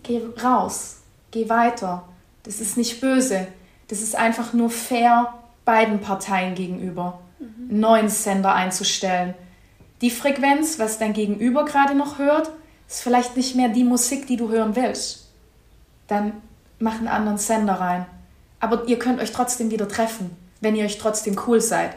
geh 0.02 0.20
raus, 0.42 0.98
geh 1.30 1.48
weiter. 1.48 2.04
Das 2.42 2.60
ist 2.60 2.76
nicht 2.76 3.00
böse. 3.00 3.46
Das 3.88 4.00
ist 4.00 4.14
einfach 4.14 4.52
nur 4.52 4.70
fair 4.70 5.34
beiden 5.64 6.00
Parteien 6.00 6.54
gegenüber, 6.54 7.20
mhm. 7.38 7.70
einen 7.70 7.80
neuen 7.80 8.08
Sender 8.08 8.54
einzustellen. 8.54 9.34
Die 10.00 10.10
Frequenz, 10.10 10.78
was 10.78 10.98
dein 10.98 11.12
Gegenüber 11.12 11.64
gerade 11.64 11.94
noch 11.94 12.18
hört, 12.18 12.50
ist 12.88 13.02
vielleicht 13.02 13.36
nicht 13.36 13.56
mehr 13.56 13.68
die 13.68 13.84
Musik, 13.84 14.26
die 14.26 14.36
du 14.36 14.48
hören 14.48 14.74
willst. 14.76 15.28
Dann 16.06 16.32
mach 16.78 16.98
einen 16.98 17.08
anderen 17.08 17.38
Sender 17.38 17.74
rein. 17.74 18.06
Aber 18.58 18.86
ihr 18.88 18.98
könnt 18.98 19.20
euch 19.20 19.32
trotzdem 19.32 19.70
wieder 19.70 19.88
treffen, 19.88 20.36
wenn 20.60 20.76
ihr 20.76 20.84
euch 20.84 20.98
trotzdem 20.98 21.36
cool 21.46 21.60
seid. 21.60 21.96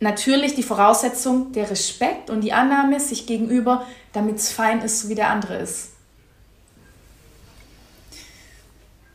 Natürlich 0.00 0.54
die 0.54 0.62
Voraussetzung 0.62 1.52
der 1.52 1.70
Respekt 1.70 2.30
und 2.30 2.42
die 2.42 2.52
Annahme 2.52 3.00
sich 3.00 3.26
gegenüber, 3.26 3.86
damit 4.12 4.36
es 4.36 4.52
fein 4.52 4.80
ist, 4.80 5.00
so 5.00 5.08
wie 5.08 5.16
der 5.16 5.30
andere 5.30 5.56
ist. 5.56 5.92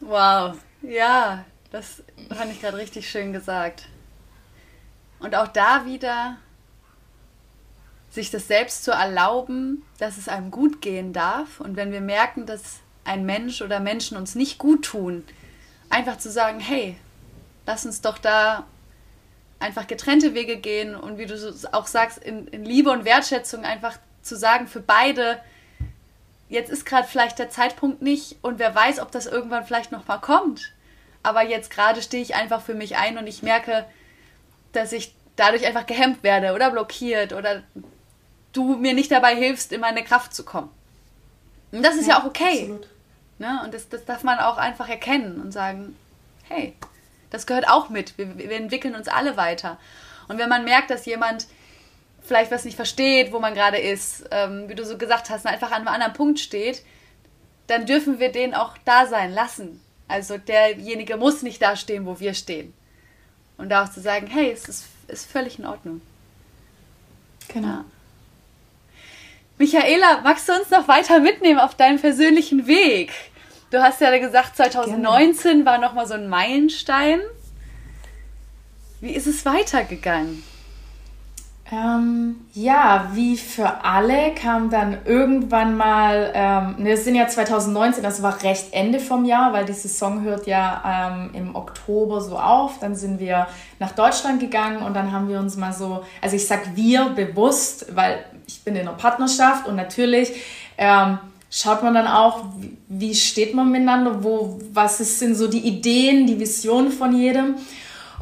Wow, 0.02 0.58
ja, 0.82 1.46
das 1.72 2.04
fand 2.30 2.52
ich 2.52 2.60
gerade 2.60 2.78
richtig 2.78 3.10
schön 3.10 3.32
gesagt. 3.32 3.88
Und 5.20 5.36
auch 5.36 5.48
da 5.48 5.86
wieder 5.86 6.36
sich 8.12 8.30
das 8.30 8.48
selbst 8.48 8.84
zu 8.84 8.92
erlauben, 8.92 9.84
dass 9.98 10.18
es 10.18 10.28
einem 10.28 10.52
gut 10.52 10.82
gehen 10.82 11.14
darf. 11.14 11.62
Und 11.62 11.78
wenn 11.78 11.92
wir 11.94 12.02
merken, 12.02 12.46
dass 12.46 12.80
ein 13.06 13.26
Mensch 13.26 13.62
oder 13.62 13.80
Menschen 13.80 14.18
uns 14.18 14.36
nicht 14.36 14.58
gut 14.58 14.86
tun, 14.86 15.24
einfach 15.90 16.18
zu 16.18 16.30
sagen, 16.30 16.60
hey, 16.60 16.98
lass 17.66 17.86
uns 17.86 18.02
doch 18.02 18.18
da 18.18 18.66
einfach 19.64 19.88
getrennte 19.88 20.34
Wege 20.34 20.58
gehen 20.58 20.94
und 20.96 21.18
wie 21.18 21.26
du 21.26 21.56
auch 21.72 21.88
sagst, 21.88 22.20
in, 22.20 22.48
in 22.50 22.66
Liebe 22.66 22.92
und 22.92 23.06
Wertschätzung 23.06 23.64
einfach 23.64 23.98
zu 24.22 24.36
sagen, 24.36 24.68
für 24.68 24.82
beide, 24.82 25.40
jetzt 26.50 26.70
ist 26.70 26.86
gerade 26.86 27.08
vielleicht 27.08 27.40
der 27.40 27.50
Zeitpunkt 27.50 28.02
nicht 28.02 28.38
und 28.42 28.60
wer 28.60 28.76
weiß, 28.76 29.00
ob 29.00 29.12
das 29.12 29.26
irgendwann 29.26 29.66
vielleicht 29.66 29.92
nochmal 29.92 30.20
kommt. 30.20 30.74
Aber 31.24 31.44
jetzt 31.44 31.72
gerade 31.72 32.02
stehe 32.02 32.22
ich 32.22 32.36
einfach 32.36 32.62
für 32.62 32.74
mich 32.74 32.98
ein 32.98 33.18
und 33.18 33.26
ich 33.28 33.42
merke, 33.42 33.86
dass 34.74 34.92
ich 34.92 35.16
dadurch 35.38 35.66
einfach 35.66 35.86
gehemmt 35.86 36.22
werde 36.24 36.54
oder 36.54 36.70
blockiert 36.70 37.32
oder 37.32 37.64
du 38.52 38.76
mir 38.76 38.94
nicht 38.94 39.12
dabei 39.12 39.36
hilfst, 39.36 39.72
in 39.72 39.80
meine 39.80 40.04
Kraft 40.04 40.34
zu 40.34 40.44
kommen. 40.44 40.70
Und 41.72 41.84
das 41.84 41.96
ist 41.96 42.08
ja, 42.08 42.16
ja 42.16 42.22
auch 42.22 42.26
okay. 42.26 42.64
Absolut. 42.64 42.88
Ne? 43.40 43.62
Und 43.64 43.74
das, 43.74 43.88
das 43.88 44.04
darf 44.06 44.24
man 44.24 44.40
auch 44.40 44.58
einfach 44.58 44.90
erkennen 44.90 45.42
und 45.42 45.52
sagen, 45.52 45.96
hey, 46.50 46.76
das 47.34 47.48
gehört 47.48 47.68
auch 47.68 47.90
mit. 47.90 48.18
Wir, 48.18 48.38
wir 48.38 48.52
entwickeln 48.52 48.96
uns 48.96 49.08
alle 49.08 49.36
weiter. 49.36 49.80
Und 50.28 50.38
wenn 50.38 50.50
man 50.50 50.64
merkt, 50.64 50.92
dass 50.92 51.06
jemand 51.06 51.48
vielleicht 52.22 52.52
was 52.52 52.64
nicht 52.64 52.76
versteht, 52.76 53.34
wo 53.34 53.40
man 53.40 53.56
gerade 53.56 53.80
ist, 53.80 54.26
ähm, 54.32 54.70
wie 54.70 54.76
du 54.76 54.86
so 54.86 54.98
gesagt 54.98 55.32
hast, 55.32 55.46
einfach 55.48 55.72
an 55.72 55.80
einem 55.80 55.88
anderen 55.88 56.14
Punkt 56.14 56.40
steht, 56.40 56.84
dann 57.68 57.88
dürfen 57.88 58.20
wir 58.20 58.32
den 58.32 58.54
auch 58.54 58.78
da 58.86 59.08
sein 59.08 59.34
lassen. 59.34 59.82
Also 60.08 60.38
derjenige 60.38 61.18
muss 61.18 61.42
nicht 61.42 61.60
da 61.62 61.76
stehen, 61.76 62.06
wo 62.06 62.20
wir 62.20 62.36
stehen. 62.36 62.72
Und 63.58 63.70
da 63.70 63.84
auch 63.84 63.90
zu 63.90 64.00
sagen, 64.00 64.28
hey, 64.28 64.52
es 64.52 64.70
ist, 64.70 64.86
ist 65.08 65.30
völlig 65.30 65.58
in 65.58 65.66
Ordnung. 65.66 66.02
Genau. 67.48 67.68
Ja. 67.68 67.86
Michaela, 69.58 70.22
magst 70.22 70.48
du 70.48 70.54
uns 70.54 70.70
noch 70.70 70.88
weiter 70.88 71.20
mitnehmen 71.20 71.60
auf 71.60 71.74
deinem 71.74 72.00
persönlichen 72.00 72.68
Weg? 72.68 73.12
Du 73.74 73.82
hast 73.82 74.02
ja 74.02 74.16
gesagt, 74.20 74.56
2019 74.56 75.52
Gerne. 75.52 75.66
war 75.66 75.78
nochmal 75.80 76.06
so 76.06 76.14
ein 76.14 76.30
Meilenstein. 76.30 77.22
Wie 79.02 79.10
ist 79.10 79.26
es 79.26 79.48
weitergegangen? 79.48 80.44
Ähm, 81.72 82.36
ja, 82.54 83.10
wie 83.14 83.36
für 83.36 83.84
alle 83.84 84.36
kam 84.36 84.70
dann 84.70 85.00
irgendwann 85.06 85.76
mal, 85.76 86.32
ähm, 86.36 86.76
ne, 86.84 86.92
das 86.92 87.04
sind 87.04 87.16
ja 87.16 87.28
2019, 87.28 88.04
das 88.04 88.22
war 88.22 88.44
recht 88.44 88.74
Ende 88.74 89.00
vom 89.00 89.26
Jahr, 89.26 89.54
weil 89.54 89.66
die 89.66 89.74
Saison 89.74 90.22
hört 90.22 90.46
ja 90.46 91.10
ähm, 91.12 91.32
im 91.34 91.56
Oktober 91.56 92.22
so 92.22 92.38
auf. 92.38 92.78
Dann 92.78 92.96
sind 92.96 93.20
wir 93.20 93.48
nach 93.80 93.94
Deutschland 93.94 94.40
gegangen 94.40 94.84
und 94.84 94.94
dann 94.94 95.12
haben 95.12 95.30
wir 95.30 95.40
uns 95.40 95.58
mal 95.58 95.74
so, 95.74 96.06
also 96.22 96.36
ich 96.36 96.46
sag 96.46 96.76
wir 96.76 97.06
bewusst, 97.06 97.96
weil 97.96 98.24
ich 98.46 98.64
bin 98.64 98.76
in 98.76 98.88
einer 98.88 98.96
Partnerschaft 98.96 99.68
und 99.68 99.76
natürlich 99.76 100.32
ähm, 100.78 101.18
schaut 101.54 101.84
man 101.84 101.94
dann 101.94 102.08
auch, 102.08 102.46
wie, 102.90 103.14
steht 103.14 103.54
man 103.54 103.70
miteinander, 103.70 104.24
wo, 104.24 104.60
was 104.74 104.98
sind 104.98 105.36
so 105.36 105.48
die 105.48 105.60
Ideen, 105.60 106.26
die 106.26 106.40
Visionen 106.40 106.92
von 106.92 107.16
jedem. 107.16 107.56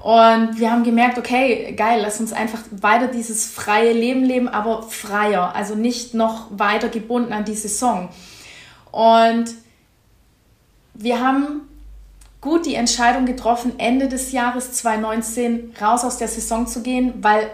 Und 0.03 0.59
wir 0.59 0.69
haben 0.69 0.83
gemerkt, 0.83 1.17
okay, 1.17 1.73
geil, 1.77 2.01
lass 2.01 2.19
uns 2.19 2.33
einfach 2.33 2.59
weiter 2.71 3.07
dieses 3.07 3.45
freie 3.45 3.93
Leben 3.93 4.23
leben, 4.23 4.49
aber 4.49 4.83
freier, 4.83 5.55
also 5.55 5.75
nicht 5.75 6.13
noch 6.13 6.47
weiter 6.51 6.89
gebunden 6.89 7.31
an 7.31 7.45
die 7.45 7.55
Saison. 7.55 8.09
Und 8.91 9.45
wir 10.93 11.21
haben 11.21 11.61
gut 12.41 12.65
die 12.65 12.75
Entscheidung 12.75 13.25
getroffen, 13.25 13.79
Ende 13.79 14.09
des 14.09 14.33
Jahres 14.33 14.73
2019 14.73 15.73
raus 15.79 16.03
aus 16.03 16.17
der 16.17 16.27
Saison 16.27 16.67
zu 16.67 16.81
gehen, 16.81 17.13
weil 17.21 17.49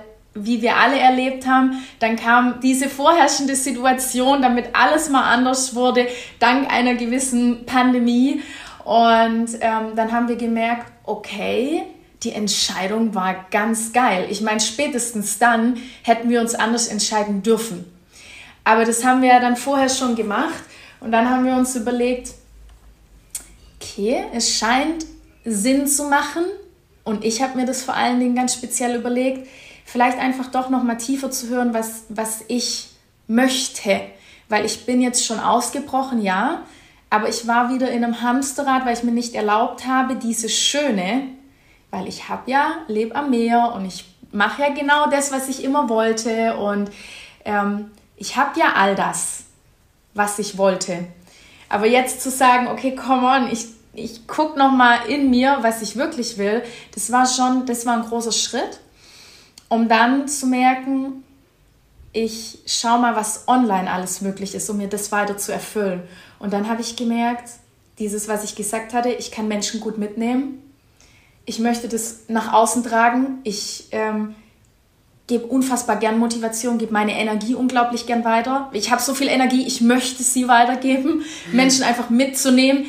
wie 0.45 0.61
wir 0.61 0.77
alle 0.77 0.99
erlebt 0.99 1.47
haben, 1.47 1.83
dann 1.99 2.15
kam 2.15 2.59
diese 2.61 2.89
vorherrschende 2.89 3.55
Situation, 3.55 4.41
damit 4.41 4.69
alles 4.73 5.09
mal 5.09 5.23
anders 5.23 5.75
wurde, 5.75 6.07
dank 6.39 6.71
einer 6.71 6.95
gewissen 6.95 7.65
Pandemie. 7.65 8.41
Und 8.83 9.49
ähm, 9.59 9.95
dann 9.95 10.11
haben 10.11 10.27
wir 10.27 10.37
gemerkt, 10.37 10.91
okay, 11.03 11.83
die 12.23 12.31
Entscheidung 12.31 13.13
war 13.13 13.45
ganz 13.51 13.93
geil. 13.93 14.27
Ich 14.29 14.41
meine, 14.41 14.59
spätestens 14.59 15.37
dann 15.39 15.77
hätten 16.03 16.29
wir 16.29 16.41
uns 16.41 16.55
anders 16.55 16.87
entscheiden 16.87 17.43
dürfen. 17.43 17.85
Aber 18.63 18.85
das 18.85 19.05
haben 19.05 19.21
wir 19.21 19.29
ja 19.29 19.39
dann 19.39 19.55
vorher 19.55 19.89
schon 19.89 20.15
gemacht. 20.15 20.63
Und 20.99 21.11
dann 21.11 21.29
haben 21.29 21.45
wir 21.45 21.53
uns 21.55 21.75
überlegt, 21.75 22.33
okay, 23.79 24.23
es 24.33 24.57
scheint 24.57 25.05
Sinn 25.45 25.87
zu 25.87 26.05
machen. 26.05 26.43
Und 27.03 27.23
ich 27.23 27.41
habe 27.41 27.57
mir 27.57 27.65
das 27.65 27.83
vor 27.83 27.95
allen 27.95 28.19
Dingen 28.19 28.35
ganz 28.35 28.53
speziell 28.53 28.95
überlegt, 28.95 29.47
vielleicht 29.87 30.19
einfach 30.19 30.47
doch 30.47 30.69
noch 30.69 30.83
mal 30.83 30.97
tiefer 30.97 31.31
zu 31.31 31.47
hören, 31.47 31.73
was, 31.73 32.03
was 32.09 32.43
ich 32.49 32.89
möchte. 33.27 34.01
Weil 34.49 34.65
ich 34.65 34.85
bin 34.85 35.01
jetzt 35.01 35.25
schon 35.25 35.39
ausgebrochen, 35.39 36.21
ja, 36.21 36.63
aber 37.09 37.29
ich 37.29 37.47
war 37.47 37.73
wieder 37.73 37.89
in 37.89 38.03
einem 38.03 38.21
Hamsterrad, 38.21 38.85
weil 38.85 38.93
ich 38.93 39.03
mir 39.03 39.13
nicht 39.13 39.33
erlaubt 39.33 39.87
habe, 39.87 40.15
diese 40.15 40.49
Schöne, 40.49 41.29
weil 41.89 42.05
ich 42.07 42.27
habe 42.27 42.51
ja, 42.51 42.79
lebe 42.89 43.15
am 43.15 43.29
Meer 43.29 43.71
und 43.75 43.85
ich 43.85 44.03
mache 44.33 44.61
ja 44.61 44.69
genau 44.73 45.09
das, 45.09 45.31
was 45.31 45.47
ich 45.47 45.63
immer 45.63 45.87
wollte 45.87 46.57
und 46.57 46.91
ähm, 47.45 47.91
ich 48.17 48.35
habe 48.35 48.59
ja 48.59 48.73
all 48.75 48.93
das, 48.93 49.45
was 50.13 50.37
ich 50.37 50.57
wollte. 50.57 51.05
Aber 51.69 51.87
jetzt 51.87 52.21
zu 52.21 52.29
sagen, 52.29 52.67
okay, 52.67 52.93
come 52.93 53.25
on, 53.25 53.49
ich, 53.49 53.67
ich 53.93 54.27
gucke 54.27 54.59
nochmal 54.59 55.05
in 55.07 55.29
mir, 55.29 55.59
was 55.61 55.81
ich 55.81 55.95
wirklich 55.95 56.37
will, 56.37 56.61
das 56.93 57.09
war 57.09 57.25
schon, 57.25 57.65
das 57.65 57.85
war 57.85 57.93
ein 57.93 58.09
großer 58.09 58.33
Schritt 58.33 58.81
um 59.69 59.89
dann 59.89 60.27
zu 60.27 60.47
merken, 60.47 61.23
ich 62.13 62.59
schaue 62.65 62.99
mal, 62.99 63.15
was 63.15 63.47
online 63.47 63.91
alles 63.91 64.21
möglich 64.21 64.55
ist, 64.55 64.69
um 64.69 64.77
mir 64.77 64.87
das 64.87 65.11
weiter 65.11 65.37
zu 65.37 65.51
erfüllen. 65.51 66.01
Und 66.39 66.53
dann 66.53 66.67
habe 66.67 66.81
ich 66.81 66.95
gemerkt, 66.95 67.49
dieses, 67.99 68.27
was 68.27 68.43
ich 68.43 68.55
gesagt 68.55 68.93
hatte, 68.93 69.09
ich 69.09 69.31
kann 69.31 69.47
Menschen 69.47 69.79
gut 69.79 69.97
mitnehmen. 69.97 70.61
Ich 71.45 71.59
möchte 71.59 71.87
das 71.87 72.21
nach 72.27 72.53
außen 72.53 72.83
tragen. 72.83 73.39
Ich 73.43 73.87
ähm, 73.91 74.35
gebe 75.27 75.45
unfassbar 75.45 75.97
gern 75.97 76.17
Motivation, 76.17 76.77
gebe 76.77 76.93
meine 76.93 77.17
Energie 77.19 77.55
unglaublich 77.55 78.05
gern 78.05 78.23
weiter. 78.23 78.69
Ich 78.73 78.91
habe 78.91 79.01
so 79.01 79.13
viel 79.13 79.27
Energie, 79.27 79.65
ich 79.65 79.81
möchte 79.81 80.23
sie 80.23 80.47
weitergeben, 80.47 81.17
mhm. 81.17 81.55
Menschen 81.55 81.83
einfach 81.83 82.09
mitzunehmen, 82.09 82.85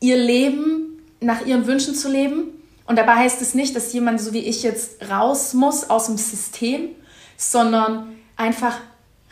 ihr 0.00 0.16
Leben 0.16 1.00
nach 1.20 1.44
ihren 1.46 1.66
Wünschen 1.66 1.94
zu 1.94 2.10
leben 2.10 2.57
und 2.88 2.96
dabei 2.96 3.16
heißt 3.16 3.42
es 3.42 3.52
nicht, 3.54 3.76
dass 3.76 3.92
jemand 3.92 4.18
so 4.18 4.32
wie 4.32 4.38
ich 4.38 4.62
jetzt 4.62 5.10
raus 5.10 5.52
muss 5.52 5.90
aus 5.90 6.06
dem 6.06 6.16
System, 6.16 6.88
sondern 7.36 8.16
einfach 8.34 8.78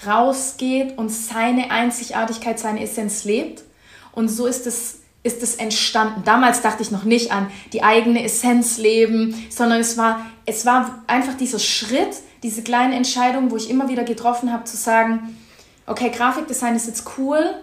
rausgeht 0.06 0.98
und 0.98 1.08
seine 1.08 1.70
Einzigartigkeit, 1.70 2.58
seine 2.58 2.82
Essenz 2.82 3.24
lebt. 3.24 3.62
Und 4.12 4.28
so 4.28 4.44
ist 4.46 4.66
es, 4.66 4.98
ist 5.22 5.42
es 5.42 5.54
entstanden. 5.54 6.22
Damals 6.26 6.60
dachte 6.60 6.82
ich 6.82 6.90
noch 6.90 7.04
nicht 7.04 7.32
an 7.32 7.50
die 7.72 7.82
eigene 7.82 8.24
Essenz 8.24 8.76
leben, 8.76 9.34
sondern 9.48 9.80
es 9.80 9.96
war, 9.96 10.26
es 10.44 10.66
war 10.66 11.02
einfach 11.06 11.34
dieser 11.34 11.58
Schritt, 11.58 12.14
diese 12.42 12.62
kleine 12.62 12.94
Entscheidung, 12.94 13.50
wo 13.50 13.56
ich 13.56 13.70
immer 13.70 13.88
wieder 13.88 14.04
getroffen 14.04 14.52
habe, 14.52 14.64
zu 14.64 14.76
sagen, 14.76 15.38
okay, 15.86 16.10
Grafikdesign 16.10 16.76
ist 16.76 16.88
jetzt 16.88 17.06
cool, 17.16 17.54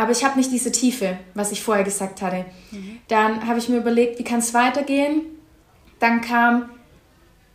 aber 0.00 0.12
ich 0.12 0.24
habe 0.24 0.38
nicht 0.38 0.50
diese 0.50 0.72
Tiefe, 0.72 1.18
was 1.34 1.52
ich 1.52 1.62
vorher 1.62 1.84
gesagt 1.84 2.22
hatte. 2.22 2.46
Mhm. 2.70 3.00
Dann 3.08 3.46
habe 3.46 3.58
ich 3.58 3.68
mir 3.68 3.76
überlegt, 3.76 4.18
wie 4.18 4.24
kann 4.24 4.38
es 4.38 4.54
weitergehen? 4.54 5.20
Dann 5.98 6.22
kam, 6.22 6.70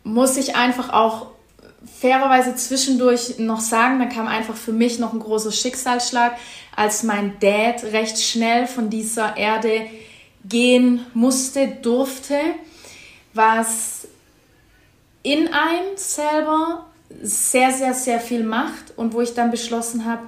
muss 0.04 0.36
ich 0.36 0.54
einfach 0.54 0.92
auch 0.92 1.26
fairerweise 2.00 2.54
zwischendurch 2.54 3.40
noch 3.40 3.58
sagen, 3.58 3.98
dann 3.98 4.10
kam 4.10 4.28
einfach 4.28 4.54
für 4.54 4.72
mich 4.72 5.00
noch 5.00 5.12
ein 5.12 5.18
großer 5.18 5.50
Schicksalsschlag, 5.50 6.36
als 6.76 7.02
mein 7.02 7.36
Dad 7.40 7.82
recht 7.82 8.22
schnell 8.22 8.68
von 8.68 8.90
dieser 8.90 9.36
Erde 9.36 9.86
gehen 10.44 11.04
musste, 11.14 11.66
durfte. 11.82 12.38
was 13.34 14.06
in 15.24 15.48
einem 15.48 15.96
selber 15.96 16.86
sehr, 17.20 17.72
sehr, 17.72 17.92
sehr 17.92 18.20
viel 18.20 18.44
macht 18.44 18.96
und 18.96 19.12
wo 19.12 19.20
ich 19.20 19.34
dann 19.34 19.50
beschlossen 19.50 20.04
habe, 20.04 20.22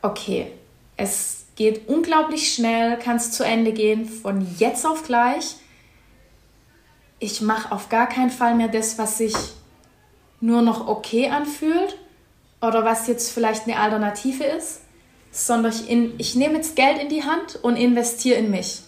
okay, 0.00 0.52
es 1.00 1.46
geht 1.56 1.88
unglaublich 1.88 2.54
schnell, 2.54 2.98
kann 2.98 3.16
es 3.16 3.32
zu 3.32 3.42
Ende 3.42 3.72
gehen, 3.72 4.08
von 4.08 4.46
jetzt 4.58 4.86
auf 4.86 5.04
gleich. 5.04 5.56
Ich 7.18 7.40
mache 7.40 7.72
auf 7.72 7.88
gar 7.88 8.08
keinen 8.08 8.30
Fall 8.30 8.54
mehr 8.54 8.68
das, 8.68 8.98
was 8.98 9.18
sich 9.18 9.34
nur 10.40 10.62
noch 10.62 10.88
okay 10.88 11.28
anfühlt 11.28 11.98
oder 12.60 12.84
was 12.84 13.06
jetzt 13.06 13.30
vielleicht 13.30 13.64
eine 13.64 13.78
Alternative 13.78 14.44
ist, 14.44 14.80
sondern 15.30 15.72
ich, 15.72 15.88
in, 15.88 16.14
ich 16.18 16.34
nehme 16.34 16.54
jetzt 16.54 16.76
Geld 16.76 17.00
in 17.00 17.08
die 17.08 17.24
Hand 17.24 17.58
und 17.62 17.76
investiere 17.76 18.38
in 18.38 18.50
mich. 18.50 18.80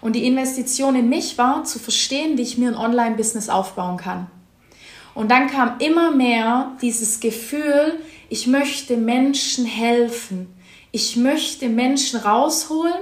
Und 0.00 0.14
die 0.14 0.26
Investition 0.26 0.96
in 0.96 1.08
mich 1.08 1.36
war 1.36 1.64
zu 1.64 1.78
verstehen, 1.78 2.38
wie 2.38 2.42
ich 2.42 2.58
mir 2.58 2.68
ein 2.70 2.76
Online-Business 2.76 3.48
aufbauen 3.48 3.98
kann. 3.98 4.28
Und 5.14 5.30
dann 5.30 5.48
kam 5.48 5.78
immer 5.78 6.10
mehr 6.12 6.72
dieses 6.80 7.20
Gefühl, 7.20 8.00
ich 8.28 8.46
möchte 8.46 8.96
Menschen 8.96 9.66
helfen. 9.66 10.48
Ich 10.92 11.16
möchte 11.16 11.68
Menschen 11.68 12.20
rausholen 12.20 12.94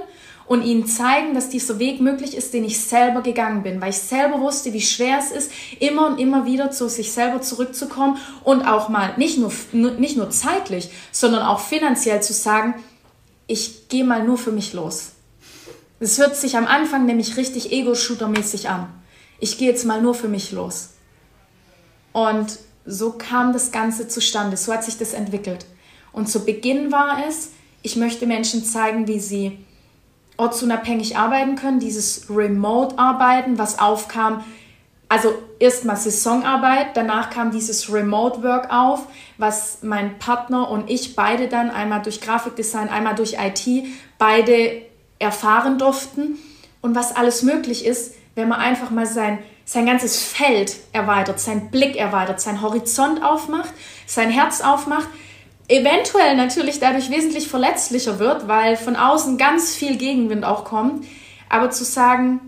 und 0.45 0.63
ihnen 0.63 0.87
zeigen, 0.87 1.35
dass 1.35 1.49
dieser 1.49 1.77
Weg 1.77 2.01
möglich 2.01 2.35
ist, 2.35 2.53
den 2.53 2.63
ich 2.63 2.81
selber 2.81 3.21
gegangen 3.21 3.61
bin, 3.61 3.79
weil 3.81 3.91
ich 3.91 3.99
selber 3.99 4.39
wusste, 4.39 4.73
wie 4.73 4.81
schwer 4.81 5.19
es 5.19 5.31
ist, 5.31 5.51
immer 5.79 6.07
und 6.07 6.19
immer 6.19 6.45
wieder 6.45 6.71
zu 6.71 6.89
sich 6.89 7.11
selber 7.11 7.41
zurückzukommen 7.41 8.17
und 8.43 8.63
auch 8.63 8.89
mal 8.89 9.13
nicht 9.17 9.37
nur, 9.37 9.51
nicht 9.71 10.17
nur 10.17 10.31
zeitlich, 10.31 10.89
sondern 11.11 11.43
auch 11.43 11.59
finanziell 11.59 12.21
zu 12.23 12.33
sagen, 12.33 12.75
ich 13.45 13.89
gehe 13.89 14.03
mal 14.03 14.23
nur 14.23 14.39
für 14.39 14.51
mich 14.51 14.73
los. 14.73 15.11
Es 15.99 16.17
hört 16.17 16.35
sich 16.35 16.57
am 16.57 16.65
Anfang 16.65 17.05
nämlich 17.05 17.37
richtig 17.37 17.71
ego-shooter-mäßig 17.71 18.69
an. 18.69 18.87
Ich 19.39 19.57
gehe 19.57 19.69
jetzt 19.69 19.85
mal 19.85 20.01
nur 20.01 20.15
für 20.15 20.29
mich 20.29 20.51
los. 20.51 20.89
Und 22.11 22.57
so 22.85 23.11
kam 23.11 23.53
das 23.53 23.71
Ganze 23.71 24.07
zustande, 24.07 24.57
so 24.57 24.73
hat 24.73 24.83
sich 24.83 24.97
das 24.97 25.13
entwickelt. 25.13 25.65
Und 26.11 26.27
zu 26.27 26.43
Beginn 26.43 26.91
war 26.91 27.19
es, 27.27 27.49
ich 27.81 27.95
möchte 27.95 28.25
Menschen 28.25 28.63
zeigen, 28.63 29.07
wie 29.07 29.19
sie 29.19 29.57
ortsunabhängig 30.37 31.17
arbeiten 31.17 31.55
können, 31.55 31.79
dieses 31.79 32.29
Remote-Arbeiten, 32.29 33.57
was 33.57 33.79
aufkam. 33.79 34.43
Also 35.09 35.33
erstmal 35.59 35.97
Saisonarbeit, 35.97 36.95
danach 36.95 37.29
kam 37.29 37.51
dieses 37.51 37.91
Remote-Work 37.91 38.71
auf, 38.71 39.07
was 39.37 39.79
mein 39.81 40.17
Partner 40.19 40.69
und 40.69 40.89
ich 40.89 41.15
beide 41.15 41.47
dann 41.47 41.71
einmal 41.71 42.01
durch 42.01 42.21
Grafikdesign, 42.21 42.89
einmal 42.89 43.15
durch 43.15 43.33
IT, 43.33 43.85
beide 44.17 44.83
erfahren 45.17 45.77
durften 45.77 46.37
und 46.81 46.95
was 46.95 47.15
alles 47.15 47.43
möglich 47.43 47.85
ist, 47.85 48.13
wenn 48.35 48.47
man 48.47 48.59
einfach 48.59 48.91
mal 48.91 49.05
sein, 49.05 49.39
sein 49.65 49.85
ganzes 49.85 50.21
Feld 50.21 50.75
erweitert, 50.93 51.39
sein 51.39 51.69
Blick 51.69 51.97
erweitert, 51.97 52.39
sein 52.39 52.61
Horizont 52.61 53.23
aufmacht, 53.23 53.73
sein 54.05 54.29
Herz 54.29 54.61
aufmacht, 54.61 55.09
eventuell 55.69 56.35
natürlich 56.35 56.79
dadurch 56.79 57.09
wesentlich 57.09 57.47
verletzlicher 57.47 58.19
wird, 58.19 58.47
weil 58.47 58.75
von 58.75 58.95
außen 58.95 59.37
ganz 59.37 59.75
viel 59.75 59.97
Gegenwind 59.97 60.43
auch 60.43 60.65
kommt. 60.65 61.05
Aber 61.47 61.69
zu 61.69 61.85
sagen, 61.85 62.41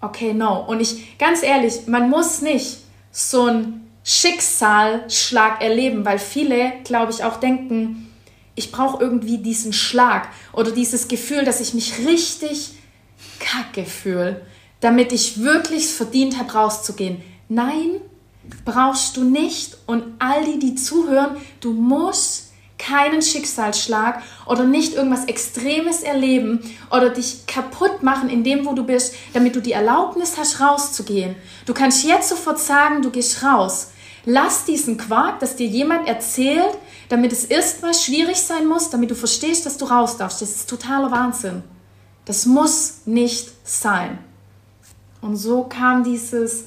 okay, 0.00 0.34
no. 0.34 0.64
Und 0.66 0.80
ich, 0.80 1.18
ganz 1.18 1.42
ehrlich, 1.42 1.86
man 1.86 2.10
muss 2.10 2.42
nicht 2.42 2.78
so 3.10 3.44
einen 3.44 3.90
Schicksalsschlag 4.04 5.62
erleben, 5.62 6.04
weil 6.04 6.18
viele, 6.18 6.72
glaube 6.84 7.12
ich, 7.12 7.24
auch 7.24 7.36
denken, 7.38 8.12
ich 8.54 8.72
brauche 8.72 9.02
irgendwie 9.02 9.38
diesen 9.38 9.72
Schlag 9.72 10.28
oder 10.52 10.72
dieses 10.72 11.06
Gefühl, 11.06 11.44
dass 11.44 11.60
ich 11.60 11.74
mich 11.74 12.06
richtig 12.06 12.72
kacke 13.38 13.84
fühle, 13.84 14.44
damit 14.80 15.12
ich 15.12 15.42
wirklich 15.42 15.86
verdient 15.88 16.38
habe, 16.38 16.52
rauszugehen. 16.52 17.22
Nein, 17.48 18.00
brauchst 18.64 19.16
du 19.16 19.24
nicht. 19.24 19.76
Und 19.86 20.04
all 20.18 20.44
die, 20.44 20.58
die 20.58 20.74
zuhören, 20.74 21.36
du 21.60 21.72
musst 21.72 22.47
keinen 22.78 23.22
Schicksalsschlag 23.22 24.22
oder 24.46 24.64
nicht 24.64 24.94
irgendwas 24.94 25.26
Extremes 25.26 26.02
erleben 26.02 26.60
oder 26.90 27.10
dich 27.10 27.46
kaputt 27.46 28.02
machen 28.02 28.30
in 28.30 28.44
dem, 28.44 28.64
wo 28.64 28.72
du 28.72 28.84
bist, 28.84 29.14
damit 29.34 29.56
du 29.56 29.60
die 29.60 29.72
Erlaubnis 29.72 30.38
hast, 30.38 30.60
rauszugehen. 30.60 31.34
Du 31.66 31.74
kannst 31.74 32.04
jetzt 32.04 32.28
sofort 32.28 32.58
sagen, 32.58 33.02
du 33.02 33.10
gehst 33.10 33.42
raus. 33.42 33.90
Lass 34.24 34.64
diesen 34.64 34.96
Quark, 34.96 35.40
dass 35.40 35.56
dir 35.56 35.66
jemand 35.66 36.06
erzählt, 36.06 36.76
damit 37.08 37.32
es 37.32 37.44
erstmal 37.44 37.94
schwierig 37.94 38.40
sein 38.40 38.66
muss, 38.66 38.90
damit 38.90 39.10
du 39.10 39.14
verstehst, 39.14 39.66
dass 39.66 39.78
du 39.78 39.86
raus 39.86 40.16
darfst. 40.16 40.42
Das 40.42 40.50
ist 40.50 40.68
totaler 40.68 41.10
Wahnsinn. 41.10 41.62
Das 42.24 42.44
muss 42.44 43.02
nicht 43.06 43.50
sein. 43.64 44.18
Und 45.20 45.36
so 45.36 45.64
kam 45.64 46.04
dieses 46.04 46.66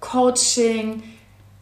Coaching, 0.00 1.02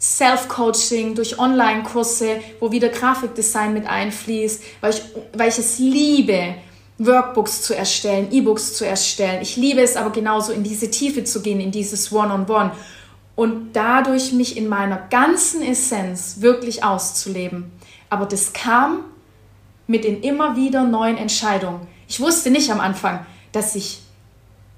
Self-Coaching, 0.03 1.15
durch 1.15 1.39
Online-Kurse, 1.39 2.41
wo 2.59 2.73
wieder 2.73 2.89
Grafikdesign 2.89 3.73
mit 3.73 3.87
einfließt, 3.87 4.61
weil 4.81 4.91
ich, 4.91 5.03
weil 5.33 5.49
ich 5.49 5.59
es 5.59 5.79
liebe, 5.79 6.57
Workbooks 6.99 7.63
zu 7.63 7.77
erstellen, 7.77 8.33
E-Books 8.33 8.75
zu 8.75 8.85
erstellen. 8.85 9.43
Ich 9.43 9.57
liebe 9.57 9.81
es 9.81 9.97
aber 9.97 10.11
genauso 10.11 10.53
in 10.53 10.65
diese 10.65 10.91
Tiefe 10.91 11.23
zu 11.23 11.41
gehen, 11.41 11.61
in 11.61 11.71
dieses 11.71 12.11
One-on-One. 12.11 12.47
-on 12.47 12.71
-One. 12.71 12.71
Und 13.37 13.73
dadurch 13.75 14.33
mich 14.33 14.57
in 14.57 14.69
meiner 14.69 15.07
ganzen 15.09 15.63
Essenz 15.63 16.41
wirklich 16.41 16.83
auszuleben. 16.83 17.71
Aber 18.11 18.27
das 18.27 18.53
kam 18.53 19.05
mit 19.87 20.03
den 20.03 20.21
immer 20.23 20.57
wieder 20.57 20.83
neuen 20.83 21.17
Entscheidungen. 21.17 21.87
Ich 22.09 22.19
wusste 22.19 22.51
nicht 22.51 22.71
am 22.71 22.81
Anfang, 22.81 23.25
dass 23.53 23.77
ich 23.77 24.01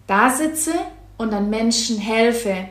da 0.06 0.30
sitze 0.30 0.72
und 1.16 1.32
dann 1.32 1.48
Menschen 1.48 1.98
helfe, 1.98 2.68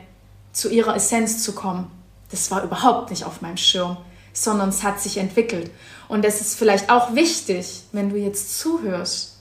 zu 0.52 0.70
ihrer 0.70 0.94
Essenz 0.94 1.42
zu 1.42 1.52
kommen 1.52 1.90
das 2.34 2.50
war 2.50 2.64
überhaupt 2.64 3.10
nicht 3.10 3.24
auf 3.24 3.42
meinem 3.42 3.56
Schirm, 3.56 3.96
sondern 4.32 4.70
es 4.70 4.82
hat 4.82 5.00
sich 5.00 5.18
entwickelt. 5.18 5.70
Und 6.08 6.24
es 6.24 6.40
ist 6.40 6.58
vielleicht 6.58 6.90
auch 6.90 7.14
wichtig, 7.14 7.82
wenn 7.92 8.10
du 8.10 8.16
jetzt 8.16 8.58
zuhörst. 8.58 9.38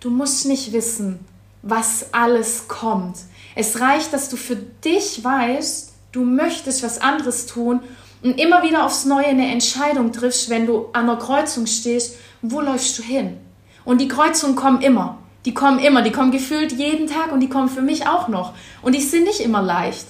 Du 0.00 0.08
musst 0.08 0.46
nicht 0.46 0.72
wissen, 0.72 1.20
was 1.60 2.14
alles 2.14 2.66
kommt. 2.66 3.18
Es 3.54 3.78
reicht, 3.78 4.14
dass 4.14 4.30
du 4.30 4.38
für 4.38 4.56
dich 4.56 5.22
weißt, 5.22 5.92
du 6.12 6.24
möchtest 6.24 6.82
was 6.82 6.98
anderes 7.02 7.44
tun 7.44 7.80
und 8.22 8.40
immer 8.40 8.62
wieder 8.62 8.86
aufs 8.86 9.04
Neue 9.04 9.26
eine 9.26 9.52
Entscheidung 9.52 10.10
triffst, 10.10 10.48
wenn 10.48 10.66
du 10.66 10.86
an 10.94 11.06
der 11.06 11.16
Kreuzung 11.16 11.66
stehst, 11.66 12.16
wo 12.40 12.62
läufst 12.62 12.98
du 12.98 13.02
hin? 13.02 13.36
Und 13.84 14.00
die 14.00 14.08
Kreuzungen 14.08 14.56
kommen 14.56 14.80
immer. 14.80 15.18
Die 15.44 15.52
kommen 15.52 15.78
immer, 15.78 16.00
die 16.00 16.10
kommen 16.10 16.32
gefühlt 16.32 16.72
jeden 16.72 17.06
Tag 17.06 17.32
und 17.32 17.40
die 17.40 17.50
kommen 17.50 17.68
für 17.68 17.82
mich 17.82 18.06
auch 18.06 18.28
noch. 18.28 18.54
Und 18.80 18.94
die 18.94 19.02
sind 19.02 19.24
nicht 19.24 19.40
immer 19.40 19.60
leicht. 19.60 20.06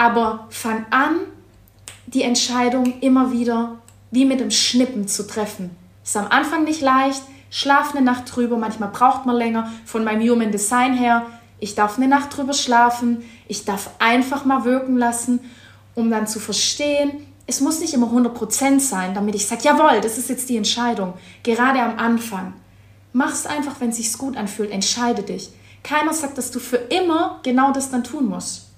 Aber 0.00 0.46
fang 0.48 0.86
an, 0.88 1.16
die 2.06 2.22
Entscheidung 2.22 3.00
immer 3.02 3.32
wieder 3.32 3.76
wie 4.10 4.24
mit 4.24 4.40
dem 4.40 4.50
Schnippen 4.50 5.06
zu 5.06 5.26
treffen. 5.26 5.76
Ist 6.02 6.16
am 6.16 6.28
Anfang 6.28 6.64
nicht 6.64 6.80
leicht, 6.80 7.20
schlaf 7.50 7.94
eine 7.94 8.02
Nacht 8.02 8.34
drüber, 8.34 8.56
manchmal 8.56 8.88
braucht 8.88 9.26
man 9.26 9.36
länger 9.36 9.70
von 9.84 10.02
meinem 10.02 10.26
Human 10.26 10.52
Design 10.52 10.94
her. 10.94 11.26
Ich 11.58 11.74
darf 11.74 11.98
eine 11.98 12.08
Nacht 12.08 12.34
drüber 12.34 12.54
schlafen, 12.54 13.24
ich 13.46 13.66
darf 13.66 13.90
einfach 13.98 14.46
mal 14.46 14.64
wirken 14.64 14.96
lassen, 14.96 15.40
um 15.94 16.10
dann 16.10 16.26
zu 16.26 16.40
verstehen, 16.40 17.26
es 17.46 17.60
muss 17.60 17.80
nicht 17.80 17.92
immer 17.92 18.06
100% 18.06 18.80
sein, 18.80 19.12
damit 19.12 19.34
ich 19.34 19.46
sage, 19.46 19.64
jawohl, 19.64 20.00
das 20.00 20.16
ist 20.16 20.30
jetzt 20.30 20.48
die 20.48 20.56
Entscheidung. 20.56 21.12
Gerade 21.42 21.82
am 21.82 21.98
Anfang. 21.98 22.54
Mach 23.12 23.34
es 23.34 23.44
einfach, 23.44 23.78
wenn 23.80 23.90
es 23.90 23.98
sich 23.98 24.16
gut 24.16 24.38
anfühlt, 24.38 24.70
entscheide 24.70 25.22
dich. 25.22 25.50
Keiner 25.82 26.14
sagt, 26.14 26.38
dass 26.38 26.50
du 26.50 26.58
für 26.58 26.76
immer 26.76 27.40
genau 27.42 27.70
das 27.70 27.90
dann 27.90 28.02
tun 28.02 28.26
musst. 28.26 28.69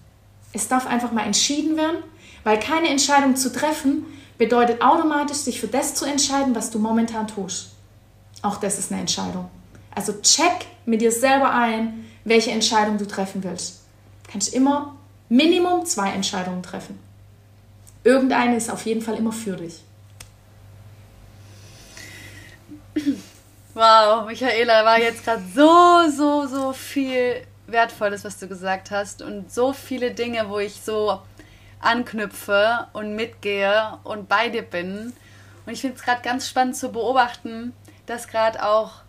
Es 0.53 0.69
darf 0.69 0.87
einfach 0.87 1.13
mal 1.13 1.25
entschieden 1.25 1.77
werden, 1.77 2.03
weil 2.45 2.59
keine 2.59 2.89
Entscheidung 2.89 3.37
zu 3.37 3.53
treffen 3.53 4.05
bedeutet 4.39 4.83
automatisch, 4.83 5.39
sich 5.39 5.61
für 5.61 5.69
das 5.69 5.95
zu 5.95 6.05
entscheiden, 6.05 6.55
was 6.55 6.71
du 6.71 6.79
momentan 6.79 7.29
tust. 7.29 7.71
Auch 8.43 8.57
das 8.59 8.79
ist 8.79 8.91
eine 8.91 9.01
Entscheidung. 9.01 9.49
Also 9.95 10.15
check 10.23 10.67
mit 10.85 11.01
dir 11.01 11.13
selber 11.13 11.51
ein, 11.53 12.05
welche 12.25 12.51
Entscheidung 12.51 12.99
du 12.99 13.07
treffen 13.07 13.45
willst. 13.45 13.83
Du 14.25 14.33
kannst 14.33 14.53
immer 14.53 14.97
Minimum 15.29 15.87
zwei 15.87 16.11
Entscheidungen 16.11 16.63
treffen. 16.63 16.99
Irgendeine 18.05 18.57
ist 18.57 18.71
auf 18.71 18.85
jeden 18.85 19.01
Fall 19.01 19.17
immer 19.17 19.33
für 19.33 19.57
dich. 19.57 19.83
Wow, 23.75 24.27
Michaela, 24.27 24.85
war 24.85 24.99
jetzt 24.99 25.25
gerade 25.25 25.43
so, 25.55 26.03
so, 26.11 26.47
so 26.47 26.73
viel 26.75 27.47
Wertvolles, 27.67 28.25
was 28.25 28.39
du 28.39 28.49
gesagt 28.49 28.91
hast 28.91 29.23
und 29.23 29.53
so 29.53 29.73
viele 29.73 30.13
Dinge, 30.13 30.49
wo 30.49 30.59
ich 30.59 30.83
so 30.83 31.21
anknüpfe 31.81 32.87
und 32.93 33.15
mitgehe 33.15 33.99
und 34.05 34.29
bei 34.29 34.49
dir 34.49 34.63
bin. 34.63 35.13
Und 35.67 35.73
ich 35.73 35.81
finde 35.81 35.97
es 35.97 36.03
gerade 36.03 36.23
ganz 36.23 36.49
spannend 36.49 36.77
zu 36.77 36.91
beobachten, 36.91 37.73
dass 38.07 38.29
gerade 38.29 38.65
auch 38.65 39.03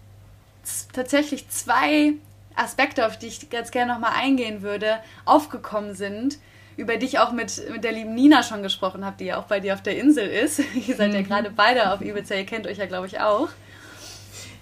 tatsächlich 0.93 1.49
zwei 1.49 2.13
Aspekte, 2.55 3.05
auf 3.05 3.17
die 3.17 3.27
ich 3.27 3.49
ganz 3.49 3.71
gerne 3.71 3.93
nochmal 3.93 4.13
eingehen 4.15 4.61
würde, 4.61 4.99
aufgekommen 5.25 5.95
sind, 5.95 6.37
über 6.77 6.97
die 6.97 7.05
ich 7.05 7.19
auch 7.19 7.31
mit, 7.31 7.69
mit 7.71 7.83
der 7.83 7.91
lieben 7.91 8.15
Nina 8.15 8.43
schon 8.43 8.63
gesprochen 8.63 9.05
habe, 9.05 9.15
die 9.19 9.25
ja 9.25 9.39
auch 9.39 9.45
bei 9.45 9.59
dir 9.59 9.73
auf 9.73 9.83
der 9.83 9.97
Insel 9.97 10.27
ist. 10.27 10.59
ihr 10.87 10.95
seid 10.95 11.09
mhm. 11.09 11.15
ja 11.15 11.21
gerade 11.21 11.49
beide 11.49 11.91
auf 11.91 12.01
Ibiza, 12.01 12.35
ihr 12.35 12.45
kennt 12.45 12.67
euch 12.67 12.77
ja, 12.77 12.85
glaube 12.85 13.07
ich, 13.07 13.19
auch. 13.19 13.49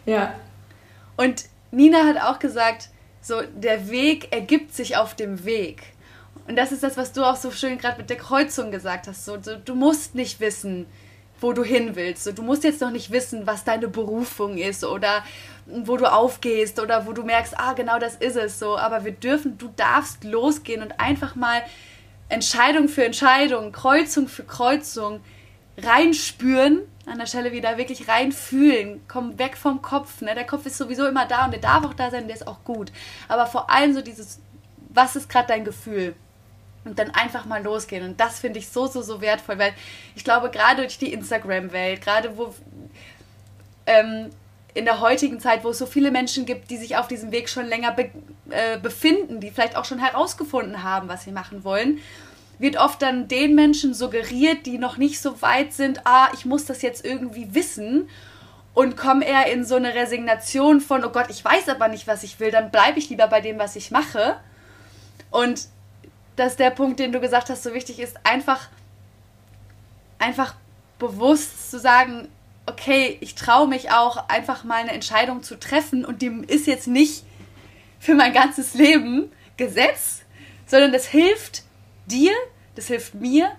Ja. 0.06 0.34
Und 1.18 1.46
Nina 1.72 2.06
hat 2.06 2.22
auch 2.22 2.40
gesagt, 2.40 2.90
so 3.22 3.42
der 3.56 3.90
Weg 3.90 4.34
ergibt 4.34 4.74
sich 4.74 4.98
auf 4.98 5.16
dem 5.16 5.46
Weg. 5.46 5.84
Und 6.48 6.56
das 6.56 6.72
ist 6.72 6.84
das, 6.84 6.98
was 6.98 7.14
du 7.14 7.24
auch 7.24 7.36
so 7.36 7.52
schön 7.52 7.78
gerade 7.78 7.98
mit 7.98 8.10
der 8.10 8.18
Kreuzung 8.18 8.72
gesagt 8.72 9.08
hast. 9.08 9.26
So, 9.26 9.38
so, 9.42 9.56
du 9.56 9.76
musst 9.76 10.16
nicht 10.16 10.40
wissen, 10.40 10.88
wo 11.40 11.54
du 11.54 11.64
hin 11.64 11.96
willst. 11.96 12.24
So, 12.24 12.32
du 12.32 12.42
musst 12.42 12.64
jetzt 12.64 12.82
noch 12.82 12.92
nicht 12.92 13.12
wissen, 13.12 13.46
was 13.46 13.64
deine 13.64 13.88
Berufung 13.88 14.58
ist 14.58 14.84
oder 14.84 15.24
wo 15.66 15.98
du 15.98 16.12
aufgehst 16.12 16.80
oder 16.80 17.06
wo 17.06 17.14
du 17.14 17.24
merkst, 17.24 17.58
ah, 17.58 17.74
genau 17.74 18.00
das 18.00 18.16
ist 18.16 18.36
es 18.36 18.60
so. 18.60 18.78
Aber 18.78 19.06
wir 19.06 19.12
dürfen, 19.12 19.58
du 19.58 19.72
darfst 19.76 20.24
losgehen 20.24 20.82
und 20.82 21.00
einfach 21.00 21.36
mal 21.36 21.62
Entscheidung 22.30 22.88
für 22.88 23.04
Entscheidung, 23.04 23.72
Kreuzung 23.72 24.28
für 24.28 24.44
Kreuzung 24.44 25.22
reinspüren, 25.78 26.82
an 27.06 27.18
der 27.18 27.26
Stelle 27.26 27.52
wieder 27.52 27.78
wirklich 27.78 28.08
reinfühlen, 28.08 29.02
komm 29.08 29.40
weg 29.40 29.58
vom 29.58 29.82
Kopf. 29.82 30.22
Ne? 30.22 30.36
Der 30.36 30.46
Kopf 30.46 30.66
ist 30.66 30.78
sowieso 30.78 31.08
immer 31.08 31.26
da 31.26 31.46
und 31.46 31.52
der 31.52 31.60
darf 31.60 31.84
auch 31.86 31.94
da 31.94 32.12
sein, 32.12 32.28
der 32.28 32.36
ist 32.36 32.48
auch 32.48 32.64
gut. 32.64 32.92
Aber 33.28 33.48
vor 33.48 33.70
allem 33.70 33.94
so 33.94 34.02
dieses, 34.02 34.40
was 34.90 35.16
ist 35.16 35.30
gerade 35.30 35.48
dein 35.48 35.66
Gefühl? 35.66 36.16
Und 36.84 36.98
dann 36.98 37.12
einfach 37.12 37.46
mal 37.46 37.64
losgehen. 37.64 38.04
Und 38.04 38.20
das 38.20 38.40
finde 38.40 38.60
ich 38.60 38.70
so, 38.70 38.88
so, 38.88 39.02
so 39.04 39.22
wertvoll, 39.22 39.60
weil 39.60 39.74
ich 40.16 40.24
glaube, 40.24 40.50
gerade 40.50 40.82
durch 40.82 40.98
die 40.98 41.14
Instagram-Welt, 41.14 42.02
gerade 42.02 42.38
wo 42.38 42.56
ähm, 43.86 44.32
in 44.74 44.86
der 44.86 45.00
heutigen 45.00 45.40
Zeit, 45.40 45.64
wo 45.64 45.70
es 45.70 45.78
so 45.78 45.86
viele 45.86 46.12
Menschen 46.12 46.46
gibt, 46.46 46.72
die 46.72 46.78
sich 46.78 46.98
auf 46.98 47.08
diesem 47.08 47.32
Weg 47.32 47.50
schon 47.50 47.68
länger 47.68 47.92
be 47.92 48.10
äh, 48.50 48.78
befinden, 48.80 49.40
die 49.40 49.52
vielleicht 49.52 49.76
auch 49.76 49.86
schon 49.86 50.00
herausgefunden 50.00 50.84
haben, 50.84 51.08
was 51.08 51.24
sie 51.24 51.32
machen 51.32 51.64
wollen, 51.64 52.00
wird 52.62 52.78
oft 52.78 53.02
dann 53.02 53.28
den 53.28 53.56
Menschen 53.56 53.94
suggeriert, 53.94 54.66
die 54.66 54.78
noch 54.78 54.98
nicht 54.98 55.20
so 55.20 55.42
weit 55.42 55.74
sind, 55.74 56.06
ah, 56.06 56.30
ich 56.34 56.46
muss 56.46 56.66
das 56.66 56.82
jetzt 56.82 57.04
irgendwie 57.04 57.56
wissen 57.56 58.08
und 58.74 58.96
kommen 58.96 59.22
eher 59.22 59.52
in 59.52 59.66
so 59.66 59.76
eine 59.76 59.96
Resignation 59.96 60.80
von, 60.80 61.04
oh 61.04 61.10
Gott, 61.10 61.30
ich 61.30 61.44
weiß 61.44 61.70
aber 61.70 61.88
nicht, 61.88 62.08
was 62.08 62.24
ich 62.24 62.40
will, 62.40 62.52
dann 62.52 62.72
bleibe 62.72 63.00
ich 63.00 63.10
lieber 63.10 63.28
bei 63.28 63.42
dem, 63.42 63.58
was 63.58 63.76
ich 63.76 63.92
mache. 63.92 64.38
Und 65.32 65.68
dass 66.36 66.56
der 66.56 66.70
Punkt, 66.70 67.00
den 67.00 67.12
du 67.12 67.20
gesagt 67.20 67.50
hast, 67.50 67.64
so 67.64 67.74
wichtig 67.74 68.00
ist, 68.00 68.16
einfach, 68.24 68.70
einfach 70.20 70.56
bewusst 71.00 71.72
zu 71.72 71.80
sagen, 71.80 72.30
okay, 72.68 73.18
ich 73.22 73.36
traue 73.36 73.68
mich 73.68 73.92
auch 73.92 74.30
einfach 74.30 74.64
mal 74.64 74.82
eine 74.82 74.92
Entscheidung 74.92 75.42
zu 75.42 75.60
treffen 75.60 76.06
und 76.06 76.22
die 76.22 76.44
ist 76.48 76.68
jetzt 76.68 76.88
nicht 76.88 77.24
für 78.00 78.14
mein 78.14 78.34
ganzes 78.34 78.76
Leben 78.76 79.32
Gesetz, 79.58 80.22
sondern 80.68 80.92
das 80.92 81.08
hilft 81.08 81.64
dir, 82.08 82.34
das 82.76 82.88
hilft 82.88 83.16
mir, 83.16 83.52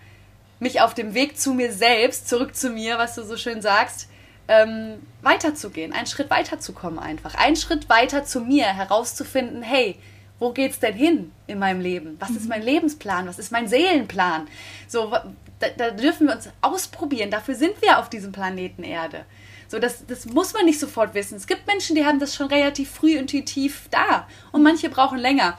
mich 0.61 0.81
auf 0.81 0.95
dem 0.95 1.15
Weg 1.15 1.39
zu 1.39 1.55
mir 1.55 1.73
selbst, 1.73 2.29
zurück 2.29 2.55
zu 2.55 2.71
mir, 2.71 2.99
was 2.99 3.15
du 3.15 3.25
so 3.25 3.37
schön 3.37 3.63
sagst, 3.63 4.09
ähm, 4.49 5.01
weiterzugehen, 5.23 5.93
einen 5.93 6.07
Schritt 6.07 6.31
weiterzukommen 6.31 6.99
einfach, 6.99 7.35
einen 7.35 7.57
Schritt 7.57 7.89
weiter 7.89 8.25
zu 8.25 8.41
mir 8.41 8.67
herauszufinden, 8.67 9.63
hey, 9.63 9.99
wo 10.39 10.51
geht's 10.51 10.81
denn 10.81 10.95
hin 10.95 11.33
in 11.47 11.61
meinem 11.61 11.81
Leben? 11.81 12.17
Was 12.19 12.31
ist 12.31 12.43
mhm. 12.43 12.49
mein 12.49 12.63
Lebensplan? 12.63 13.29
Was 13.29 13.39
ist 13.39 13.53
mein 13.53 13.69
Seelenplan? 13.69 14.49
So, 14.89 15.13
da, 15.61 15.69
da, 15.77 15.91
dürfen 15.93 16.27
wir 16.27 16.35
uns 16.35 16.49
ausprobieren. 16.61 17.31
Dafür 17.31 17.55
sind 17.55 17.81
wir 17.81 18.01
auf 18.01 18.11
diesem 18.11 18.33
Planeten 18.33 18.83
Erde. 18.83 19.25
So, 19.69 19.79
das, 19.79 20.05
das 20.05 20.27
muss 20.27 20.53
man 20.53 20.65
nicht 20.65 20.81
sofort 20.81 21.15
wissen. 21.15 21.37
Es 21.37 21.47
gibt 21.47 21.69
Menschen, 21.69 21.95
die 21.95 22.05
haben 22.05 22.19
das 22.19 22.35
schon 22.35 22.49
relativ 22.49 22.91
früh 22.91 23.17
intuitiv 23.17 23.89
da 23.93 24.27
und 24.51 24.65
manche 24.65 24.91
brauchen 24.91 25.19
länger. 25.19 25.57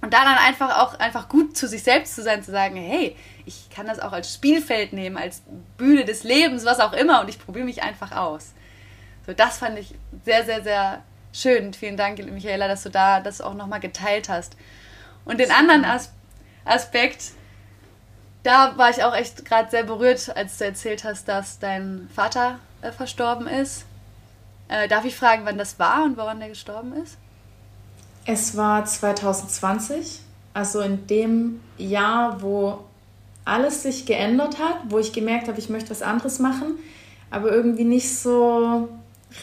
Und 0.00 0.14
da 0.14 0.24
dann 0.24 0.38
einfach 0.38 0.78
auch 0.78 0.98
einfach 0.98 1.28
gut 1.28 1.56
zu 1.56 1.68
sich 1.68 1.82
selbst 1.82 2.14
zu 2.14 2.22
sein, 2.22 2.42
zu 2.42 2.50
sagen, 2.50 2.76
hey, 2.76 3.16
ich 3.44 3.68
kann 3.68 3.86
das 3.86 4.00
auch 4.00 4.12
als 4.12 4.32
Spielfeld 4.32 4.92
nehmen, 4.92 5.18
als 5.18 5.42
Bühne 5.76 6.04
des 6.04 6.24
Lebens, 6.24 6.64
was 6.64 6.80
auch 6.80 6.94
immer, 6.94 7.20
und 7.20 7.28
ich 7.28 7.38
probiere 7.38 7.66
mich 7.66 7.82
einfach 7.82 8.12
aus. 8.12 8.52
So, 9.26 9.34
das 9.34 9.58
fand 9.58 9.78
ich 9.78 9.94
sehr, 10.24 10.44
sehr, 10.44 10.62
sehr 10.62 11.02
schön. 11.32 11.74
Vielen 11.74 11.96
Dank, 11.96 12.18
Michaela, 12.24 12.66
dass 12.68 12.82
du 12.82 12.90
da 12.90 13.20
das 13.20 13.40
auch 13.40 13.54
nochmal 13.54 13.80
geteilt 13.80 14.28
hast. 14.28 14.56
Und 15.24 15.38
den 15.38 15.50
anderen 15.50 15.84
As 15.84 16.12
Aspekt, 16.64 17.32
da 18.42 18.76
war 18.76 18.90
ich 18.90 19.02
auch 19.02 19.14
echt 19.14 19.44
gerade 19.44 19.70
sehr 19.70 19.84
berührt, 19.84 20.34
als 20.36 20.58
du 20.58 20.64
erzählt 20.64 21.04
hast, 21.04 21.28
dass 21.28 21.58
dein 21.58 22.08
Vater 22.14 22.58
äh, 22.82 22.92
verstorben 22.92 23.46
ist. 23.46 23.84
Äh, 24.68 24.88
darf 24.88 25.04
ich 25.04 25.16
fragen, 25.16 25.44
wann 25.44 25.58
das 25.58 25.78
war 25.78 26.04
und 26.04 26.16
woran 26.16 26.38
der 26.38 26.50
gestorben 26.50 26.94
ist? 26.94 27.18
Es 28.24 28.56
war 28.56 28.84
2020, 28.84 30.20
also 30.54 30.80
in 30.80 31.06
dem 31.06 31.60
Jahr, 31.78 32.42
wo 32.42 32.84
alles 33.44 33.82
sich 33.82 34.06
geändert 34.06 34.58
hat, 34.58 34.76
wo 34.88 34.98
ich 34.98 35.12
gemerkt 35.12 35.48
habe, 35.48 35.58
ich 35.58 35.70
möchte 35.70 35.90
was 35.90 36.02
anderes 36.02 36.38
machen, 36.38 36.78
aber 37.30 37.50
irgendwie 37.50 37.84
nicht 37.84 38.16
so 38.16 38.88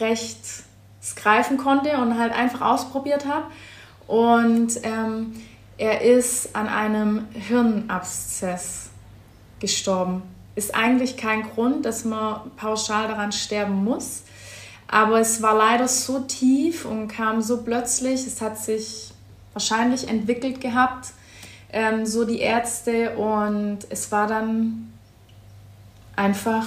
recht 0.00 0.38
greifen 1.16 1.56
konnte 1.58 1.96
und 1.98 2.18
halt 2.18 2.32
einfach 2.32 2.60
ausprobiert 2.60 3.26
habe. 3.26 3.46
Und 4.06 4.80
ähm, 4.82 5.34
er 5.76 6.00
ist 6.00 6.56
an 6.56 6.66
einem 6.68 7.26
Hirnabszess 7.32 8.90
gestorben. 9.60 10.22
Ist 10.54 10.74
eigentlich 10.74 11.16
kein 11.16 11.42
Grund, 11.42 11.84
dass 11.84 12.04
man 12.04 12.50
pauschal 12.56 13.08
daran 13.08 13.32
sterben 13.32 13.84
muss. 13.84 14.22
Aber 14.88 15.20
es 15.20 15.42
war 15.42 15.54
leider 15.54 15.86
so 15.86 16.20
tief 16.20 16.86
und 16.86 17.08
kam 17.08 17.42
so 17.42 17.62
plötzlich. 17.62 18.26
Es 18.26 18.40
hat 18.40 18.58
sich 18.58 19.12
wahrscheinlich 19.52 20.08
entwickelt 20.08 20.62
gehabt, 20.62 21.08
ähm, 21.70 22.06
so 22.06 22.24
die 22.24 22.38
Ärzte. 22.38 23.16
Und 23.16 23.80
es 23.90 24.10
war 24.10 24.26
dann 24.26 24.90
einfach 26.16 26.66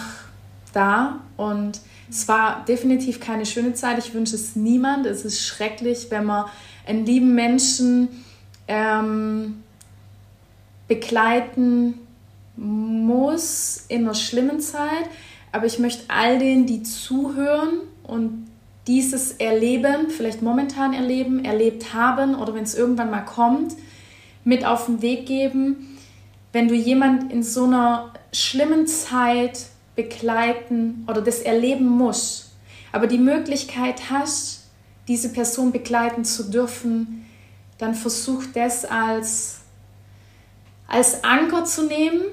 da. 0.71 1.19
Und 1.35 1.81
es 2.09 2.27
war 2.27 2.63
definitiv 2.65 3.19
keine 3.19 3.47
schöne 3.47 3.73
Zeit. 3.73 3.97
Ich 3.97 4.13
wünsche 4.13 4.35
es 4.35 4.55
niemand. 4.55 5.07
Es 5.07 5.25
ist 5.25 5.43
schrecklich, 5.43 6.07
wenn 6.11 6.25
man 6.25 6.45
einen 6.85 7.05
lieben 7.07 7.33
Menschen 7.33 8.23
ähm, 8.67 9.63
begleiten 10.87 11.95
muss 12.55 13.85
in 13.87 14.03
einer 14.03 14.13
schlimmen 14.13 14.59
Zeit. 14.59 15.09
Aber 15.51 15.65
ich 15.65 15.79
möchte 15.79 16.03
all 16.07 16.37
denen, 16.37 16.67
die 16.67 16.83
zuhören 16.83 17.79
und 18.03 18.47
dieses 18.87 19.33
Erleben, 19.33 20.09
vielleicht 20.09 20.41
momentan 20.41 20.93
erleben, 20.93 21.45
erlebt 21.45 21.93
haben 21.93 22.35
oder 22.35 22.55
wenn 22.55 22.63
es 22.63 22.75
irgendwann 22.75 23.11
mal 23.11 23.21
kommt, 23.21 23.73
mit 24.43 24.65
auf 24.65 24.87
den 24.87 25.01
Weg 25.01 25.27
geben. 25.27 25.97
Wenn 26.51 26.67
du 26.67 26.73
jemand 26.73 27.31
in 27.31 27.43
so 27.43 27.65
einer 27.65 28.11
schlimmen 28.33 28.87
Zeit 28.87 29.67
begleiten 29.95 31.05
oder 31.07 31.21
das 31.21 31.39
erleben 31.39 31.87
musst, 31.87 32.51
aber 32.91 33.07
die 33.07 33.19
Möglichkeit 33.19 34.09
hast, 34.09 34.65
diese 35.07 35.29
Person 35.29 35.71
begleiten 35.71 36.25
zu 36.25 36.49
dürfen, 36.49 37.25
dann 37.77 37.93
versuch 37.93 38.43
das 38.53 38.85
als, 38.85 39.61
als 40.87 41.23
Anker 41.23 41.65
zu 41.65 41.85
nehmen 41.87 42.23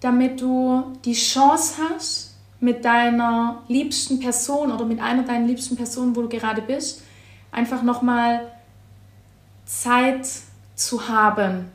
damit 0.00 0.40
du 0.40 0.92
die 1.04 1.14
Chance 1.14 1.74
hast, 1.78 2.27
mit 2.60 2.84
deiner 2.84 3.62
liebsten 3.68 4.18
Person 4.18 4.72
oder 4.72 4.84
mit 4.84 5.00
einer 5.00 5.22
deiner 5.22 5.46
liebsten 5.46 5.76
Personen, 5.76 6.16
wo 6.16 6.22
du 6.22 6.28
gerade 6.28 6.62
bist, 6.62 7.02
einfach 7.52 7.82
nochmal 7.82 8.52
Zeit 9.64 10.26
zu 10.74 11.08
haben. 11.08 11.70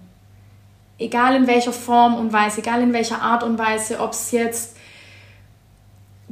Egal 0.98 1.36
in 1.36 1.48
welcher 1.48 1.74
Form 1.74 2.16
und 2.16 2.34
Weise, 2.34 2.60
egal 2.60 2.82
in 2.82 2.94
welcher 2.94 3.22
Art 3.22 3.44
und 3.44 3.58
Weise, 3.58 4.00
ob 4.00 4.12
es 4.12 4.32
jetzt 4.32 4.76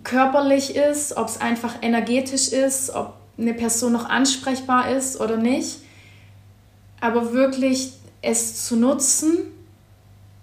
körperlich 0.04 0.76
ist, 0.76 1.16
ob 1.18 1.28
es 1.28 1.39
einfach 1.39 1.76
energetisch 1.82 2.49
ist, 2.49 2.89
ob 2.91 3.14
eine 3.38 3.54
Person 3.54 3.93
noch 3.93 4.10
ansprechbar 4.10 4.91
ist 4.91 5.20
oder 5.20 5.38
nicht. 5.38 5.80
Aber 6.99 7.34
wirklich 7.34 7.93
es 8.22 8.66
zu 8.66 8.76
nutzen 8.76 9.39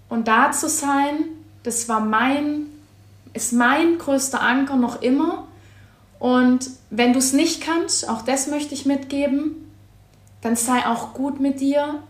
und 0.09 0.27
da 0.27 0.51
zu 0.51 0.69
sein 0.69 1.25
das 1.63 1.89
war 1.89 2.01
mein, 2.01 2.67
ist 3.33 3.53
mein 3.53 3.99
größter 3.99 4.41
Anker 4.41 4.77
noch 4.77 5.03
immer. 5.03 5.47
Und 6.19 6.71
wenn 6.91 7.13
du 7.13 7.19
es 7.19 7.33
nicht 7.33 7.61
kannst, 7.61 8.09
auch 8.09 8.23
das 8.23 8.49
möchte 8.49 8.75
ich 8.75 8.87
mitgeben, 8.87 9.71
dann 10.41 10.57
sei 10.57 10.87
auch 10.87 11.15
gut 11.15 11.41
mit 11.41 11.61
dir, 11.61 12.03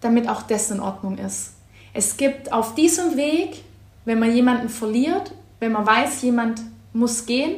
damit 0.00 0.28
auch 0.28 0.42
das 0.42 0.70
in 0.70 0.80
Ordnung 0.80 1.18
ist. 1.18 1.52
Es 1.94 2.16
gibt 2.16 2.52
auf 2.52 2.74
diesem 2.74 3.16
Weg, 3.16 3.62
wenn 4.04 4.18
man 4.18 4.34
jemanden 4.34 4.68
verliert, 4.68 5.32
wenn 5.60 5.72
man 5.72 5.86
weiß, 5.86 6.22
jemand 6.22 6.60
muss 6.92 7.26
gehen, 7.26 7.56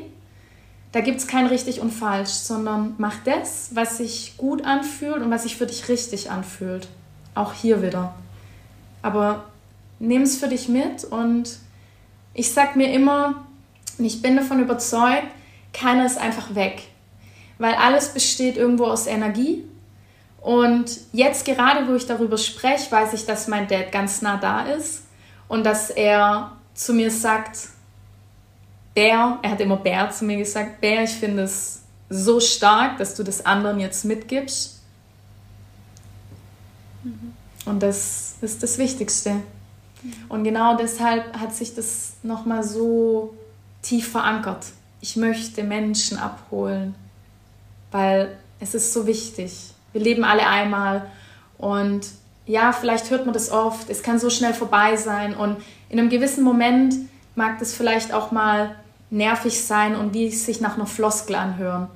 da 0.93 1.01
gibt 1.01 1.19
es 1.19 1.27
kein 1.27 1.47
richtig 1.47 1.81
und 1.81 1.93
falsch, 1.93 2.31
sondern 2.31 2.95
mach 2.99 3.17
das, 3.25 3.71
was 3.75 3.99
sich 3.99 4.37
gut 4.37 4.65
anfühlt 4.65 5.23
und 5.23 5.31
was 5.31 5.43
sich 5.43 5.57
für 5.57 5.67
dich 5.67 5.89
richtig 5.89 6.31
anfühlt. 6.31 6.89
Auch 7.35 7.53
hier 7.53 7.83
wieder. 7.83 8.15
Aber 9.03 9.45
nimm 9.99 10.23
es 10.23 10.39
für 10.39 10.49
dich 10.49 10.69
mit 10.69 11.05
und 11.05 11.59
ich 12.39 12.53
sag 12.53 12.77
mir 12.77 12.93
immer, 12.93 13.45
und 13.99 14.05
ich 14.05 14.23
bin 14.23 14.37
davon 14.37 14.61
überzeugt, 14.61 15.27
keiner 15.73 16.07
ist 16.07 16.19
einfach 16.19 16.55
weg, 16.55 16.83
weil 17.59 17.75
alles 17.75 18.15
besteht 18.15 18.57
irgendwo 18.57 18.85
aus 18.85 19.09
Energie. 19.09 19.65
Und 20.41 21.01
jetzt 21.13 21.45
gerade, 21.45 21.89
wo 21.89 21.95
ich 21.97 22.07
darüber 22.07 22.39
spreche, 22.39 22.93
weiß 22.93 23.13
ich, 23.15 23.27
dass 23.27 23.49
mein 23.49 23.67
Dad 23.67 23.91
ganz 23.91 24.23
nah 24.23 24.37
da 24.37 24.63
ist 24.67 25.03
und 25.49 25.65
dass 25.65 25.91
er 25.91 26.53
zu 26.75 26.95
mir 26.95 27.11
sagt, 27.11 27.71
Bär, 28.95 29.41
er 29.43 29.51
hat 29.51 29.61
immer 29.61 29.77
Bär 29.77 30.11
zu 30.11 30.25
mir 30.25 30.37
gesagt, 30.37 30.81
Bär, 30.81 31.03
ich 31.03 31.11
finde 31.11 31.43
es 31.43 31.83
so 32.09 32.39
stark, 32.39 32.99
dass 32.99 33.17
du 33.17 33.25
das 33.25 33.45
anderen 33.45 33.81
jetzt 33.81 34.05
mitgibst. 34.05 34.81
Mhm. 37.03 37.35
Und 37.67 37.83
das 37.83 38.37
ist 38.41 38.63
das 38.63 38.79
Wichtigste. 38.79 39.43
Und 40.29 40.45
genau 40.45 40.77
deshalb 40.77 41.39
hat 41.39 41.55
sich 41.55 41.75
das 41.75 42.15
nochmal 42.23 42.63
so 42.63 43.35
tief 43.83 44.11
verankert. 44.11 44.67
Ich 45.01 45.17
möchte 45.17 45.63
Menschen 45.63 46.19
abholen, 46.19 46.95
weil 47.91 48.37
es 48.61 48.75
ist 48.75 48.93
so 48.93 49.07
wichtig. 49.07 49.73
Wir 49.93 50.01
leben 50.01 50.25
alle 50.25 50.47
einmal 50.47 51.11
und 51.57 52.07
ja, 52.47 52.73
vielleicht 52.73 53.11
hört 53.11 53.27
man 53.27 53.35
das 53.35 53.51
oft, 53.51 53.91
es 53.91 54.03
kann 54.03 54.19
so 54.19 54.31
schnell 54.31 54.55
vorbei 54.55 54.97
sein 54.97 55.35
und 55.35 55.59
in 55.89 55.99
einem 55.99 56.09
gewissen 56.09 56.43
Moment 56.43 56.95
mag 57.35 57.59
das 57.59 57.75
vielleicht 57.75 58.13
auch 58.13 58.31
mal 58.31 58.75
nervig 59.11 59.63
sein 59.63 59.95
und 59.95 60.15
wie 60.15 60.27
es 60.27 60.45
sich 60.45 60.61
nach 60.61 60.77
einer 60.77 60.87
Floskel 60.87 61.37
anhören. 61.37 61.89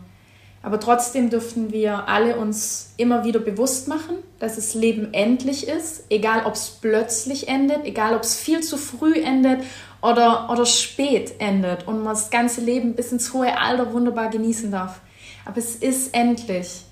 Aber 0.62 0.78
trotzdem 0.78 1.28
dürften 1.28 1.72
wir 1.72 2.08
alle 2.08 2.36
uns 2.36 2.92
immer 2.96 3.24
wieder 3.24 3.40
bewusst 3.40 3.88
machen, 3.88 4.16
dass 4.38 4.54
das 4.54 4.74
Leben 4.74 5.12
endlich 5.12 5.66
ist, 5.66 6.04
egal 6.08 6.46
ob 6.46 6.54
es 6.54 6.78
plötzlich 6.80 7.48
endet, 7.48 7.84
egal 7.84 8.14
ob 8.14 8.22
es 8.22 8.36
viel 8.36 8.60
zu 8.62 8.76
früh 8.76 9.14
endet 9.14 9.64
oder, 10.02 10.48
oder 10.50 10.64
spät 10.64 11.34
endet 11.40 11.88
und 11.88 12.04
man 12.04 12.14
das 12.14 12.30
ganze 12.30 12.60
Leben 12.60 12.94
bis 12.94 13.10
ins 13.10 13.32
hohe 13.32 13.58
Alter 13.58 13.92
wunderbar 13.92 14.30
genießen 14.30 14.70
darf. 14.70 15.00
Aber 15.44 15.58
es 15.58 15.74
ist 15.74 16.14
endlich. 16.14 16.84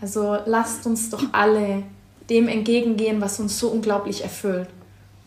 Also 0.00 0.38
lasst 0.46 0.86
uns 0.86 1.10
doch 1.10 1.24
alle 1.32 1.82
dem 2.30 2.46
entgegengehen, 2.46 3.20
was 3.20 3.40
uns 3.40 3.58
so 3.58 3.68
unglaublich 3.68 4.22
erfüllt. 4.22 4.68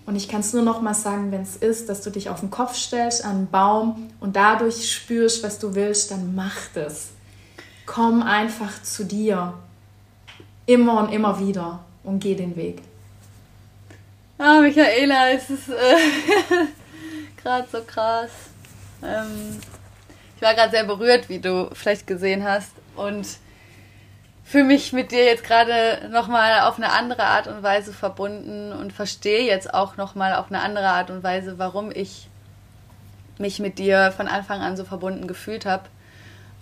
Und 0.06 0.16
ich 0.16 0.30
kann 0.30 0.42
es 0.42 0.54
nur 0.54 0.64
noch 0.64 0.82
mal 0.82 0.94
sagen, 0.94 1.32
wenn 1.32 1.42
es 1.42 1.58
ist, 1.58 1.90
dass 1.90 2.02
du 2.02 2.12
dich 2.12 2.30
auf 2.30 2.40
den 2.40 2.52
Kopf 2.52 2.76
stellst 2.76 3.26
an 3.26 3.32
einen 3.32 3.48
Baum 3.50 4.10
und 4.20 4.36
dadurch 4.36 4.90
spürst, 4.92 5.44
was 5.44 5.60
du 5.60 5.76
willst, 5.76 6.12
dann 6.12 6.36
mach 6.36 6.56
das. 6.74 7.15
Komm 7.86 8.24
einfach 8.24 8.82
zu 8.84 9.06
dir. 9.06 9.54
Immer 10.66 11.00
und 11.00 11.14
immer 11.14 11.40
wieder 11.40 11.80
und 12.04 12.20
geh 12.20 12.36
den 12.36 12.56
Weg. 12.56 12.82
Ah, 14.38 14.60
Michaela, 14.60 15.32
es 15.32 15.50
ist 15.50 15.70
äh, 15.70 15.76
gerade 17.42 17.68
so 17.72 17.82
krass. 17.86 18.32
Ähm, 19.04 19.60
ich 20.36 20.42
war 20.42 20.54
gerade 20.54 20.72
sehr 20.72 20.84
berührt, 20.84 21.30
wie 21.30 21.40
du 21.40 21.70
vielleicht 21.74 22.08
gesehen 22.08 22.44
hast. 22.44 22.72
Und 22.96 23.26
fühle 24.44 24.66
mich 24.66 24.94
mit 24.94 25.12
dir 25.12 25.26
jetzt 25.26 25.44
gerade 25.44 26.10
nochmal 26.12 26.62
auf 26.62 26.78
eine 26.78 26.92
andere 26.92 27.24
Art 27.24 27.48
und 27.48 27.64
Weise 27.64 27.94
verbunden 27.94 28.72
und 28.74 28.94
verstehe 28.94 29.46
jetzt 29.46 29.74
auch 29.74 29.98
nochmal 29.98 30.36
auf 30.36 30.48
eine 30.48 30.62
andere 30.62 30.88
Art 30.88 31.10
und 31.10 31.24
Weise, 31.24 31.58
warum 31.58 31.92
ich 31.92 32.28
mich 33.38 33.60
mit 33.60 33.80
dir 33.80 34.14
von 34.16 34.28
Anfang 34.28 34.62
an 34.62 34.78
so 34.78 34.86
verbunden 34.86 35.28
gefühlt 35.28 35.66
habe. 35.66 35.84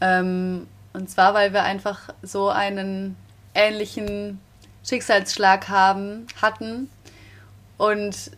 Ähm, 0.02 0.68
und 0.94 1.10
zwar, 1.10 1.34
weil 1.34 1.54
wir 1.54 1.64
einfach 1.64 2.14
so 2.22 2.50
einen 2.50 3.18
ähnlichen 3.54 4.40
Schicksalsschlag 4.84 5.70
haben, 5.70 6.28
hatten 6.42 6.90
und 7.78 8.32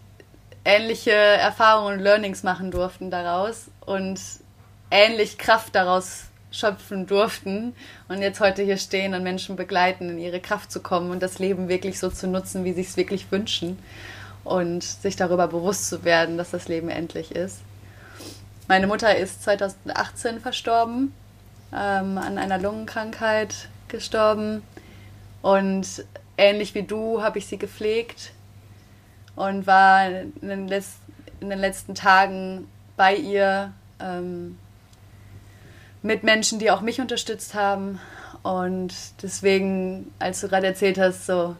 ähnliche 0.63 1.11
Erfahrungen 1.11 1.95
und 1.95 1.99
Learnings 1.99 2.43
machen 2.43 2.71
durften 2.71 3.11
daraus 3.11 3.67
und 3.85 4.19
ähnlich 4.89 5.37
Kraft 5.37 5.75
daraus 5.75 6.25
schöpfen 6.51 7.05
durften 7.05 7.75
und 8.07 8.21
jetzt 8.21 8.39
heute 8.39 8.63
hier 8.63 8.77
stehen 8.77 9.13
und 9.13 9.23
Menschen 9.23 9.55
begleiten, 9.55 10.09
in 10.09 10.17
ihre 10.17 10.39
Kraft 10.39 10.71
zu 10.71 10.81
kommen 10.81 11.11
und 11.11 11.21
das 11.21 11.39
Leben 11.39 11.67
wirklich 11.67 11.99
so 11.99 12.09
zu 12.09 12.27
nutzen, 12.27 12.63
wie 12.63 12.73
sie 12.73 12.81
es 12.81 12.95
wirklich 12.95 13.31
wünschen 13.31 13.77
und 14.43 14.83
sich 14.83 15.15
darüber 15.15 15.47
bewusst 15.47 15.89
zu 15.89 16.05
werden, 16.05 16.37
dass 16.37 16.51
das 16.51 16.67
Leben 16.67 16.89
endlich 16.89 17.35
ist. 17.35 17.59
Meine 18.67 18.87
Mutter 18.87 19.15
ist 19.15 19.43
2018 19.43 20.39
verstorben, 20.39 21.13
ähm, 21.73 22.17
an 22.17 22.37
einer 22.37 22.57
Lungenkrankheit 22.57 23.69
gestorben 23.87 24.63
und 25.41 26.05
ähnlich 26.37 26.75
wie 26.75 26.83
du 26.83 27.21
habe 27.21 27.37
ich 27.39 27.47
sie 27.47 27.57
gepflegt 27.57 28.31
und 29.35 29.67
war 29.67 30.07
in 30.07 30.33
den, 30.41 30.69
in 31.39 31.49
den 31.49 31.59
letzten 31.59 31.95
Tagen 31.95 32.67
bei 32.97 33.15
ihr. 33.15 33.73
Ähm, 33.99 34.57
mit 36.05 36.23
Menschen, 36.23 36.59
die 36.59 36.69
auch 36.69 36.81
mich 36.81 37.01
unterstützt 37.01 37.55
haben. 37.55 37.99
Und 38.43 38.93
deswegen, 39.23 40.13
als 40.19 40.39
du 40.39 40.47
gerade 40.47 40.67
erzählt 40.67 40.99
hast, 40.99 41.25
so, 41.25 41.55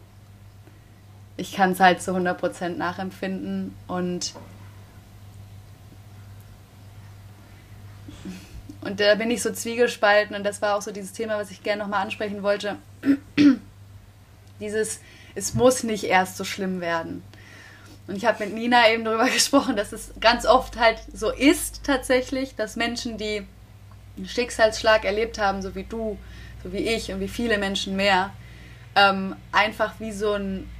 ich 1.36 1.52
kann 1.52 1.72
es 1.72 1.80
halt 1.80 2.00
zu 2.00 2.12
100% 2.12 2.68
nachempfinden 2.76 3.74
und 3.88 4.34
Und 8.80 9.00
da 9.00 9.14
bin 9.14 9.30
ich 9.30 9.42
so 9.42 9.52
zwiegespalten 9.52 10.36
und 10.36 10.44
das 10.44 10.62
war 10.62 10.76
auch 10.76 10.82
so 10.82 10.92
dieses 10.92 11.12
Thema, 11.12 11.38
was 11.38 11.50
ich 11.50 11.62
gerne 11.62 11.82
nochmal 11.82 12.02
ansprechen 12.02 12.42
wollte. 12.42 12.76
dieses, 14.60 15.00
es 15.34 15.54
muss 15.54 15.82
nicht 15.82 16.04
erst 16.04 16.36
so 16.36 16.44
schlimm 16.44 16.80
werden. 16.80 17.22
Und 18.06 18.16
ich 18.16 18.24
habe 18.24 18.44
mit 18.44 18.54
Nina 18.54 18.88
eben 18.90 19.04
darüber 19.04 19.28
gesprochen, 19.30 19.76
dass 19.76 19.92
es 19.92 20.12
ganz 20.20 20.46
oft 20.46 20.78
halt 20.78 20.98
so 21.12 21.30
ist 21.30 21.84
tatsächlich, 21.84 22.54
dass 22.54 22.76
Menschen, 22.76 23.18
die 23.18 23.46
einen 24.16 24.28
Schicksalsschlag 24.28 25.04
erlebt 25.04 25.38
haben, 25.38 25.62
so 25.62 25.74
wie 25.74 25.84
du, 25.84 26.18
so 26.62 26.72
wie 26.72 26.78
ich 26.78 27.12
und 27.12 27.20
wie 27.20 27.28
viele 27.28 27.58
Menschen 27.58 27.96
mehr, 27.96 28.32
ähm, 28.94 29.36
einfach 29.52 29.94
wie 29.98 30.12
so 30.12 30.32
ein, 30.32 30.70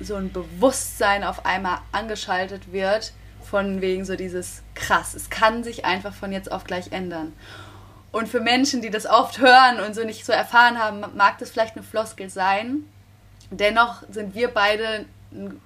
so 0.00 0.16
ein 0.16 0.32
Bewusstsein 0.32 1.24
auf 1.24 1.46
einmal 1.46 1.78
angeschaltet 1.92 2.72
wird, 2.72 3.12
von 3.50 3.80
wegen 3.80 4.04
so 4.04 4.16
dieses 4.16 4.62
krass, 4.74 5.14
es 5.14 5.30
kann 5.30 5.64
sich 5.64 5.84
einfach 5.84 6.12
von 6.14 6.32
jetzt 6.32 6.52
auf 6.52 6.64
gleich 6.64 6.92
ändern. 6.92 7.32
Und 8.12 8.28
für 8.28 8.40
Menschen, 8.40 8.80
die 8.80 8.90
das 8.90 9.06
oft 9.06 9.38
hören 9.38 9.80
und 9.80 9.94
so 9.94 10.04
nicht 10.04 10.24
so 10.24 10.32
erfahren 10.32 10.78
haben, 10.78 11.04
mag 11.16 11.38
das 11.38 11.50
vielleicht 11.50 11.76
eine 11.76 11.84
Floskel 11.84 12.30
sein. 12.30 12.84
Dennoch 13.50 14.02
sind 14.10 14.34
wir 14.34 14.48
beide 14.48 15.04
ein 15.32 15.60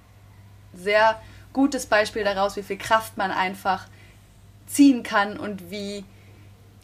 sehr 0.73 1.21
gutes 1.53 1.85
Beispiel 1.85 2.23
daraus, 2.23 2.55
wie 2.55 2.63
viel 2.63 2.77
Kraft 2.77 3.17
man 3.17 3.31
einfach 3.31 3.85
ziehen 4.67 5.03
kann 5.03 5.37
und 5.37 5.69
wie 5.69 6.03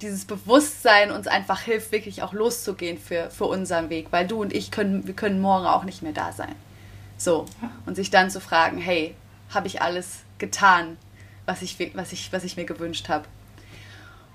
dieses 0.02 0.26
Bewusstsein 0.26 1.12
uns 1.12 1.28
einfach 1.28 1.62
hilft, 1.62 1.91
wirklich 1.91 2.24
auch 2.24 2.32
loszugehen 2.32 2.97
für, 2.97 3.30
für 3.32 3.45
unseren 3.45 3.89
Weg, 3.89 4.08
weil 4.12 4.28
du 4.28 4.41
und 4.41 4.54
ich 4.54 4.72
können, 4.72 5.06
wir 5.08 5.14
können 5.14 5.41
morgen 5.41 5.66
auch 5.66 5.84
nicht 5.84 6.02
mehr 6.02 6.14
da 6.14 6.32
sein. 6.32 6.56
So. 7.18 7.45
Und 7.86 7.95
sich 7.95 8.12
dann 8.12 8.30
zu 8.30 8.39
fragen, 8.39 8.78
hey, 8.78 9.16
habe 9.50 9.68
ich 9.68 9.82
alles 9.82 10.24
getan, 10.40 10.98
was 11.46 11.62
ich, 11.62 11.78
was 11.94 12.12
ich, 12.12 12.32
was 12.32 12.44
ich 12.44 12.58
mir 12.58 12.66
gewünscht 12.66 13.10
habe? 13.10 13.26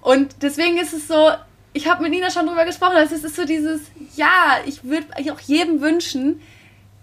Und 0.01 0.43
deswegen 0.43 0.79
ist 0.79 0.93
es 0.93 1.09
so, 1.09 1.31
ich 1.73 1.89
habe 1.89 2.03
mit 2.03 2.13
Nina 2.13 2.31
schon 2.31 2.47
drüber 2.47 2.65
gesprochen, 2.65 2.97
es 2.97 3.11
ist 3.13 3.35
so 3.35 3.45
dieses, 3.45 3.81
ja, 4.15 4.59
ich 4.65 4.85
würde 4.85 5.07
auch 5.33 5.41
jedem 5.41 5.81
wünschen, 5.81 6.41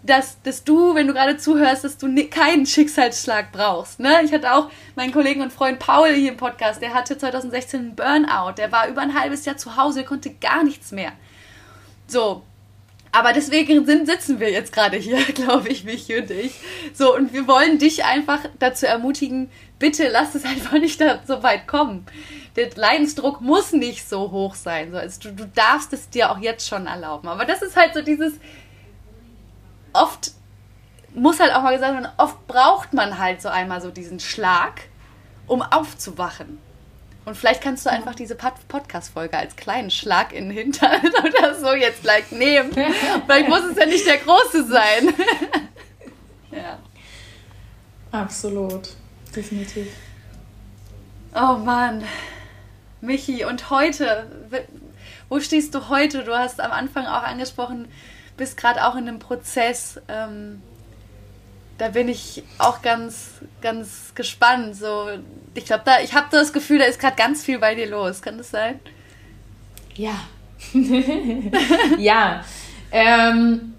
dass, 0.03 0.41
dass 0.41 0.63
du, 0.63 0.95
wenn 0.95 1.07
du 1.07 1.13
gerade 1.13 1.37
zuhörst, 1.37 1.83
dass 1.83 1.97
du 1.97 2.07
keinen 2.27 2.65
Schicksalsschlag 2.65 3.51
brauchst. 3.51 3.99
Ne? 3.99 4.21
Ich 4.23 4.33
hatte 4.33 4.53
auch 4.53 4.71
meinen 4.95 5.11
Kollegen 5.11 5.41
und 5.41 5.53
Freund 5.53 5.79
Paul 5.79 6.13
hier 6.13 6.31
im 6.31 6.37
Podcast, 6.37 6.81
der 6.81 6.93
hatte 6.93 7.17
2016 7.17 7.79
einen 7.79 7.95
Burnout, 7.95 8.53
der 8.57 8.71
war 8.71 8.87
über 8.87 9.01
ein 9.01 9.19
halbes 9.19 9.45
Jahr 9.45 9.57
zu 9.57 9.77
Hause, 9.77 10.03
konnte 10.03 10.31
gar 10.31 10.63
nichts 10.63 10.91
mehr. 10.91 11.11
So, 12.07 12.43
aber 13.11 13.33
deswegen 13.33 13.85
sind, 13.85 14.05
sitzen 14.05 14.39
wir 14.39 14.51
jetzt 14.51 14.71
gerade 14.71 14.97
hier, 14.97 15.23
glaube 15.35 15.69
ich, 15.69 15.83
Michi 15.83 16.17
und 16.19 16.31
ich. 16.31 16.53
So, 16.93 17.15
und 17.15 17.33
wir 17.33 17.47
wollen 17.47 17.77
dich 17.77 18.05
einfach 18.05 18.39
dazu 18.59 18.85
ermutigen, 18.85 19.49
bitte 19.79 20.07
lass 20.07 20.35
es 20.35 20.45
einfach 20.45 20.73
nicht 20.73 21.01
so 21.27 21.43
weit 21.43 21.67
kommen. 21.67 22.05
Der 22.55 22.69
Leidensdruck 22.75 23.41
muss 23.41 23.73
nicht 23.73 24.07
so 24.07 24.31
hoch 24.31 24.55
sein. 24.55 24.91
So, 24.91 24.97
also 24.97 25.29
du, 25.29 25.35
du 25.35 25.47
darfst 25.47 25.93
es 25.93 26.09
dir 26.09 26.31
auch 26.31 26.39
jetzt 26.39 26.67
schon 26.67 26.87
erlauben. 26.87 27.27
Aber 27.27 27.45
das 27.45 27.61
ist 27.61 27.75
halt 27.75 27.93
so 27.93 28.01
dieses, 28.01 28.33
oft 29.93 30.31
muss 31.13 31.39
halt 31.39 31.53
auch 31.53 31.63
mal 31.63 31.73
gesagt 31.73 31.93
werden, 31.93 32.11
oft 32.17 32.47
braucht 32.47 32.93
man 32.93 33.17
halt 33.17 33.41
so 33.41 33.49
einmal 33.49 33.81
so 33.81 33.91
diesen 33.91 34.19
Schlag, 34.19 34.83
um 35.47 35.61
aufzuwachen. 35.61 36.59
Und 37.31 37.37
vielleicht 37.37 37.61
kannst 37.61 37.85
du 37.85 37.89
einfach 37.89 38.13
diese 38.13 38.35
Podcast-Folge 38.35 39.37
als 39.37 39.55
kleinen 39.55 39.89
Schlag 39.89 40.33
in 40.33 40.49
den 40.49 40.57
Hintern 40.57 40.99
oder 41.25 41.55
so 41.57 41.73
jetzt 41.73 42.03
gleich 42.03 42.29
nehmen. 42.29 42.73
vielleicht 42.73 43.47
muss 43.47 43.63
es 43.63 43.77
ja 43.77 43.85
nicht 43.85 44.05
der 44.05 44.17
große 44.17 44.67
sein. 44.67 45.13
ja. 46.51 46.77
Absolut. 48.11 48.89
Definitiv. 49.33 49.87
Oh 51.33 51.55
Mann. 51.55 52.03
Michi, 52.99 53.45
und 53.45 53.69
heute, 53.69 54.29
wo 55.29 55.39
stehst 55.39 55.73
du 55.73 55.87
heute? 55.87 56.25
Du 56.25 56.37
hast 56.37 56.59
am 56.59 56.73
Anfang 56.73 57.05
auch 57.05 57.23
angesprochen, 57.23 57.87
bist 58.35 58.57
gerade 58.57 58.85
auch 58.85 58.95
in 58.95 59.07
einem 59.07 59.19
Prozess. 59.19 60.01
Ähm, 60.09 60.61
da 61.81 61.87
bin 61.87 62.09
ich 62.09 62.43
auch 62.59 62.83
ganz, 62.83 63.31
ganz 63.59 64.13
gespannt. 64.13 64.75
So, 64.75 65.07
ich 65.55 65.65
glaube, 65.65 65.81
da, 65.83 65.99
ich 65.99 66.13
habe 66.13 66.27
das 66.29 66.53
Gefühl, 66.53 66.77
da 66.77 66.85
ist 66.85 66.99
gerade 66.99 67.15
ganz 67.15 67.43
viel 67.43 67.57
bei 67.57 67.73
dir 67.73 67.87
los. 67.87 68.21
Kann 68.21 68.37
das 68.37 68.51
sein? 68.51 68.79
Ja. 69.95 70.13
ja. 71.97 72.45
Ähm, 72.91 73.73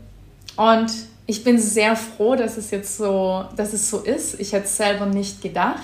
und 0.57 0.91
ich 1.27 1.45
bin 1.45 1.61
sehr 1.61 1.95
froh, 1.95 2.35
dass 2.35 2.57
es 2.57 2.73
jetzt 2.73 2.97
so, 2.97 3.45
dass 3.55 3.73
es 3.73 3.89
so 3.89 4.01
ist. 4.01 4.41
Ich 4.41 4.53
hätte 4.53 4.65
es 4.65 4.77
selber 4.77 5.07
nicht 5.07 5.41
gedacht. 5.41 5.79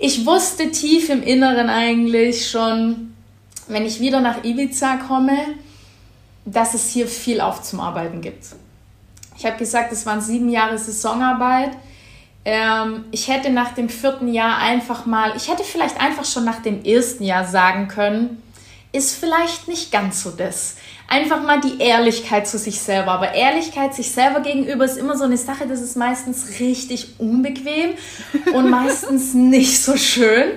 Ich 0.00 0.26
wusste 0.26 0.72
tief 0.72 1.08
im 1.08 1.22
Inneren 1.22 1.70
eigentlich 1.70 2.50
schon, 2.50 3.14
wenn 3.68 3.86
ich 3.86 4.00
wieder 4.00 4.20
nach 4.20 4.42
Ibiza 4.42 4.96
komme, 4.96 5.38
dass 6.44 6.74
es 6.74 6.90
hier 6.90 7.06
viel 7.06 7.40
aufzuarbeiten 7.40 8.20
gibt. 8.22 8.44
Ich 9.38 9.44
habe 9.44 9.56
gesagt, 9.56 9.92
es 9.92 10.06
waren 10.06 10.20
sieben 10.20 10.48
Jahre 10.48 10.78
Saisonarbeit. 10.78 11.70
Ähm, 12.44 13.04
ich 13.10 13.28
hätte 13.28 13.50
nach 13.50 13.74
dem 13.74 13.88
vierten 13.88 14.32
Jahr 14.32 14.58
einfach 14.58 15.04
mal, 15.04 15.34
ich 15.36 15.50
hätte 15.50 15.64
vielleicht 15.64 16.00
einfach 16.00 16.24
schon 16.24 16.44
nach 16.44 16.62
dem 16.62 16.84
ersten 16.84 17.24
Jahr 17.24 17.44
sagen 17.44 17.88
können, 17.88 18.42
ist 18.92 19.16
vielleicht 19.16 19.68
nicht 19.68 19.92
ganz 19.92 20.22
so 20.22 20.30
das. 20.30 20.76
Einfach 21.08 21.42
mal 21.42 21.60
die 21.60 21.80
Ehrlichkeit 21.80 22.48
zu 22.48 22.58
sich 22.58 22.80
selber. 22.80 23.12
Aber 23.12 23.34
Ehrlichkeit 23.34 23.94
sich 23.94 24.10
selber 24.10 24.40
gegenüber 24.40 24.84
ist 24.84 24.96
immer 24.96 25.16
so 25.16 25.24
eine 25.24 25.36
Sache, 25.36 25.66
das 25.66 25.80
ist 25.80 25.96
meistens 25.96 26.58
richtig 26.60 27.18
unbequem 27.18 27.94
und 28.54 28.70
meistens 28.70 29.34
nicht 29.34 29.82
so 29.82 29.96
schön. 29.96 30.52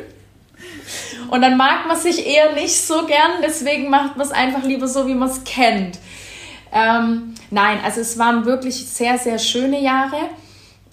Und 1.30 1.41
dann 1.41 1.57
mag 1.57 1.88
man 1.88 1.97
sich 1.97 2.25
eher 2.25 2.53
nicht 2.53 2.75
so 2.75 3.05
gern, 3.05 3.41
deswegen 3.43 3.89
macht 3.89 4.17
man 4.17 4.25
es 4.25 4.32
einfach 4.32 4.63
lieber 4.63 4.88
so, 4.88 5.05
wie 5.05 5.13
man 5.13 5.30
es 5.30 5.43
kennt. 5.43 5.99
Ähm, 6.72 7.36
nein, 7.49 7.80
also 7.84 8.01
es 8.01 8.17
waren 8.17 8.45
wirklich 8.45 8.88
sehr, 8.88 9.17
sehr 9.17 9.39
schöne 9.39 9.82
Jahre. 9.82 10.17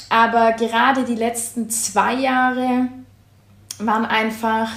Aber 0.09 0.53
gerade 0.53 1.05
die 1.05 1.15
letzten 1.15 1.69
zwei 1.69 2.15
Jahre 2.15 2.89
waren 3.79 4.05
einfach, 4.05 4.71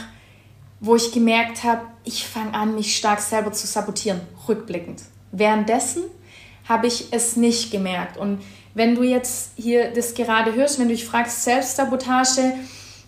wo 0.80 0.96
ich 0.96 1.12
gemerkt 1.12 1.64
habe, 1.64 1.82
ich 2.04 2.26
fange 2.26 2.54
an, 2.54 2.76
mich 2.76 2.96
stark 2.96 3.20
selber 3.20 3.52
zu 3.52 3.68
sabotieren, 3.68 4.22
rückblickend. 4.48 5.04
Währenddessen 5.32 6.04
habe 6.68 6.88
ich 6.88 7.08
es 7.12 7.36
nicht 7.36 7.72
gemerkt. 7.72 8.18
Und 8.18 8.42
wenn 8.74 8.96
du 8.96 9.04
jetzt 9.04 9.52
hier 9.56 9.92
das 9.94 10.14
gerade 10.14 10.54
hörst, 10.54 10.80
wenn 10.80 10.88
du 10.88 10.94
dich 10.94 11.06
fragst, 11.06 11.44
Selbstsabotage, 11.44 12.54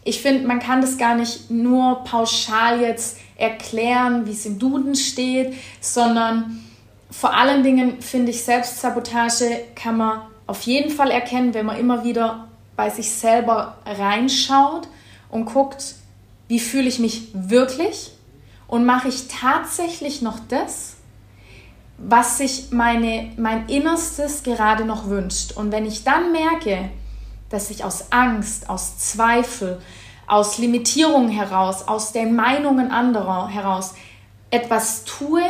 ich 0.03 0.21
finde, 0.21 0.47
man 0.47 0.59
kann 0.59 0.81
das 0.81 0.97
gar 0.97 1.15
nicht 1.15 1.51
nur 1.51 2.03
pauschal 2.03 2.81
jetzt 2.81 3.17
erklären, 3.35 4.25
wie 4.25 4.31
es 4.31 4.45
im 4.45 4.57
Duden 4.57 4.95
steht, 4.95 5.53
sondern 5.79 6.63
vor 7.11 7.33
allen 7.35 7.61
Dingen 7.61 8.01
finde 8.01 8.31
ich, 8.31 8.43
Selbstsabotage 8.43 9.65
kann 9.75 9.97
man 9.97 10.21
auf 10.47 10.61
jeden 10.63 10.89
Fall 10.89 11.11
erkennen, 11.11 11.53
wenn 11.53 11.65
man 11.65 11.77
immer 11.77 12.03
wieder 12.03 12.47
bei 12.75 12.89
sich 12.89 13.11
selber 13.11 13.77
reinschaut 13.85 14.87
und 15.29 15.45
guckt, 15.45 15.95
wie 16.47 16.59
fühle 16.59 16.87
ich 16.87 16.99
mich 16.99 17.29
wirklich 17.33 18.11
und 18.67 18.85
mache 18.85 19.09
ich 19.09 19.27
tatsächlich 19.27 20.21
noch 20.21 20.39
das, 20.47 20.95
was 21.97 22.37
sich 22.37 22.71
meine, 22.71 23.31
mein 23.37 23.67
Innerstes 23.69 24.43
gerade 24.43 24.85
noch 24.85 25.07
wünscht. 25.07 25.51
Und 25.51 25.71
wenn 25.71 25.85
ich 25.85 26.03
dann 26.03 26.31
merke, 26.31 26.89
dass 27.49 27.69
ich 27.69 27.83
aus 27.83 28.11
Angst, 28.11 28.69
aus 28.69 28.97
Zweifel, 28.97 29.81
aus 30.25 30.57
Limitierung 30.57 31.29
heraus, 31.29 31.87
aus 31.87 32.13
den 32.13 32.35
Meinungen 32.35 32.89
anderer 32.89 33.49
heraus 33.49 33.93
etwas 34.49 35.03
tue, 35.03 35.43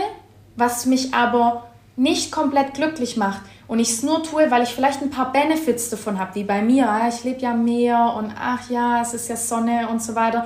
was 0.55 0.85
mich 0.85 1.13
aber 1.13 1.67
nicht 1.95 2.31
komplett 2.31 2.73
glücklich 2.73 3.17
macht, 3.17 3.41
und 3.71 3.79
ich 3.79 3.91
es 3.91 4.03
nur 4.03 4.21
tue, 4.21 4.51
weil 4.51 4.63
ich 4.63 4.75
vielleicht 4.75 5.01
ein 5.01 5.11
paar 5.11 5.31
Benefits 5.31 5.89
davon 5.89 6.19
habe, 6.19 6.35
wie 6.35 6.43
bei 6.43 6.61
mir, 6.61 6.89
ah, 6.89 7.07
ich 7.07 7.23
lebe 7.23 7.39
ja 7.39 7.53
mehr 7.53 8.15
und 8.17 8.33
ach 8.37 8.69
ja, 8.69 9.01
es 9.01 9.13
ist 9.13 9.29
ja 9.29 9.37
Sonne 9.37 9.87
und 9.87 10.03
so 10.03 10.13
weiter, 10.13 10.45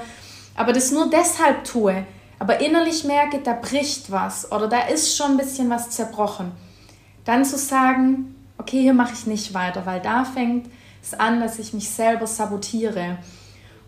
aber 0.56 0.74
das 0.74 0.92
nur 0.92 1.10
deshalb 1.10 1.64
tue, 1.64 2.06
aber 2.38 2.62
innerlich 2.62 3.04
merke, 3.04 3.40
da 3.40 3.54
bricht 3.54 4.12
was 4.12 4.52
oder 4.52 4.68
da 4.68 4.82
ist 4.82 5.18
schon 5.18 5.32
ein 5.32 5.38
bisschen 5.38 5.72
was 5.72 5.90
zerbrochen, 5.90 6.52
dann 7.24 7.44
zu 7.44 7.58
sagen, 7.58 8.36
okay, 8.60 8.82
hier 8.82 8.94
mache 8.94 9.14
ich 9.14 9.26
nicht 9.26 9.56
weiter, 9.56 9.88
weil 9.88 10.02
da 10.02 10.24
fängt 10.24 10.70
es 11.02 11.16
an, 11.16 11.40
dass 11.40 11.58
ich 11.58 11.74
mich 11.74 11.90
selber 11.90 12.28
sabotiere. 12.28 13.18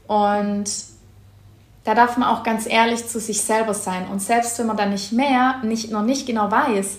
Und 0.08 0.66
da 1.88 1.96
darf 1.96 2.18
man 2.18 2.28
auch 2.28 2.44
ganz 2.44 2.68
ehrlich 2.68 3.08
zu 3.08 3.18
sich 3.18 3.40
selber 3.40 3.74
sein. 3.74 4.10
Und 4.10 4.22
selbst 4.22 4.60
wenn 4.60 4.68
man 4.68 4.76
dann 4.76 4.90
nicht 4.90 5.14
mehr, 5.14 5.62
nicht, 5.64 5.90
noch 5.90 6.04
nicht 6.04 6.28
genau 6.28 6.52
weiß, 6.52 6.98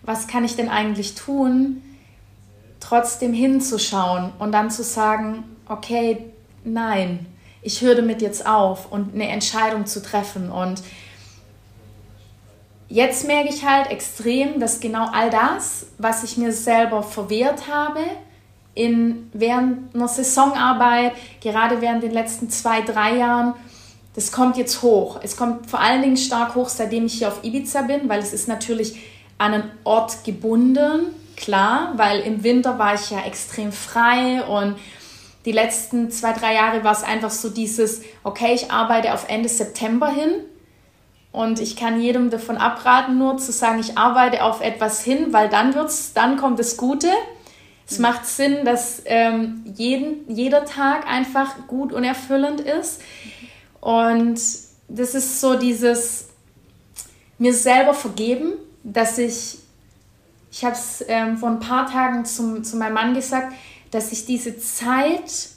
was 0.00 0.28
kann 0.28 0.46
ich 0.46 0.56
denn 0.56 0.70
eigentlich 0.70 1.14
tun, 1.14 1.82
trotzdem 2.80 3.34
hinzuschauen 3.34 4.32
und 4.38 4.52
dann 4.52 4.70
zu 4.70 4.82
sagen, 4.82 5.44
okay, 5.68 6.24
nein, 6.64 7.26
ich 7.60 7.82
höre 7.82 7.96
damit 7.96 8.22
jetzt 8.22 8.46
auf 8.46 8.90
und 8.90 9.14
eine 9.14 9.28
Entscheidung 9.28 9.84
zu 9.84 10.02
treffen. 10.02 10.50
Und 10.50 10.82
jetzt 12.88 13.26
merke 13.26 13.50
ich 13.50 13.66
halt 13.66 13.90
extrem, 13.90 14.58
dass 14.58 14.80
genau 14.80 15.04
all 15.12 15.28
das, 15.28 15.88
was 15.98 16.24
ich 16.24 16.38
mir 16.38 16.54
selber 16.54 17.02
verwehrt 17.02 17.68
habe, 17.70 18.00
in, 18.74 19.28
während 19.34 19.94
einer 19.94 20.08
Saisonarbeit, 20.08 21.12
gerade 21.42 21.82
während 21.82 22.02
den 22.02 22.12
letzten 22.12 22.48
zwei, 22.48 22.80
drei 22.80 23.18
Jahren, 23.18 23.52
das 24.14 24.32
kommt 24.32 24.56
jetzt 24.56 24.82
hoch. 24.82 25.20
Es 25.22 25.36
kommt 25.36 25.70
vor 25.70 25.80
allen 25.80 26.02
Dingen 26.02 26.16
stark 26.16 26.54
hoch, 26.54 26.68
seitdem 26.68 27.06
ich 27.06 27.14
hier 27.14 27.28
auf 27.28 27.44
Ibiza 27.44 27.82
bin, 27.82 28.08
weil 28.08 28.20
es 28.20 28.32
ist 28.32 28.48
natürlich 28.48 28.96
an 29.38 29.54
einen 29.54 29.70
Ort 29.84 30.24
gebunden, 30.24 31.14
klar, 31.36 31.92
weil 31.96 32.20
im 32.20 32.42
Winter 32.42 32.78
war 32.78 32.94
ich 32.94 33.10
ja 33.10 33.20
extrem 33.20 33.72
frei 33.72 34.42
und 34.42 34.76
die 35.46 35.52
letzten 35.52 36.10
zwei, 36.10 36.32
drei 36.32 36.54
Jahre 36.54 36.84
war 36.84 36.92
es 36.92 37.02
einfach 37.02 37.30
so 37.30 37.48
dieses, 37.48 38.02
okay, 38.24 38.52
ich 38.54 38.70
arbeite 38.70 39.14
auf 39.14 39.28
Ende 39.28 39.48
September 39.48 40.10
hin 40.10 40.32
und 41.32 41.60
ich 41.60 41.76
kann 41.76 42.00
jedem 42.00 42.28
davon 42.28 42.58
abraten, 42.58 43.16
nur 43.16 43.38
zu 43.38 43.52
sagen, 43.52 43.78
ich 43.78 43.96
arbeite 43.96 44.44
auf 44.44 44.60
etwas 44.60 45.02
hin, 45.02 45.32
weil 45.32 45.48
dann 45.48 45.74
wird's, 45.74 46.12
dann 46.12 46.36
kommt 46.36 46.58
das 46.58 46.76
Gute. 46.76 47.08
Es 47.88 47.98
mhm. 47.98 48.02
macht 48.02 48.26
Sinn, 48.26 48.64
dass 48.64 49.02
ähm, 49.06 49.64
jeden, 49.74 50.28
jeder 50.28 50.64
Tag 50.64 51.06
einfach 51.06 51.66
gut 51.68 51.92
und 51.92 52.04
erfüllend 52.04 52.60
ist. 52.60 53.00
Und 53.80 54.40
das 54.88 55.14
ist 55.14 55.40
so 55.40 55.54
dieses 55.54 56.28
mir 57.38 57.54
selber 57.54 57.94
vergeben, 57.94 58.52
dass 58.82 59.18
ich, 59.18 59.58
ich 60.52 60.64
habe 60.64 60.74
es 60.74 61.04
ähm, 61.08 61.38
vor 61.38 61.50
ein 61.50 61.60
paar 61.60 61.90
Tagen 61.90 62.24
zum, 62.24 62.64
zu 62.64 62.76
meinem 62.76 62.94
Mann 62.94 63.14
gesagt, 63.14 63.54
dass 63.90 64.12
ich 64.12 64.26
diese 64.26 64.58
Zeit 64.58 65.50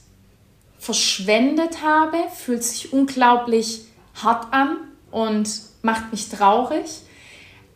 verschwendet 0.80 1.82
habe, 1.84 2.17
fühlt 2.36 2.63
sich 2.63 2.93
unglaublich 2.93 3.86
hart 4.21 4.51
an 4.51 4.78
und 5.11 5.49
macht 5.82 6.11
mich 6.11 6.30
traurig. 6.30 7.01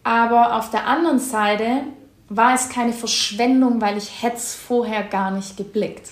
Aber 0.03 0.57
auf 0.57 0.71
der 0.71 0.87
anderen 0.87 1.19
Seite 1.19 1.83
war 2.29 2.53
es 2.53 2.69
keine 2.69 2.93
Verschwendung, 2.93 3.81
weil 3.81 3.97
ich 3.97 4.23
hätte 4.23 4.37
es 4.37 4.55
vorher 4.55 5.03
gar 5.03 5.31
nicht 5.31 5.57
geblickt. 5.57 6.11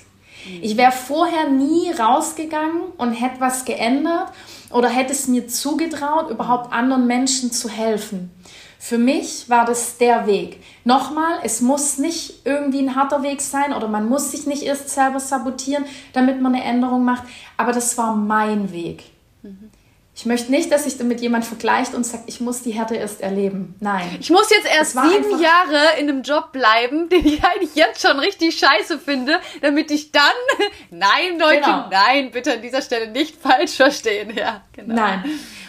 Ich 0.62 0.78
wäre 0.78 0.92
vorher 0.92 1.50
nie 1.50 1.92
rausgegangen 1.92 2.82
und 2.98 3.14
hätte 3.14 3.40
was 3.40 3.66
geändert 3.66 4.32
oder 4.72 4.90
hätte 4.90 5.14
es 5.14 5.28
mir 5.28 5.48
zugetraut, 5.48 6.30
überhaupt 6.30 6.74
anderen 6.74 7.08
Menschen 7.08 7.52
zu 7.52 7.70
helfen. 7.70 8.32
Für 8.80 8.98
mich 8.98 9.50
war 9.50 9.66
das 9.66 9.98
der 9.98 10.28
Weg. 10.28 10.62
Nochmal, 10.84 11.40
es 11.44 11.62
muss 11.62 11.98
nicht 11.98 12.46
irgendwie 12.46 12.80
ein 12.80 12.96
harter 12.96 13.24
Weg 13.24 13.42
sein 13.42 13.74
oder 13.74 13.88
man 13.88 14.08
muss 14.08 14.32
sich 14.32 14.46
nicht 14.46 14.62
erst 14.62 14.90
selber 14.90 15.20
sabotieren, 15.20 15.86
damit 16.14 16.40
man 16.40 16.54
eine 16.54 16.64
Änderung 16.64 17.04
macht, 17.04 17.24
aber 17.58 17.72
das 17.72 17.98
war 17.98 18.16
mein 18.16 18.72
Weg. 18.72 19.06
Mhm. 19.42 19.72
Ich 20.18 20.26
möchte 20.26 20.50
nicht, 20.50 20.72
dass 20.72 20.86
sich 20.86 20.98
damit 20.98 21.20
jemand 21.20 21.44
vergleicht 21.44 21.94
und 21.94 22.06
sagt, 22.06 22.24
ich 22.28 22.40
muss 22.40 22.62
die 22.62 22.72
Härte 22.72 22.96
erst 22.96 23.20
erleben. 23.20 23.76
Nein. 23.82 24.16
Ich 24.22 24.30
muss 24.30 24.50
jetzt 24.50 24.66
erst 24.66 24.94
sieben 24.94 25.42
Jahre 25.42 26.00
in 26.00 26.08
einem 26.08 26.22
Job 26.22 26.54
bleiben, 26.54 27.10
den 27.12 27.26
ich 27.26 27.44
eigentlich 27.44 27.76
jetzt 27.76 28.02
schon 28.02 28.18
richtig 28.20 28.58
scheiße 28.58 28.98
finde, 28.98 29.42
damit 29.62 29.92
ich 29.92 30.14
dann. 30.14 30.24
Nein, 30.90 31.38
Leute, 31.38 31.62
genau. 31.66 31.90
nein, 31.90 32.32
bitte 32.32 32.54
an 32.54 32.62
dieser 32.62 32.82
Stelle 32.82 33.12
nicht 33.12 33.36
falsch 33.36 33.74
verstehen. 33.74 34.34
Ja, 34.34 34.62
genau. 34.72 34.96
Nein. 34.96 35.26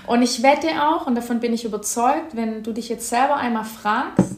Und 0.06 0.22
ich 0.22 0.40
wette 0.44 0.68
auch, 0.80 1.08
und 1.08 1.16
davon 1.16 1.40
bin 1.40 1.52
ich 1.52 1.64
überzeugt, 1.64 2.36
wenn 2.36 2.62
du 2.62 2.72
dich 2.72 2.88
jetzt 2.88 3.08
selber 3.08 3.36
einmal 3.36 3.64
fragst, 3.64 4.36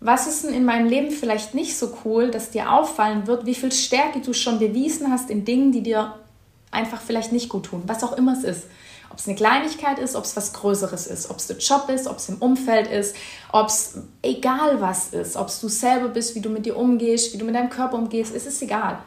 was 0.00 0.26
ist 0.26 0.44
denn 0.44 0.52
in 0.52 0.66
meinem 0.66 0.88
Leben 0.88 1.10
vielleicht 1.10 1.54
nicht 1.54 1.78
so 1.78 1.96
cool, 2.04 2.30
dass 2.30 2.50
dir 2.50 2.70
auffallen 2.70 3.26
wird, 3.26 3.46
wie 3.46 3.54
viel 3.54 3.72
Stärke 3.72 4.20
du 4.20 4.34
schon 4.34 4.58
bewiesen 4.58 5.10
hast 5.10 5.30
in 5.30 5.46
Dingen, 5.46 5.72
die 5.72 5.82
dir 5.82 6.14
einfach 6.70 7.00
vielleicht 7.00 7.32
nicht 7.32 7.48
gut 7.48 7.66
tun, 7.66 7.82
was 7.86 8.04
auch 8.04 8.12
immer 8.12 8.34
es 8.34 8.44
ist. 8.44 8.64
Ob 9.10 9.18
es 9.18 9.26
eine 9.26 9.36
Kleinigkeit 9.36 9.98
ist, 9.98 10.14
ob 10.14 10.24
es 10.24 10.36
was 10.36 10.52
Größeres 10.52 11.06
ist, 11.06 11.30
ob 11.30 11.38
es 11.38 11.46
der 11.46 11.58
Job 11.58 11.88
ist, 11.88 12.06
ob 12.06 12.18
es 12.18 12.28
im 12.28 12.36
Umfeld 12.36 12.86
ist, 12.88 13.16
ob 13.52 13.68
es 13.68 13.98
egal 14.22 14.80
was 14.80 15.08
ist, 15.08 15.36
ob 15.36 15.48
es 15.48 15.60
du 15.60 15.68
selber 15.68 16.08
bist, 16.08 16.34
wie 16.34 16.40
du 16.40 16.50
mit 16.50 16.66
dir 16.66 16.76
umgehst, 16.76 17.32
wie 17.32 17.38
du 17.38 17.44
mit 17.44 17.54
deinem 17.54 17.70
Körper 17.70 17.96
umgehst, 17.96 18.34
es 18.34 18.46
ist 18.46 18.60
egal. 18.62 18.98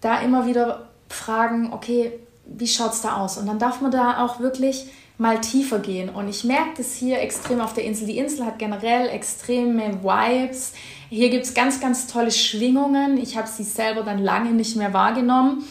Da 0.00 0.20
immer 0.20 0.46
wieder 0.46 0.88
fragen, 1.08 1.72
okay, 1.72 2.12
wie 2.46 2.66
schaut 2.66 2.92
es 2.92 3.02
da 3.02 3.16
aus? 3.16 3.38
Und 3.38 3.46
dann 3.46 3.58
darf 3.58 3.80
man 3.80 3.90
da 3.90 4.24
auch 4.24 4.40
wirklich 4.40 4.86
mal 5.20 5.38
tiefer 5.40 5.78
gehen. 5.80 6.08
Und 6.08 6.28
ich 6.28 6.44
merke 6.44 6.70
das 6.78 6.94
hier 6.94 7.20
extrem 7.20 7.60
auf 7.60 7.74
der 7.74 7.84
Insel. 7.84 8.06
Die 8.06 8.16
Insel 8.16 8.46
hat 8.46 8.58
generell 8.58 9.08
extreme 9.08 10.02
Vibes. 10.02 10.72
Hier 11.10 11.28
gibt 11.28 11.44
es 11.44 11.52
ganz, 11.52 11.78
ganz 11.78 12.06
tolle 12.06 12.30
Schwingungen. 12.30 13.18
Ich 13.18 13.36
habe 13.36 13.46
sie 13.46 13.64
selber 13.64 14.02
dann 14.02 14.18
lange 14.18 14.52
nicht 14.52 14.76
mehr 14.76 14.94
wahrgenommen. 14.94 15.62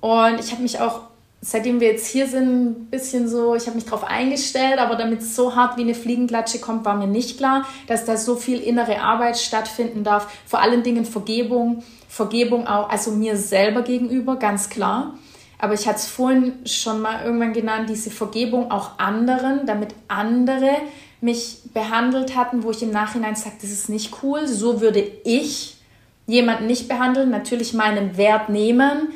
Und 0.00 0.38
ich 0.38 0.52
habe 0.52 0.62
mich 0.62 0.78
auch, 0.78 1.00
seitdem 1.46 1.80
wir 1.80 1.88
jetzt 1.88 2.06
hier 2.08 2.26
sind, 2.26 2.70
ein 2.70 2.74
bisschen 2.90 3.28
so, 3.28 3.54
ich 3.54 3.66
habe 3.66 3.76
mich 3.76 3.84
darauf 3.84 4.04
eingestellt, 4.04 4.78
aber 4.78 4.96
damit 4.96 5.20
es 5.20 5.36
so 5.36 5.54
hart 5.54 5.76
wie 5.76 5.82
eine 5.82 5.94
Fliegenklatsche 5.94 6.58
kommt, 6.58 6.84
war 6.84 6.96
mir 6.96 7.06
nicht 7.06 7.38
klar, 7.38 7.64
dass 7.86 8.04
da 8.04 8.16
so 8.16 8.34
viel 8.34 8.60
innere 8.60 9.00
Arbeit 9.00 9.38
stattfinden 9.38 10.02
darf. 10.02 10.28
Vor 10.44 10.60
allen 10.60 10.82
Dingen 10.82 11.04
Vergebung. 11.04 11.84
Vergebung 12.08 12.66
auch, 12.66 12.88
also 12.88 13.10
mir 13.12 13.36
selber 13.36 13.82
gegenüber, 13.82 14.36
ganz 14.36 14.68
klar 14.70 15.14
aber 15.58 15.74
ich 15.74 15.86
hatte 15.86 15.98
es 15.98 16.06
vorhin 16.06 16.54
schon 16.66 17.00
mal 17.00 17.24
irgendwann 17.24 17.52
genannt, 17.52 17.88
diese 17.88 18.10
Vergebung 18.10 18.70
auch 18.70 18.98
anderen, 18.98 19.66
damit 19.66 19.94
andere 20.08 20.70
mich 21.20 21.60
behandelt 21.72 22.36
hatten, 22.36 22.62
wo 22.62 22.70
ich 22.70 22.82
im 22.82 22.90
Nachhinein 22.90 23.36
sage, 23.36 23.56
das 23.60 23.70
ist 23.70 23.88
nicht 23.88 24.22
cool, 24.22 24.46
so 24.46 24.80
würde 24.80 25.02
ich 25.24 25.76
jemanden 26.26 26.66
nicht 26.66 26.88
behandeln, 26.88 27.30
natürlich 27.30 27.72
meinen 27.72 28.16
Wert 28.16 28.48
nehmen, 28.48 29.08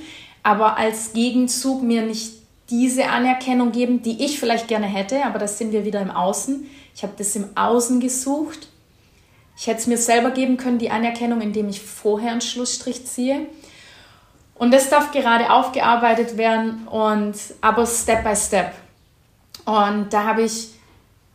aber 0.43 0.77
als 0.77 1.13
Gegenzug 1.13 1.83
mir 1.83 2.03
nicht 2.03 2.33
diese 2.71 3.09
Anerkennung 3.09 3.73
geben, 3.73 4.03
die 4.03 4.25
ich 4.25 4.39
vielleicht 4.39 4.69
gerne 4.69 4.87
hätte, 4.87 5.25
aber 5.25 5.39
das 5.39 5.59
sind 5.59 5.73
wir 5.73 5.85
wieder 5.85 6.01
im 6.01 6.11
Außen. 6.11 6.67
Ich 6.95 7.03
habe 7.03 7.15
das 7.19 7.35
im 7.35 7.57
Außen 7.57 8.01
gesucht. 8.01 8.69
Ich 9.57 9.67
hätte 9.67 9.81
es 9.81 9.87
mir 9.87 9.99
selber 9.99 10.31
geben 10.31 10.57
können, 10.57 10.79
die 10.79 10.91
Anerkennung, 10.91 11.41
indem 11.41 11.69
ich 11.69 11.83
vorher 11.83 12.33
einen 12.33 12.41
Schlussstrich 12.41 13.07
ziehe. 13.07 13.47
Und 14.55 14.73
das 14.73 14.89
darf 14.89 15.11
gerade 15.11 15.51
aufgearbeitet 15.51 16.37
werden 16.37 16.87
und 16.89 17.35
aber 17.61 17.87
Step 17.87 18.25
by 18.25 18.37
Step. 18.37 18.73
Und 19.65 20.13
da 20.13 20.25
habe 20.25 20.43
ich 20.43 20.69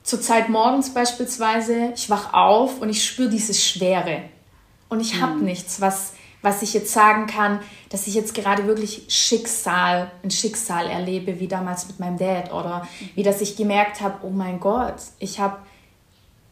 zur 0.03 0.21
Zeit 0.21 0.49
morgens 0.49 0.93
beispielsweise, 0.93 1.91
ich 1.95 2.09
wach 2.09 2.33
auf 2.33 2.79
und 2.81 2.89
ich 2.89 3.03
spüre 3.03 3.29
diese 3.29 3.53
Schwere. 3.53 4.21
Und 4.89 4.99
ich 4.99 5.19
habe 5.19 5.35
mhm. 5.35 5.45
nichts, 5.45 5.81
was, 5.81 6.13
was 6.45 6.61
ich 6.61 6.73
jetzt 6.73 6.93
sagen 6.93 7.25
kann, 7.25 7.59
dass 7.89 8.07
ich 8.07 8.13
jetzt 8.13 8.35
gerade 8.35 8.67
wirklich 8.67 9.05
Schicksal, 9.09 10.11
ein 10.23 10.29
Schicksal 10.29 10.87
erlebe, 10.87 11.39
wie 11.39 11.47
damals 11.47 11.87
mit 11.87 11.99
meinem 11.99 12.17
Dad 12.17 12.53
oder 12.53 12.87
wie 13.15 13.23
dass 13.23 13.41
ich 13.41 13.57
gemerkt 13.57 13.99
habe, 13.99 14.19
oh 14.21 14.29
mein 14.29 14.59
Gott, 14.59 14.95
ich 15.19 15.39
habe 15.39 15.57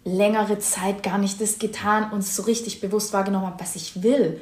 längere 0.04 0.60
Zeit 0.60 1.04
gar 1.04 1.18
nicht 1.20 1.40
das 1.40 1.60
getan 1.60 2.12
und 2.12 2.24
so 2.24 2.44
richtig 2.44 2.82
bewusst 2.82 3.14
wahrgenommen 3.14 3.46
habe, 3.46 3.60
was 3.62 3.76
ich 3.76 4.04
will. 4.04 4.42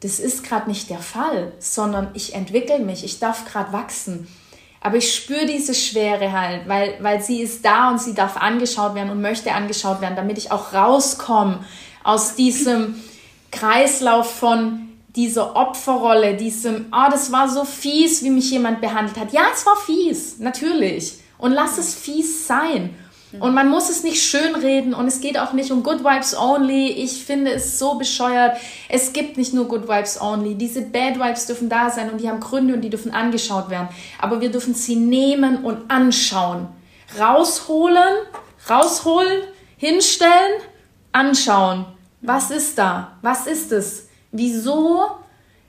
Das 0.00 0.18
ist 0.18 0.42
gerade 0.42 0.68
nicht 0.68 0.90
der 0.90 0.98
Fall, 0.98 1.52
sondern 1.60 2.10
ich 2.14 2.34
entwickle 2.34 2.80
mich, 2.80 3.04
ich 3.04 3.20
darf 3.20 3.44
gerade 3.44 3.72
wachsen. 3.72 4.26
Aber 4.80 4.96
ich 4.96 5.14
spüre 5.14 5.46
diese 5.46 5.74
Schwere 5.74 6.32
halt, 6.32 6.68
weil, 6.68 6.96
weil 7.00 7.22
sie 7.22 7.40
ist 7.40 7.64
da 7.64 7.90
und 7.90 8.00
sie 8.00 8.14
darf 8.14 8.36
angeschaut 8.36 8.96
werden 8.96 9.10
und 9.10 9.22
möchte 9.22 9.52
angeschaut 9.52 10.00
werden, 10.00 10.16
damit 10.16 10.38
ich 10.38 10.50
auch 10.50 10.72
rauskomme 10.72 11.64
aus 12.02 12.34
diesem 12.34 12.96
Kreislauf 13.52 14.34
von 14.34 14.88
dieser 15.14 15.54
Opferrolle, 15.54 16.36
diesem, 16.36 16.86
ah, 16.90 17.06
oh, 17.06 17.10
das 17.10 17.30
war 17.30 17.48
so 17.48 17.64
fies, 17.64 18.24
wie 18.24 18.30
mich 18.30 18.50
jemand 18.50 18.80
behandelt 18.80 19.18
hat. 19.18 19.32
Ja, 19.32 19.42
es 19.54 19.64
war 19.64 19.76
fies, 19.76 20.38
natürlich. 20.38 21.14
Und 21.38 21.52
lass 21.52 21.78
es 21.78 21.94
fies 21.94 22.46
sein. 22.46 22.96
Und 23.40 23.54
man 23.54 23.70
muss 23.70 23.88
es 23.88 24.02
nicht 24.02 24.22
schönreden 24.22 24.92
und 24.92 25.06
es 25.06 25.20
geht 25.20 25.38
auch 25.38 25.54
nicht 25.54 25.70
um 25.70 25.82
Good 25.82 26.04
Vibes 26.04 26.36
Only. 26.36 26.88
Ich 26.88 27.24
finde 27.24 27.52
es 27.52 27.78
so 27.78 27.94
bescheuert. 27.94 28.58
Es 28.90 29.14
gibt 29.14 29.38
nicht 29.38 29.54
nur 29.54 29.68
Good 29.68 29.88
Vibes 29.88 30.20
Only. 30.20 30.54
Diese 30.54 30.82
Bad 30.82 31.18
Vibes 31.18 31.46
dürfen 31.46 31.70
da 31.70 31.88
sein 31.88 32.10
und 32.10 32.20
die 32.20 32.28
haben 32.28 32.40
Gründe 32.40 32.74
und 32.74 32.82
die 32.82 32.90
dürfen 32.90 33.12
angeschaut 33.12 33.70
werden. 33.70 33.88
Aber 34.20 34.42
wir 34.42 34.50
dürfen 34.50 34.74
sie 34.74 34.96
nehmen 34.96 35.64
und 35.64 35.90
anschauen. 35.90 36.68
Rausholen, 37.18 38.18
rausholen, 38.68 39.44
hinstellen, 39.78 40.60
anschauen. 41.12 41.86
Was 42.22 42.52
ist 42.52 42.78
da? 42.78 43.18
Was 43.20 43.46
ist 43.46 43.72
es? 43.72 44.08
Wieso 44.30 45.10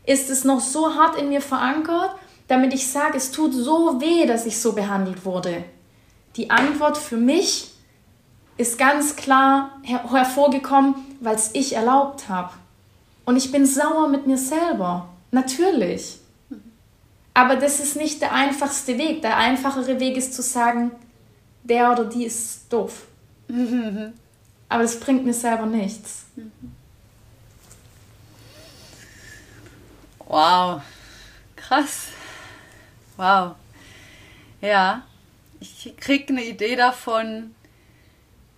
ist 0.05 0.29
es 0.29 0.43
noch 0.43 0.59
so 0.59 0.95
hart 0.95 1.19
in 1.19 1.29
mir 1.29 1.41
verankert, 1.41 2.11
damit 2.47 2.73
ich 2.73 2.89
sage, 2.89 3.17
es 3.17 3.31
tut 3.31 3.53
so 3.53 3.99
weh, 3.99 4.27
dass 4.27 4.45
ich 4.45 4.59
so 4.59 4.73
behandelt 4.73 5.25
wurde? 5.25 5.63
Die 6.35 6.51
Antwort 6.51 6.97
für 6.97 7.17
mich 7.17 7.71
ist 8.57 8.77
ganz 8.77 9.15
klar 9.15 9.79
her 9.81 10.03
hervorgekommen, 10.11 10.95
weil 11.19 11.35
es 11.35 11.51
ich 11.53 11.75
erlaubt 11.75 12.29
habe. 12.29 12.53
Und 13.25 13.35
ich 13.35 13.51
bin 13.51 13.65
sauer 13.65 14.07
mit 14.07 14.27
mir 14.27 14.37
selber. 14.37 15.09
Natürlich. 15.31 16.19
Aber 17.33 17.55
das 17.55 17.79
ist 17.79 17.95
nicht 17.95 18.21
der 18.21 18.33
einfachste 18.33 18.99
Weg. 18.99 19.23
Der 19.23 19.37
einfachere 19.37 19.99
Weg 19.99 20.17
ist 20.17 20.35
zu 20.35 20.43
sagen, 20.43 20.91
der 21.63 21.91
oder 21.91 22.05
die 22.05 22.25
ist 22.25 22.71
doof. 22.71 23.07
Aber 24.73 24.83
das 24.83 24.99
bringt 24.99 25.25
mir 25.25 25.33
selber 25.33 25.65
nichts. 25.65 26.25
Wow. 30.25 30.81
Krass. 31.55 32.07
Wow. 33.17 33.55
Ja 34.61 35.03
ich 35.63 35.95
kriege 35.97 36.33
eine 36.33 36.43
Idee 36.43 36.75
davon, 36.75 37.55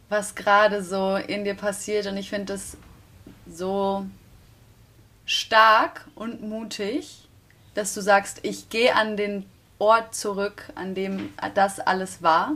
was 0.10 0.34
gerade 0.34 0.84
so 0.84 1.16
in 1.16 1.44
dir 1.44 1.54
passiert 1.54 2.08
und 2.08 2.18
ich 2.18 2.30
finde 2.30 2.54
es 2.54 2.78
so 3.48 4.06
stark 5.26 6.08
und 6.16 6.42
mutig, 6.42 7.28
dass 7.76 7.94
du 7.94 8.02
sagst, 8.02 8.40
ich 8.44 8.70
gehe 8.70 8.96
an 8.96 9.18
den 9.18 9.46
Ort 9.78 10.16
zurück, 10.16 10.72
an 10.76 10.96
dem 10.96 11.34
das 11.54 11.80
alles 11.80 12.24
war, 12.24 12.54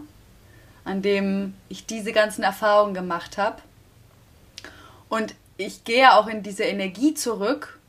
an 0.89 1.03
dem 1.03 1.53
ich 1.69 1.85
diese 1.85 2.11
ganzen 2.11 2.41
Erfahrungen 2.41 2.95
gemacht 2.95 3.37
habe. 3.37 3.61
Und 5.07 5.35
ich 5.57 5.83
gehe 5.83 6.13
auch 6.13 6.27
in 6.27 6.41
diese 6.41 6.63
Energie 6.63 7.13
zurück 7.13 7.79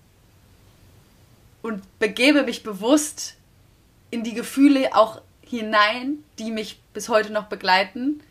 und 1.62 1.82
begebe 1.98 2.42
mich 2.42 2.62
bewusst 2.62 3.36
in 4.10 4.22
die 4.22 4.34
Gefühle 4.34 4.94
auch 4.94 5.22
hinein, 5.40 6.22
die 6.38 6.50
mich 6.50 6.80
bis 6.92 7.08
heute 7.08 7.32
noch 7.32 7.44
begleiten 7.44 8.22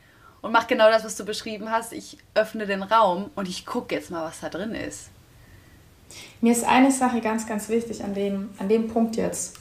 und 0.42 0.52
mache 0.52 0.68
genau 0.68 0.90
das, 0.90 1.04
was 1.04 1.16
du 1.16 1.26
beschrieben 1.26 1.72
hast. 1.72 1.92
Ich 1.92 2.18
öffne 2.36 2.68
den 2.68 2.84
Raum 2.84 3.32
und 3.36 3.48
ich 3.48 3.66
gucke 3.66 3.96
jetzt 3.96 4.12
mal, 4.12 4.24
was 4.24 4.40
da 4.40 4.50
drin 4.50 4.76
ist. 4.76 5.10
Mir 6.42 6.54
ist 6.54 6.64
eine 6.64 6.92
Sache 6.92 7.22
ganz, 7.22 7.48
ganz 7.48 7.70
wichtig 7.70 8.04
an 8.04 8.14
dem, 8.14 8.50
an 8.60 8.70
dem 8.70 8.88
Punkt 8.88 9.16
jetzt. 9.16 9.58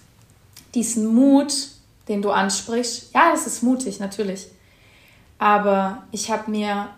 Diesen 0.74 1.06
Mut, 1.06 1.52
den 2.08 2.20
du 2.20 2.30
ansprichst, 2.30 3.14
ja, 3.14 3.30
das 3.32 3.46
ist 3.46 3.62
mutig, 3.62 4.00
natürlich. 4.00 4.48
Aber 5.38 6.02
ich 6.10 6.30
habe 6.30 6.50
mir, 6.50 6.88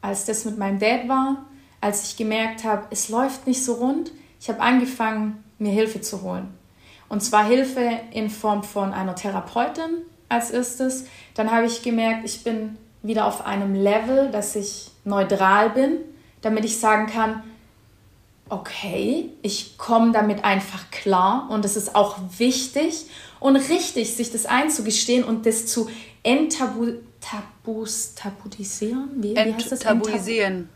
als 0.00 0.24
das 0.24 0.44
mit 0.44 0.58
meinem 0.58 0.78
Dad 0.78 1.08
war, 1.08 1.44
als 1.80 2.04
ich 2.04 2.16
gemerkt 2.16 2.64
habe, 2.64 2.86
es 2.90 3.08
läuft 3.08 3.46
nicht 3.46 3.64
so 3.64 3.74
rund, 3.74 4.12
ich 4.40 4.48
habe 4.48 4.60
angefangen, 4.60 5.44
mir 5.58 5.72
Hilfe 5.72 6.00
zu 6.00 6.22
holen. 6.22 6.48
Und 7.08 7.22
zwar 7.22 7.44
Hilfe 7.44 8.00
in 8.12 8.30
Form 8.30 8.62
von 8.62 8.92
einer 8.92 9.14
Therapeutin, 9.14 10.04
als 10.30 10.50
erstes. 10.50 11.04
Dann 11.34 11.50
habe 11.50 11.66
ich 11.66 11.82
gemerkt, 11.82 12.24
ich 12.24 12.42
bin 12.42 12.78
wieder 13.02 13.26
auf 13.26 13.44
einem 13.44 13.74
Level, 13.74 14.30
dass 14.30 14.56
ich 14.56 14.90
neutral 15.04 15.70
bin, 15.70 15.98
damit 16.40 16.64
ich 16.64 16.78
sagen 16.78 17.06
kann, 17.06 17.42
okay, 18.48 19.30
ich 19.42 19.76
komme 19.76 20.12
damit 20.12 20.44
einfach 20.44 20.90
klar 20.90 21.48
und 21.50 21.64
es 21.64 21.76
ist 21.76 21.94
auch 21.94 22.16
wichtig 22.38 23.06
und 23.38 23.56
richtig, 23.56 24.16
sich 24.16 24.32
das 24.32 24.46
einzugestehen 24.46 25.24
und 25.24 25.46
das 25.46 25.66
zu 25.66 25.88
enttabu 26.22 26.94
tabus, 27.20 28.14
tabuisieren. 28.14 29.10
Wie, 29.16 29.34
wie 29.34 29.54
heißt 29.54 29.72
das? 29.72 29.80
Tabuisieren. 29.80 30.68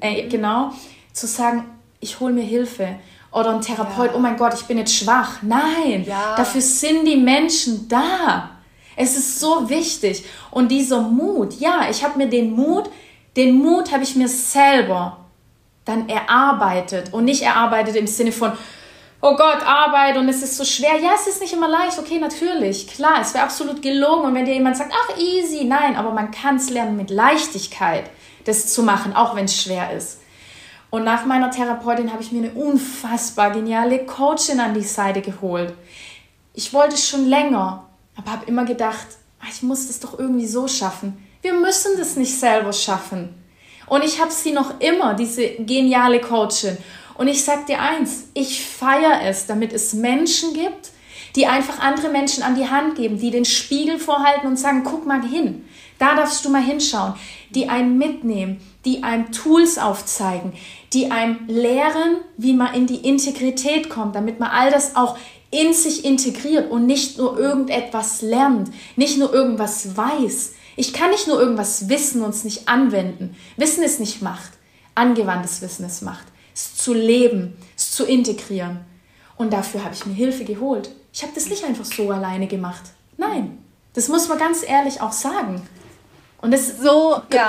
Äh, 0.00 0.28
genau, 0.28 0.72
zu 1.12 1.26
sagen, 1.26 1.64
ich 2.00 2.20
hole 2.20 2.32
mir 2.32 2.44
Hilfe. 2.44 2.96
Oder 3.32 3.54
ein 3.54 3.60
Therapeut, 3.60 4.10
ja. 4.10 4.16
oh 4.16 4.18
mein 4.18 4.36
Gott, 4.36 4.54
ich 4.54 4.64
bin 4.64 4.78
jetzt 4.78 4.94
schwach. 4.94 5.42
Nein, 5.42 6.04
ja. 6.04 6.34
dafür 6.36 6.60
sind 6.60 7.06
die 7.06 7.16
Menschen 7.16 7.88
da. 7.88 8.50
Es 8.96 9.16
ist 9.16 9.38
so 9.38 9.68
wichtig. 9.68 10.24
Und 10.50 10.68
dieser 10.68 11.00
Mut, 11.00 11.60
ja, 11.60 11.88
ich 11.88 12.02
habe 12.02 12.18
mir 12.18 12.28
den 12.28 12.50
Mut, 12.50 12.90
den 13.36 13.54
Mut 13.54 13.92
habe 13.92 14.02
ich 14.02 14.16
mir 14.16 14.28
selber 14.28 15.18
dann 15.84 16.08
erarbeitet 16.08 17.12
und 17.12 17.24
nicht 17.24 17.42
erarbeitet 17.42 17.96
im 17.96 18.06
Sinne 18.06 18.32
von, 18.32 18.52
oh 19.20 19.36
Gott, 19.36 19.62
Arbeit 19.64 20.16
und 20.16 20.28
es 20.28 20.42
ist 20.42 20.56
so 20.56 20.64
schwer. 20.64 20.98
Ja, 20.98 21.12
es 21.14 21.26
ist 21.26 21.40
nicht 21.40 21.52
immer 21.52 21.68
leicht. 21.68 21.98
Okay, 21.98 22.18
natürlich, 22.18 22.86
klar, 22.86 23.20
es 23.20 23.34
wäre 23.34 23.44
absolut 23.44 23.82
gelogen. 23.82 24.24
Und 24.24 24.34
wenn 24.34 24.44
dir 24.44 24.54
jemand 24.54 24.76
sagt, 24.76 24.92
ach, 24.94 25.18
easy, 25.18 25.64
nein, 25.64 25.96
aber 25.96 26.12
man 26.12 26.30
kann 26.30 26.56
es 26.56 26.70
lernen 26.70 26.96
mit 26.96 27.10
Leichtigkeit, 27.10 28.10
das 28.44 28.72
zu 28.72 28.82
machen, 28.82 29.14
auch 29.14 29.36
wenn 29.36 29.44
es 29.44 29.62
schwer 29.62 29.92
ist. 29.92 30.20
Und 30.90 31.04
nach 31.04 31.24
meiner 31.24 31.50
Therapeutin 31.50 32.12
habe 32.12 32.22
ich 32.22 32.32
mir 32.32 32.50
eine 32.50 32.52
unfassbar 32.52 33.52
geniale 33.52 34.04
Coachin 34.06 34.58
an 34.58 34.74
die 34.74 34.82
Seite 34.82 35.20
geholt. 35.20 35.72
Ich 36.52 36.72
wollte 36.72 36.94
es 36.94 37.08
schon 37.08 37.26
länger, 37.26 37.86
aber 38.16 38.32
habe 38.32 38.46
immer 38.46 38.64
gedacht, 38.64 39.06
ah, 39.40 39.46
ich 39.48 39.62
muss 39.62 39.86
das 39.86 40.00
doch 40.00 40.18
irgendwie 40.18 40.46
so 40.46 40.66
schaffen. 40.66 41.24
Wir 41.42 41.54
müssen 41.54 41.96
das 41.96 42.16
nicht 42.16 42.38
selber 42.38 42.72
schaffen. 42.72 43.34
Und 43.86 44.04
ich 44.04 44.20
habe 44.20 44.32
sie 44.32 44.52
noch 44.52 44.80
immer, 44.80 45.14
diese 45.14 45.48
geniale 45.48 46.20
Coachin. 46.20 46.76
Und 47.14 47.28
ich 47.28 47.44
sag 47.44 47.66
dir 47.66 47.80
eins, 47.80 48.28
ich 48.34 48.64
feiere 48.64 49.22
es, 49.22 49.46
damit 49.46 49.72
es 49.72 49.92
Menschen 49.92 50.54
gibt, 50.54 50.90
die 51.36 51.46
einfach 51.46 51.78
andere 51.78 52.08
Menschen 52.08 52.42
an 52.42 52.56
die 52.56 52.68
Hand 52.68 52.96
geben, 52.96 53.18
die 53.18 53.30
den 53.30 53.44
Spiegel 53.44 53.98
vorhalten 53.98 54.46
und 54.46 54.58
sagen, 54.58 54.82
guck 54.84 55.06
mal 55.06 55.22
hin, 55.22 55.64
da 55.98 56.14
darfst 56.14 56.44
du 56.44 56.50
mal 56.50 56.62
hinschauen, 56.62 57.14
die 57.50 57.68
einen 57.68 57.98
mitnehmen, 57.98 58.60
die 58.84 59.02
einem 59.02 59.32
Tools 59.32 59.78
aufzeigen, 59.78 60.52
die 60.92 61.10
einem 61.10 61.46
lehren, 61.46 62.16
wie 62.36 62.54
man 62.54 62.74
in 62.74 62.86
die 62.86 63.06
Integrität 63.06 63.90
kommt, 63.90 64.14
damit 64.14 64.40
man 64.40 64.50
all 64.50 64.70
das 64.70 64.96
auch 64.96 65.16
in 65.50 65.72
sich 65.72 66.04
integriert 66.04 66.70
und 66.70 66.86
nicht 66.86 67.18
nur 67.18 67.38
irgendetwas 67.38 68.22
lernt, 68.22 68.70
nicht 68.96 69.18
nur 69.18 69.32
irgendwas 69.32 69.96
weiß. 69.96 70.52
Ich 70.76 70.92
kann 70.92 71.10
nicht 71.10 71.26
nur 71.26 71.40
irgendwas 71.40 71.88
wissen 71.88 72.22
und 72.22 72.30
es 72.30 72.44
nicht 72.44 72.68
anwenden. 72.68 73.36
Wissen 73.56 73.82
ist 73.82 74.00
nicht 74.00 74.22
Macht, 74.22 74.52
angewandtes 74.94 75.60
Wissen 75.60 75.84
ist 75.84 76.02
Macht. 76.02 76.24
Es 76.60 76.74
zu 76.74 76.92
leben, 76.92 77.56
es 77.74 77.92
zu 77.92 78.04
integrieren. 78.04 78.80
Und 79.36 79.52
dafür 79.54 79.82
habe 79.82 79.94
ich 79.94 80.04
mir 80.04 80.12
Hilfe 80.12 80.44
geholt. 80.44 80.90
Ich 81.10 81.22
habe 81.22 81.32
das 81.34 81.48
nicht 81.48 81.64
einfach 81.64 81.86
so 81.86 82.10
alleine 82.10 82.46
gemacht. 82.46 82.82
Nein, 83.16 83.58
das 83.94 84.08
muss 84.08 84.28
man 84.28 84.38
ganz 84.38 84.62
ehrlich 84.62 85.00
auch 85.00 85.12
sagen. 85.12 85.62
Und 86.42 86.52
das 86.52 86.78
so, 86.78 87.16
ja. 87.32 87.48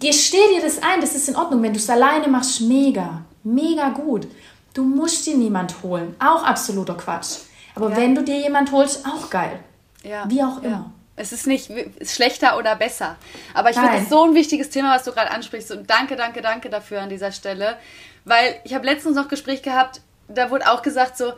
Gesteh 0.00 0.48
dir 0.54 0.62
das 0.62 0.82
ein, 0.82 1.00
das 1.00 1.14
ist 1.14 1.28
in 1.28 1.36
Ordnung. 1.36 1.62
Wenn 1.62 1.72
du 1.72 1.78
es 1.78 1.88
alleine 1.88 2.28
machst, 2.28 2.60
mega, 2.60 3.22
mega 3.44 3.90
gut. 3.90 4.26
Du 4.74 4.82
musst 4.84 5.26
dir 5.26 5.36
niemand 5.36 5.82
holen. 5.82 6.14
Auch 6.18 6.42
absoluter 6.42 6.94
Quatsch. 6.94 7.38
Aber 7.74 7.90
ja. 7.90 7.96
wenn 7.96 8.14
du 8.14 8.22
dir 8.22 8.38
jemand 8.38 8.72
holst, 8.72 9.06
auch 9.06 9.30
geil. 9.30 9.60
Ja. 10.02 10.28
Wie 10.28 10.42
auch 10.42 10.62
immer. 10.62 10.92
Es 11.18 11.32
ist 11.32 11.46
nicht 11.46 11.70
schlechter 12.04 12.56
oder 12.58 12.76
besser. 12.76 13.16
Aber 13.54 13.70
ich 13.70 13.76
finde 13.76 13.98
es 13.98 14.08
so 14.08 14.24
ein 14.24 14.34
wichtiges 14.34 14.70
Thema, 14.70 14.94
was 14.94 15.04
du 15.04 15.12
gerade 15.12 15.30
ansprichst. 15.30 15.70
Und 15.72 15.90
danke, 15.90 16.16
danke, 16.16 16.42
danke 16.42 16.70
dafür 16.70 17.02
an 17.02 17.08
dieser 17.08 17.32
Stelle. 17.32 17.76
Weil 18.24 18.60
ich 18.64 18.74
habe 18.74 18.86
letztens 18.86 19.16
noch 19.16 19.24
ein 19.24 19.28
Gespräch 19.28 19.62
gehabt, 19.62 20.00
da 20.28 20.50
wurde 20.50 20.70
auch 20.70 20.82
gesagt, 20.82 21.16
so 21.16 21.32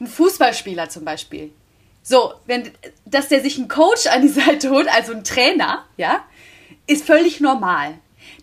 ein 0.00 0.06
Fußballspieler 0.06 0.88
zum 0.88 1.04
Beispiel. 1.04 1.52
So, 2.02 2.34
wenn, 2.46 2.70
dass 3.04 3.28
der 3.28 3.40
sich 3.40 3.58
einen 3.58 3.68
Coach 3.68 4.06
an 4.06 4.22
die 4.22 4.28
Seite 4.28 4.70
holt, 4.70 4.88
also 4.92 5.12
einen 5.12 5.24
Trainer, 5.24 5.86
ja, 5.96 6.24
ist 6.86 7.06
völlig 7.06 7.40
normal. 7.40 7.94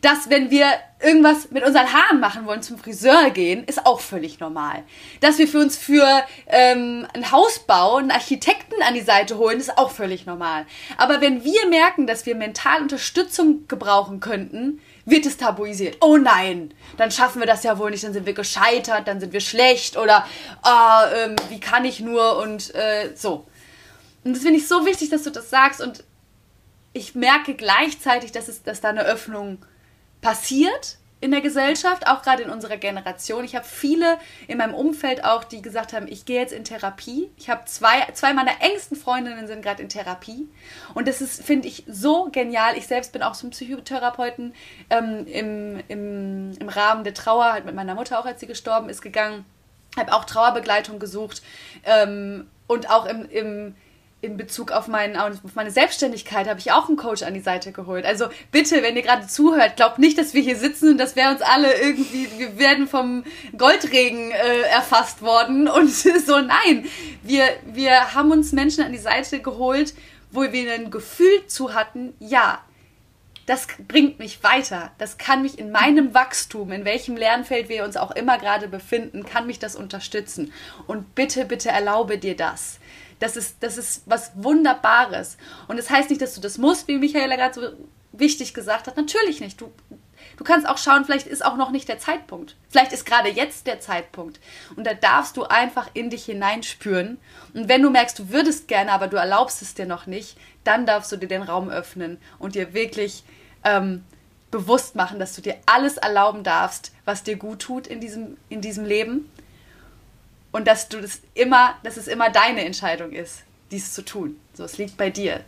Dass, 0.01 0.30
wenn 0.30 0.49
wir 0.49 0.66
irgendwas 1.02 1.50
mit 1.52 1.66
unseren 1.66 1.93
Haaren 1.93 2.20
machen 2.20 2.45
wollen, 2.45 2.62
zum 2.62 2.78
Friseur 2.78 3.30
gehen, 3.30 3.64
ist 3.64 3.86
auch 3.86 4.02
völlig 4.02 4.39
normal. 4.39 4.84
Dass 5.22 5.38
wir 5.38 5.47
für 5.47 5.60
uns 5.60 5.78
für 5.78 6.06
ähm, 6.47 7.08
einen 7.14 7.32
Hausbau 7.32 7.95
einen 7.95 8.12
Architekten 8.12 8.82
an 8.86 8.93
die 8.93 9.02
Seite 9.02 9.38
holen, 9.38 9.60
ist 9.60 9.78
auch 9.78 9.91
völlig 9.91 10.26
normal. 10.26 10.66
Aber 10.97 11.22
wenn 11.22 11.43
wir 11.43 11.68
merken, 11.70 12.06
dass 12.06 12.26
wir 12.26 12.36
mental 12.36 12.82
Unterstützung 12.82 13.68
gebrauchen 13.68 14.20
könnten, 14.20 14.82
wird 15.06 15.26
es 15.26 15.38
tabuisiert. 15.38 15.97
Oh 16.02 16.18
nein, 16.18 16.74
dann 16.97 17.12
schaffen 17.12 17.39
wir 17.39 17.47
das 17.47 17.64
ja 17.64 17.80
wohl 17.80 17.91
nicht, 17.91 18.04
dann 18.04 18.14
sind 18.14 18.26
wir 18.26 18.34
gescheitert, 18.34 19.08
dann 19.08 19.22
sind 19.22 19.32
wir 19.32 19.41
schlecht 19.41 19.97
oder 19.97 20.28
oh, 20.64 21.16
ähm, 21.16 21.36
wie 21.50 21.62
kann 21.62 21.86
ich 21.86 22.02
nur 22.02 22.38
und 22.39 22.76
äh, 22.76 23.16
so. 23.16 23.47
Und 24.26 24.36
das 24.36 24.43
finde 24.43 24.60
ich 24.60 24.68
so 24.68 24.86
wichtig, 24.86 25.10
dass 25.10 25.24
du 25.24 25.30
das 25.30 25.50
sagst 25.50 25.82
und 25.82 26.04
ich 26.91 27.16
merke 27.16 27.54
gleichzeitig, 27.54 28.32
dass, 28.32 28.47
es, 28.47 28.64
dass 28.64 28.82
da 28.82 28.89
eine 28.89 29.06
Öffnung 29.06 29.60
passiert 30.22 30.97
in 31.22 31.32
der 31.32 31.41
Gesellschaft, 31.41 32.07
auch 32.07 32.22
gerade 32.22 32.43
in 32.43 32.49
unserer 32.49 32.78
Generation. 32.78 33.43
Ich 33.43 33.55
habe 33.55 33.65
viele 33.65 34.17
in 34.47 34.57
meinem 34.57 34.74
Umfeld 34.74 35.26
auch, 35.26 35.43
die 35.43 35.61
gesagt 35.61 35.91
haben, 35.91 36.07
ich 36.07 36.24
gehe 36.24 36.39
jetzt 36.39 36.53
in 36.53 36.63
Therapie. 36.63 37.30
Ich 37.36 37.49
habe 37.49 37.65
zwei, 37.65 38.07
zwei 38.13 38.34
meiner 38.34 38.61
engsten 38.61 38.95
Freundinnen 38.95 39.47
sind 39.47 39.61
gerade 39.61 39.84
in 39.84 39.89
Therapie. 39.89 40.47
Und 40.93 41.09
das 41.09 41.20
ist, 41.20 41.43
finde 41.43 41.67
ich, 41.67 41.84
so 41.88 42.30
genial. 42.32 42.78
Ich 42.78 42.88
selbst 42.88 43.11
bin 43.11 43.22
auch 43.22 43.34
zum 43.34 43.49
Psychotherapeuten 43.49 44.53
ähm, 44.89 45.28
im, 45.28 45.84
im, 45.89 46.51
im 46.57 46.70
Rahmen 46.70 47.03
der 47.03 47.13
Trauer, 47.13 47.51
halt 47.51 47.65
mit 47.65 47.76
meiner 47.76 47.95
Mutter 47.95 48.20
auch, 48.20 48.26
als 48.26 48.39
sie 48.39 48.47
gestorben 48.47 48.88
ist, 48.88 49.01
gegangen. 49.01 49.43
Habe 49.97 50.13
auch 50.13 50.24
Trauerbegleitung 50.24 50.99
gesucht 50.99 51.41
ähm, 51.84 52.47
und 52.67 52.89
auch 52.89 53.05
im, 53.05 53.28
im 53.30 53.76
in 54.22 54.36
Bezug 54.36 54.72
auf, 54.72 54.88
mein, 54.88 55.15
auf 55.15 55.55
meine 55.55 55.72
Selbstständigkeit 55.72 56.47
habe 56.49 56.59
ich 56.59 56.72
auch 56.72 56.89
einen 56.89 56.97
Coach 56.97 57.24
an 57.24 57.34
die 57.34 57.39
Seite 57.39 57.72
geholt. 57.72 58.05
Also 58.05 58.28
bitte, 58.51 58.84
wenn 58.84 58.97
ihr 58.97 59.01
gerade 59.01 59.28
zuhört, 59.28 59.78
glaubt 59.78 59.97
nicht, 59.97 60.17
dass 60.17 60.34
wir 60.34 60.41
hier 60.41 60.57
sitzen 60.57 60.89
und 60.89 60.97
dass 60.97 61.15
wir 61.15 61.30
uns 61.30 61.41
alle 61.41 61.74
irgendwie, 61.82 62.28
wir 62.38 62.59
werden 62.59 62.88
vom 62.88 63.24
Goldregen 63.57 64.32
äh, 64.32 64.61
erfasst 64.70 65.22
worden 65.22 65.67
und 65.70 65.89
so. 65.89 66.39
Nein, 66.39 66.86
wir, 67.24 67.45
wir 67.65 68.13
haben 68.13 68.32
uns 68.32 68.51
Menschen 68.51 68.84
an 68.84 68.91
die 68.91 68.97
Seite 68.97 69.39
geholt, 69.39 69.93
wo 70.32 70.41
wir 70.41 70.74
ein 70.74 70.91
Gefühl 70.91 71.47
zu 71.47 71.74
hatten, 71.74 72.13
ja, 72.20 72.59
das 73.45 73.67
bringt 73.88 74.20
mich 74.20 74.43
weiter. 74.43 74.91
Das 74.99 75.17
kann 75.17 75.41
mich 75.41 75.57
in 75.57 75.72
meinem 75.72 76.13
Wachstum, 76.13 76.72
in 76.72 76.86
welchem 76.86 77.17
Lernfeld 77.17 77.67
wir 77.67 77.84
uns 77.84 77.97
auch 77.97 78.11
immer 78.11 78.38
gerade 78.38 78.67
befinden, 78.67 79.26
kann 79.26 79.47
mich 79.47 79.57
das 79.57 79.76
unterstützen. 79.76 80.53
Und 80.86 81.15
bitte, 81.15 81.45
bitte 81.45 81.70
erlaube 81.70 82.20
dir 82.20 82.36
das. 82.36 82.80
Das 83.20 83.36
ist, 83.36 83.57
das 83.61 83.78
ist 83.78 84.03
was 84.05 84.32
Wunderbares. 84.36 85.38
Und 85.67 85.78
das 85.78 85.89
heißt 85.89 86.09
nicht, 86.09 86.22
dass 86.22 86.36
du 86.36 86.41
das 86.41 86.57
musst, 86.57 86.88
wie 86.88 86.97
Michaela 86.97 87.36
gerade 87.36 87.53
so 87.53 87.61
wichtig 88.11 88.53
gesagt 88.53 88.88
hat. 88.88 88.97
Natürlich 88.97 89.41
nicht. 89.41 89.59
Du, 89.59 89.72
du 90.38 90.43
kannst 90.43 90.67
auch 90.67 90.78
schauen, 90.78 91.05
vielleicht 91.05 91.28
ist 91.28 91.45
auch 91.45 91.57
noch 91.57 91.72
nicht 91.72 91.88
der 91.88 91.99
Zeitpunkt. 91.99 92.55
Vielleicht 92.70 92.93
ist 92.93 93.05
gerade 93.05 93.30
jetzt 93.30 93.67
der 93.67 93.80
Zeitpunkt. 93.80 94.39
Und 94.76 94.88
da 94.88 94.93
darfst 94.93 95.38
du 95.38 95.43
einfach 95.43 95.89
in 95.93 96.09
dich 96.09 96.26
hineinspüren. 96.26 97.17
Und 97.53 97.67
wenn 97.67 97.82
du 97.82 97.89
merkst, 97.89 98.17
du 98.20 98.30
würdest 98.30 98.67
gerne, 98.67 98.91
aber 98.91 99.07
du 99.07 99.17
erlaubst 99.17 99.61
es 99.61 99.74
dir 99.74 99.86
noch 99.86 100.05
nicht, 100.05 100.38
dann 100.63 100.86
darfst 100.86 101.11
du 101.11 101.17
dir 101.17 101.28
den 101.28 101.43
Raum 101.43 101.70
öffnen 101.70 102.20
und 102.38 102.55
dir 102.55 102.74
wirklich 102.74 103.24
ähm, 103.63 104.03
bewusst 104.51 104.95
machen, 104.95 105.20
dass 105.20 105.36
du 105.36 105.41
dir 105.41 105.57
alles 105.65 105.97
erlauben 105.97 106.43
darfst, 106.43 106.91
was 107.05 107.24
dir 107.24 107.36
gut 107.36 107.59
tut 107.59 107.88
in 107.88 107.99
diesem, 107.99 108.38
in 108.49 108.61
diesem 108.61 108.86
Leben 108.86 109.30
und 110.52 110.68
dass 110.68 110.89
du 110.89 111.02
das 111.02 111.22
immer, 111.34 111.76
dass 111.84 111.97
es 111.97 112.08
immer 112.08 112.30
deine 112.30 112.66
Entscheidung 112.66 113.12
ist, 113.12 113.43
dies 113.72 113.93
zu 113.93 114.04
tun. 114.04 114.39
So, 114.54 114.64
es 114.64 114.78
liegt 114.78 114.97
bei 114.97 115.10
dir. 115.10 115.43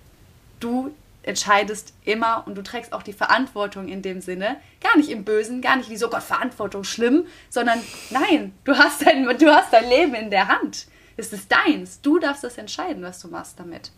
Du 0.60 0.94
entscheidest 1.24 1.94
immer 2.04 2.44
und 2.48 2.56
du 2.56 2.64
trägst 2.64 2.94
auch 2.94 3.04
die 3.04 3.14
Verantwortung 3.14 3.88
in 3.88 4.02
dem 4.02 4.22
Sinne, 4.22 4.58
gar 4.82 4.98
nicht 4.98 5.10
im 5.10 5.24
Bösen, 5.24 5.62
gar 5.62 5.76
nicht 5.76 5.90
wie 5.90 5.98
so 5.98 6.10
Gott 6.10 6.24
Verantwortung 6.24 6.84
schlimm, 6.84 7.26
sondern 7.50 7.80
nein, 8.10 8.54
du 8.64 8.76
hast 8.78 9.06
dein, 9.06 9.26
du 9.38 9.54
hast 9.54 9.72
dein 9.72 9.88
Leben 9.88 10.16
in 10.16 10.32
der 10.32 10.48
Hand. 10.48 10.88
Es 11.18 11.32
ist 11.34 11.52
deins. 11.52 12.02
Du 12.02 12.20
darfst 12.20 12.44
das 12.44 12.58
entscheiden, 12.58 13.04
was 13.04 13.20
du 13.20 13.28
machst 13.28 13.60
damit. 13.60 13.92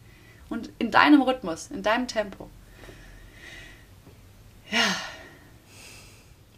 Und 0.50 0.70
in 0.80 0.92
deinem 0.92 1.22
Rhythmus, 1.22 1.70
in 1.72 1.84
deinem 1.84 2.08
Tempo. 2.08 2.50
Ja. 4.72 4.80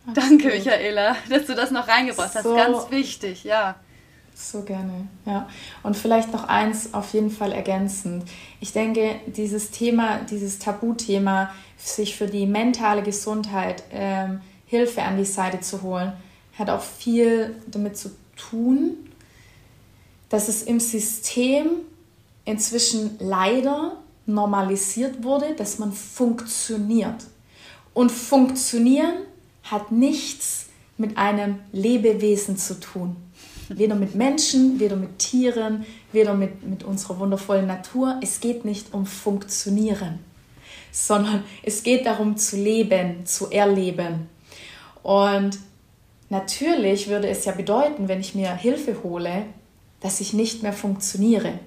Absolut. 0.08 0.18
Danke, 0.18 0.48
Michaela, 0.56 1.16
dass 1.30 1.46
du 1.46 1.56
das 1.56 1.72
noch 1.72 1.88
reingebracht 1.88 2.34
so. 2.34 2.58
hast. 2.58 2.68
Ganz 2.68 2.92
wichtig, 2.92 3.44
ja. 3.44 3.76
So 4.38 4.64
gerne, 4.64 5.08
ja. 5.26 5.48
Und 5.82 5.96
vielleicht 5.96 6.34
noch 6.34 6.44
eins 6.44 6.94
auf 6.94 7.14
jeden 7.14 7.32
Fall 7.32 7.54
ergänzend. 7.54 8.26
Ich 8.60 8.74
denke, 8.74 9.16
dieses 9.28 9.72
Thema, 9.72 10.20
dieses 10.30 10.60
Tabuthema, 10.60 11.52
sich 11.78 12.18
für 12.18 12.28
die 12.28 12.46
mentale 12.46 13.02
Gesundheit 13.02 13.84
ähm, 13.92 14.42
Hilfe 14.66 15.04
an 15.04 15.18
die 15.18 15.26
Seite 15.26 15.62
zu 15.62 15.82
holen, 15.84 16.12
hat 16.60 16.70
auch 16.70 16.82
viel 16.82 17.56
damit 17.68 17.98
zu 17.98 18.12
tun, 18.36 18.98
dass 20.28 20.50
es 20.50 20.64
im 20.64 20.82
System 20.82 21.68
inzwischen 22.44 23.16
leider 23.20 23.98
normalisiert 24.26 25.24
wurde, 25.24 25.56
dass 25.56 25.80
man 25.80 25.94
funktioniert. 25.94 27.26
Und 27.94 28.12
funktionieren 28.12 29.16
hat 29.64 29.94
nichts 29.94 30.66
mit 30.98 31.18
einem 31.18 31.60
Lebewesen 31.72 32.58
zu 32.58 32.82
tun. 32.82 33.16
Weder 33.70 33.96
mit 33.96 34.16
Menschen, 34.16 34.80
weder 34.80 34.96
mit 34.96 35.20
Tieren, 35.20 35.86
weder 36.12 36.34
mit, 36.34 36.64
mit 36.64 36.84
unserer 36.84 37.20
wundervollen 37.20 37.68
Natur. 37.68 38.20
Es 38.22 38.40
geht 38.40 38.64
nicht 38.64 38.94
um 38.94 39.06
Funktionieren, 39.06 40.20
sondern 40.92 41.44
es 41.64 41.84
geht 41.84 42.06
darum 42.06 42.38
zu 42.38 42.58
leben, 42.58 43.26
zu 43.26 43.50
erleben. 43.50 44.30
Und 45.02 45.58
natürlich 46.30 47.08
würde 47.08 47.28
es 47.28 47.46
ja 47.46 47.54
bedeuten, 47.54 48.08
wenn 48.08 48.20
ich 48.20 48.36
mir 48.36 48.56
Hilfe 48.56 49.04
hole, 49.04 49.46
dass 50.00 50.22
ich 50.22 50.34
nicht 50.34 50.62
mehr 50.62 50.74
funktioniere. 50.74 51.60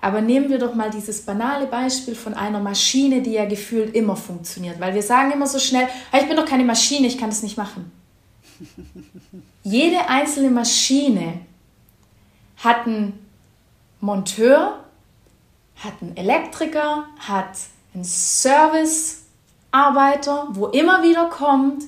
Aber 0.00 0.22
nehmen 0.22 0.48
wir 0.48 0.58
doch 0.58 0.74
mal 0.74 0.90
dieses 0.90 1.20
banale 1.22 1.66
Beispiel 1.66 2.14
von 2.14 2.32
einer 2.32 2.60
Maschine, 2.60 3.20
die 3.20 3.32
ja 3.32 3.44
gefühlt 3.44 3.94
immer 3.94 4.16
funktioniert, 4.16 4.80
weil 4.80 4.94
wir 4.94 5.02
sagen 5.02 5.30
immer 5.32 5.46
so 5.46 5.58
schnell, 5.58 5.86
ich 6.18 6.26
bin 6.26 6.36
doch 6.36 6.46
keine 6.46 6.64
Maschine, 6.64 7.06
ich 7.06 7.18
kann 7.18 7.28
das 7.28 7.42
nicht 7.42 7.58
machen. 7.58 7.92
Jede 9.62 10.08
einzelne 10.08 10.50
Maschine 10.50 11.40
hat 12.56 12.86
einen 12.86 13.26
Monteur, 14.00 14.84
hat 15.76 15.92
einen 16.00 16.16
Elektriker, 16.16 17.04
hat 17.18 17.58
einen 17.94 18.04
Servicearbeiter, 18.04 20.48
wo 20.52 20.68
immer 20.68 21.02
wieder 21.02 21.26
kommt, 21.26 21.84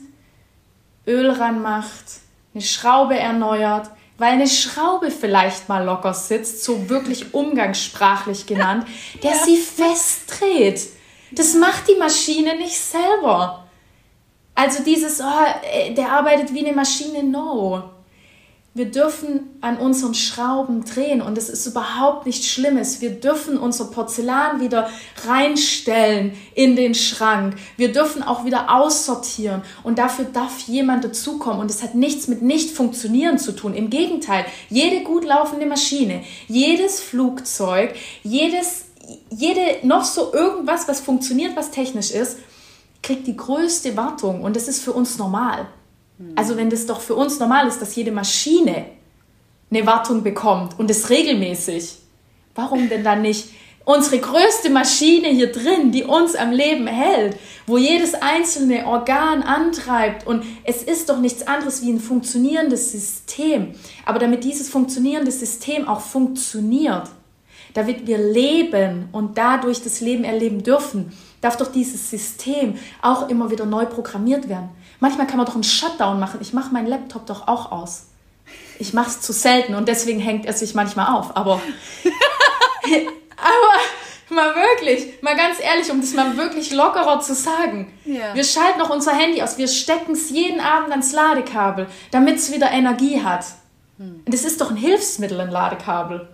Öl 1.07 1.31
ranmacht, 1.31 2.21
eine 2.55 2.63
Schraube 2.63 3.19
erneuert, 3.19 3.91
weil 4.19 4.33
eine 4.33 4.49
Schraube 4.49 5.11
vielleicht 5.11 5.69
mal 5.69 5.85
locker 5.85 6.15
sitzt, 6.15 6.65
so 6.65 6.89
wirklich 6.89 7.35
umgangssprachlich 7.35 8.47
genannt, 8.47 8.87
der 9.23 9.33
ja. 9.33 9.45
sie 9.45 9.57
festdreht. 9.57 10.89
Das 11.33 11.55
macht 11.55 11.89
die 11.89 11.99
Maschine 11.99 12.57
nicht 12.57 12.79
selber. 12.79 13.62
Also 14.55 14.83
dieses, 14.83 15.21
oh, 15.21 15.95
der 15.97 16.13
arbeitet 16.13 16.53
wie 16.53 16.65
eine 16.65 16.75
Maschine, 16.75 17.23
no. 17.23 17.83
Wir 18.75 18.87
dürfen 18.87 19.51
an 19.61 19.77
unseren 19.77 20.15
Schrauben 20.15 20.83
drehen 20.87 21.21
und 21.21 21.37
es 21.37 21.51
ist 21.51 21.67
überhaupt 21.67 22.25
nichts 22.25 22.47
Schlimmes. 22.47 23.03
Wir 23.03 23.11
dürfen 23.11 23.59
unser 23.59 23.91
Porzellan 23.91 24.61
wieder 24.61 24.89
reinstellen 25.27 26.33
in 26.55 26.75
den 26.75 26.95
Schrank. 26.95 27.57
Wir 27.77 27.93
dürfen 27.93 28.23
auch 28.23 28.47
wieder 28.47 28.75
aussortieren 28.75 29.61
und 29.83 29.99
dafür 29.99 30.25
darf 30.25 30.61
jemand 30.61 31.05
dazukommen 31.05 31.61
und 31.61 31.71
es 31.71 31.83
hat 31.83 31.95
nichts 31.95 32.29
mit 32.29 32.41
nicht 32.41 32.71
funktionieren 32.71 33.39
zu 33.39 33.53
tun. 33.53 33.75
Im 33.75 33.91
Gegenteil, 33.91 34.47
jede 34.71 35.05
gut 35.05 35.27
laufende 35.27 35.67
Maschine, 35.67 36.23
jedes 36.49 36.99
Flugzeug, 36.99 37.95
jedes, 38.23 38.87
jede 39.29 39.87
noch 39.87 40.05
so 40.05 40.33
irgendwas, 40.33 40.89
was 40.89 41.01
funktioniert, 41.01 41.57
was 41.57 41.73
technisch 41.73 42.11
ist, 42.11 42.39
kriegt 43.03 43.27
die 43.27 43.37
größte 43.37 43.97
Wartung 43.97 44.43
und 44.43 44.57
das 44.57 44.69
ist 44.69 44.83
für 44.83 44.93
uns 44.93 45.19
normal. 45.19 45.67
Mhm. 46.19 46.33
Also 46.37 46.57
wenn 46.57 46.71
das 46.71 46.87
doch 46.87 47.01
für 47.01 47.15
uns 47.15 47.39
normal 47.39 47.67
ist, 47.67 47.83
dass 47.83 47.95
jede 47.97 48.13
Maschine 48.13 48.87
eine 49.71 49.87
Wartung 49.87 50.23
bekommt 50.23 50.79
und 50.79 50.89
das 50.89 51.11
regelmäßig, 51.11 51.97
warum 52.55 52.89
denn 52.89 53.05
dann 53.05 53.23
nicht 53.23 53.49
unsere 53.85 54.19
größte 54.19 54.71
Maschine 54.71 55.29
hier 55.29 55.51
drin, 55.51 55.91
die 55.91 56.05
uns 56.05 56.35
am 56.35 56.53
Leben 56.53 56.87
hält, 56.87 57.37
wo 57.67 57.79
jedes 57.79 58.15
einzelne 58.15 58.87
Organ 58.87 59.43
antreibt. 59.43 60.27
Und 60.27 60.45
es 60.65 60.83
ist 60.83 61.09
doch 61.09 61.19
nichts 61.19 61.47
anderes 61.47 61.83
wie 61.83 61.91
ein 61.91 62.01
funktionierendes 62.01 62.93
System. 62.93 63.75
Aber 64.05 64.19
damit 64.19 64.45
dieses 64.45 64.69
funktionierende 64.69 65.33
System 65.33 65.89
auch 65.89 66.01
funktioniert, 66.01 67.09
damit 67.75 68.07
wir 68.07 68.19
leben 68.19 69.09
und 69.13 69.39
dadurch 69.39 69.83
das 69.83 70.01
Leben 70.01 70.25
erleben 70.25 70.63
dürfen, 70.63 71.13
darf 71.43 71.59
doch 71.59 71.71
dieses 71.71 72.09
System 72.09 72.79
auch 73.03 73.29
immer 73.29 73.51
wieder 73.51 73.67
neu 73.67 73.85
programmiert 73.85 74.49
werden. 74.49 74.71
Manchmal 75.01 75.27
kann 75.27 75.37
man 75.37 75.45
doch 75.45 75.55
einen 75.55 75.65
Shutdown 75.65 76.19
machen. 76.19 76.39
Ich 76.41 76.55
mache 76.55 76.73
meinen 76.73 76.87
Laptop 76.87 77.27
doch 77.27 77.47
auch 77.47 77.71
aus. 77.71 78.07
Ich 78.79 78.95
mache 78.95 79.11
es 79.11 79.21
zu 79.21 79.33
selten 79.33 79.75
und 79.75 79.89
deswegen 79.89 80.21
hängt 80.21 80.47
er 80.47 80.55
sich 80.55 80.75
manchmal 80.75 81.15
auf. 81.15 81.37
Aber 81.37 81.61
Aber 83.37 84.35
mal 84.35 84.55
wirklich, 84.55 85.23
mal 85.23 85.37
ganz 85.37 85.59
ehrlich, 85.61 85.91
um 85.91 86.01
das 86.01 86.15
mal 86.15 86.37
wirklich 86.37 86.73
lockerer 86.73 87.21
zu 87.21 87.35
sagen. 87.35 87.93
Ja. 88.05 88.35
Wir 88.35 88.45
schalten 88.45 88.79
noch 88.79 88.91
unser 88.91 89.13
Handy 89.13 89.43
aus, 89.43 89.59
wir 89.59 89.69
stecken 89.69 90.13
es 90.13 90.31
jeden 90.31 90.61
Abend 90.61 90.91
ans 90.91 91.13
Ladekabel, 91.13 91.89
damit 92.11 92.37
es 92.37 92.53
wieder 92.53 92.71
Energie 92.71 93.23
hat. 93.23 93.45
Hm. 93.99 94.23
Und 94.25 94.33
das 94.33 94.45
ist 94.45 94.61
doch 94.61 94.71
ein 94.71 94.77
Hilfsmittel, 94.77 95.41
ein 95.41 95.51
Ladekabel. 95.51 96.29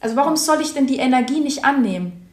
Also 0.00 0.16
warum 0.16 0.36
soll 0.36 0.60
ich 0.60 0.74
denn 0.74 0.86
die 0.86 0.98
Energie 0.98 1.40
nicht 1.40 1.64
annehmen? 1.64 2.27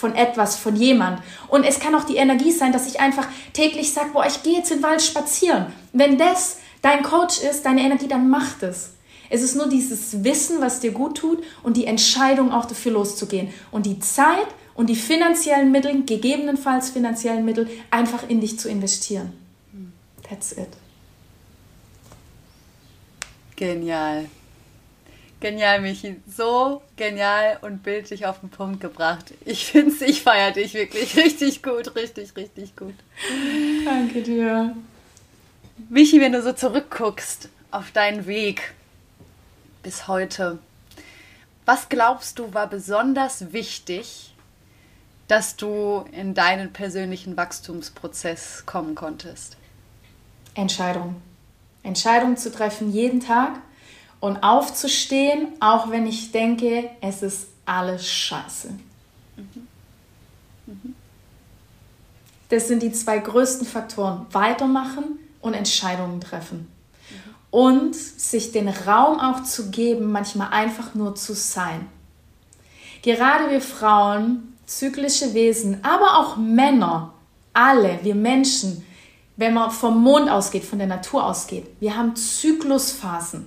Von 0.00 0.14
etwas, 0.14 0.56
von 0.56 0.76
jemand. 0.76 1.20
Und 1.48 1.64
es 1.64 1.78
kann 1.78 1.94
auch 1.94 2.04
die 2.04 2.16
Energie 2.16 2.52
sein, 2.52 2.72
dass 2.72 2.86
ich 2.86 3.00
einfach 3.00 3.26
täglich 3.52 3.92
sage, 3.92 4.10
boah, 4.14 4.24
ich 4.26 4.42
gehe 4.42 4.54
jetzt 4.54 4.70
in 4.70 4.78
den 4.78 4.82
Wald 4.82 5.02
spazieren. 5.02 5.66
Wenn 5.92 6.16
das 6.16 6.56
dein 6.80 7.02
Coach 7.02 7.42
ist, 7.42 7.66
deine 7.66 7.82
Energie, 7.82 8.08
dann 8.08 8.30
mach 8.30 8.58
das. 8.58 8.92
Es 9.28 9.42
ist 9.42 9.56
nur 9.56 9.68
dieses 9.68 10.24
Wissen, 10.24 10.62
was 10.62 10.80
dir 10.80 10.92
gut 10.92 11.18
tut 11.18 11.44
und 11.62 11.76
die 11.76 11.84
Entscheidung 11.84 12.50
auch 12.50 12.64
dafür 12.64 12.92
loszugehen. 12.92 13.52
Und 13.70 13.84
die 13.84 14.00
Zeit 14.00 14.48
und 14.74 14.88
die 14.88 14.96
finanziellen 14.96 15.70
Mittel, 15.70 16.02
gegebenenfalls 16.04 16.88
finanziellen 16.88 17.44
Mittel, 17.44 17.68
einfach 17.90 18.26
in 18.28 18.40
dich 18.40 18.58
zu 18.58 18.70
investieren. 18.70 19.32
That's 20.22 20.52
it. 20.52 20.68
Genial. 23.56 24.30
Genial, 25.40 25.80
Michi. 25.80 26.20
So 26.28 26.82
genial 26.96 27.58
und 27.62 27.82
bildlich 27.82 28.26
auf 28.26 28.40
den 28.40 28.50
Punkt 28.50 28.80
gebracht. 28.80 29.32
Ich 29.46 29.66
finde 29.66 29.92
es, 29.92 30.02
ich 30.02 30.22
feiere 30.22 30.52
dich 30.52 30.74
wirklich 30.74 31.16
richtig 31.16 31.62
gut, 31.62 31.96
richtig, 31.96 32.36
richtig 32.36 32.76
gut. 32.76 32.94
Danke 33.84 34.22
dir. 34.22 34.76
Michi, 35.88 36.20
wenn 36.20 36.32
du 36.32 36.42
so 36.42 36.52
zurückguckst 36.52 37.48
auf 37.70 37.90
deinen 37.90 38.26
Weg, 38.26 38.74
bis 39.82 40.06
heute. 40.08 40.58
Was 41.64 41.88
glaubst 41.88 42.38
du 42.38 42.52
war 42.52 42.66
besonders 42.68 43.52
wichtig, 43.52 44.34
dass 45.26 45.56
du 45.56 46.04
in 46.12 46.34
deinen 46.34 46.72
persönlichen 46.72 47.36
Wachstumsprozess 47.36 48.64
kommen 48.66 48.94
konntest? 48.94 49.56
Entscheidung. 50.54 51.22
Entscheidung 51.82 52.36
zu 52.36 52.52
treffen 52.52 52.92
jeden 52.92 53.20
Tag 53.20 53.60
und 54.20 54.42
aufzustehen, 54.42 55.48
auch 55.60 55.90
wenn 55.90 56.06
ich 56.06 56.30
denke, 56.30 56.90
es 57.00 57.22
ist 57.22 57.48
alles 57.64 58.06
scheiße. 58.06 58.70
Mhm. 59.36 59.66
Mhm. 60.66 60.94
Das 62.48 62.68
sind 62.68 62.82
die 62.82 62.92
zwei 62.92 63.18
größten 63.18 63.66
Faktoren. 63.66 64.26
Weitermachen 64.32 65.18
und 65.40 65.54
Entscheidungen 65.54 66.20
treffen 66.20 66.68
und 67.50 67.94
sich 67.94 68.52
den 68.52 68.68
Raum 68.68 69.18
auch 69.18 69.42
zu 69.42 69.70
geben, 69.70 70.12
manchmal 70.12 70.50
einfach 70.52 70.94
nur 70.94 71.14
zu 71.14 71.34
sein. 71.34 71.88
Gerade 73.02 73.50
wir 73.50 73.60
Frauen, 73.60 74.56
zyklische 74.66 75.34
Wesen, 75.34 75.82
aber 75.82 76.18
auch 76.18 76.36
Männer, 76.36 77.14
alle, 77.52 77.98
wir 78.02 78.14
Menschen, 78.14 78.84
wenn 79.36 79.54
man 79.54 79.70
vom 79.70 80.02
Mond 80.02 80.30
ausgeht, 80.30 80.64
von 80.64 80.78
der 80.78 80.86
Natur 80.86 81.24
ausgeht, 81.24 81.66
wir 81.80 81.96
haben 81.96 82.14
Zyklusphasen. 82.14 83.46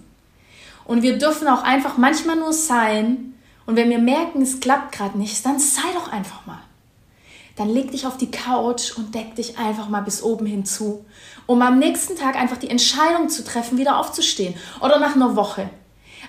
Und 0.86 1.01
wir 1.01 1.17
dürfen 1.17 1.47
auch 1.47 1.63
einfach 1.63 1.97
manchmal 1.97 2.36
nur 2.36 2.53
sein. 2.53 3.36
Und 3.65 3.75
wenn 3.75 3.89
wir 3.89 3.99
merken, 3.99 4.41
es 4.41 4.59
klappt 4.59 4.91
gerade 4.91 5.17
nicht, 5.17 5.45
dann 5.45 5.59
sei 5.59 5.81
doch 5.95 6.11
einfach 6.11 6.45
mal 6.45 6.59
dann 7.55 7.69
leg 7.69 7.91
dich 7.91 8.07
auf 8.07 8.17
die 8.17 8.31
Couch 8.31 8.97
und 8.97 9.13
deck 9.13 9.36
dich 9.36 9.57
einfach 9.57 9.89
mal 9.89 10.01
bis 10.01 10.23
oben 10.23 10.45
hinzu, 10.45 11.05
um 11.45 11.61
am 11.61 11.77
nächsten 11.77 12.15
Tag 12.15 12.36
einfach 12.36 12.57
die 12.57 12.69
Entscheidung 12.69 13.29
zu 13.29 13.43
treffen, 13.43 13.77
wieder 13.77 13.99
aufzustehen 13.99 14.55
oder 14.81 14.99
nach 14.99 15.15
einer 15.15 15.36
Woche. 15.36 15.69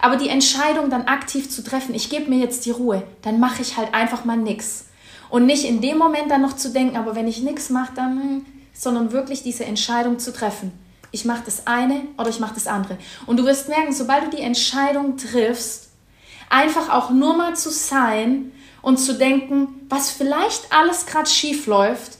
Aber 0.00 0.16
die 0.16 0.28
Entscheidung 0.28 0.90
dann 0.90 1.07
aktiv 1.07 1.48
zu 1.48 1.64
treffen, 1.64 1.94
ich 1.94 2.11
gebe 2.11 2.28
mir 2.28 2.38
jetzt 2.38 2.66
die 2.66 2.72
Ruhe, 2.72 3.05
dann 3.22 3.40
mache 3.40 3.62
ich 3.62 3.76
halt 3.76 3.94
einfach 3.94 4.24
mal 4.24 4.36
nichts. 4.36 4.88
Und 5.30 5.46
nicht 5.46 5.64
in 5.64 5.80
dem 5.80 5.98
Moment 5.98 6.30
dann 6.30 6.42
noch 6.42 6.57
zu 6.57 6.70
denken, 6.70 6.96
aber 6.96 7.16
wenn 7.16 7.26
ich 7.26 7.42
nichts 7.42 7.70
mache, 7.70 7.92
dann, 7.94 8.44
sondern 8.74 9.12
wirklich 9.12 9.42
diese 9.42 9.64
Entscheidung 9.64 10.18
zu 10.18 10.32
treffen. 10.32 10.72
Ich 11.15 11.25
mache 11.25 11.43
das 11.45 11.69
eine 11.69 12.03
oder 12.19 12.29
ich 12.29 12.41
mache 12.41 12.55
das 12.55 12.67
andere. 12.67 12.99
Und 13.27 13.37
du 13.37 13.45
wirst 13.45 13.69
merken, 13.69 13.93
sobald 13.93 14.25
du 14.27 14.37
die 14.37 14.43
Entscheidung 14.43 15.17
triffst, 15.17 15.91
einfach 16.51 16.91
auch 16.91 17.11
nur 17.11 17.37
mal 17.37 17.55
zu 17.55 17.71
sein 17.71 18.51
und 18.83 18.99
zu 18.99 19.17
denken, 19.17 19.87
was 19.89 20.11
vielleicht 20.11 20.73
alles 20.73 21.07
gerade 21.07 21.31
schief 21.31 21.67
läuft, 21.67 22.19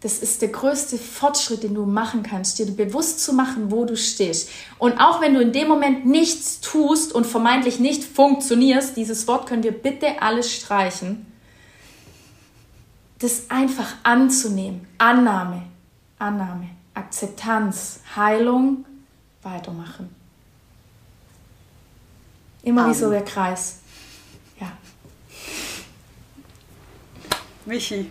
das 0.00 0.18
ist 0.18 0.40
der 0.40 0.48
größte 0.48 0.96
Fortschritt, 0.96 1.62
den 1.62 1.74
du 1.74 1.84
machen 1.84 2.22
kannst, 2.22 2.58
dir 2.58 2.66
bewusst 2.66 3.20
zu 3.20 3.34
machen, 3.34 3.70
wo 3.70 3.84
du 3.84 3.96
stehst. 3.96 4.48
Und 4.78 4.98
auch 4.98 5.20
wenn 5.20 5.34
du 5.34 5.40
in 5.40 5.52
dem 5.52 5.68
Moment 5.68 6.06
nichts 6.06 6.60
tust 6.60 7.12
und 7.12 7.26
vermeintlich 7.26 7.78
nicht 7.78 8.02
funktionierst, 8.02 8.96
dieses 8.96 9.28
Wort 9.28 9.46
können 9.46 9.62
wir 9.62 9.70
bitte 9.70 10.20
alles 10.20 10.50
streichen, 10.50 11.26
das 13.20 13.50
einfach 13.50 13.94
anzunehmen. 14.02 14.88
Annahme, 14.98 15.62
Annahme, 16.18 16.70
Akzeptanz, 16.94 18.00
Heilung, 18.14 18.84
weitermachen. 19.42 20.14
Immer 22.62 22.82
Amen. 22.82 22.94
wie 22.94 22.98
so 22.98 23.10
der 23.10 23.24
Kreis. 23.24 23.82
Michi, 27.64 28.10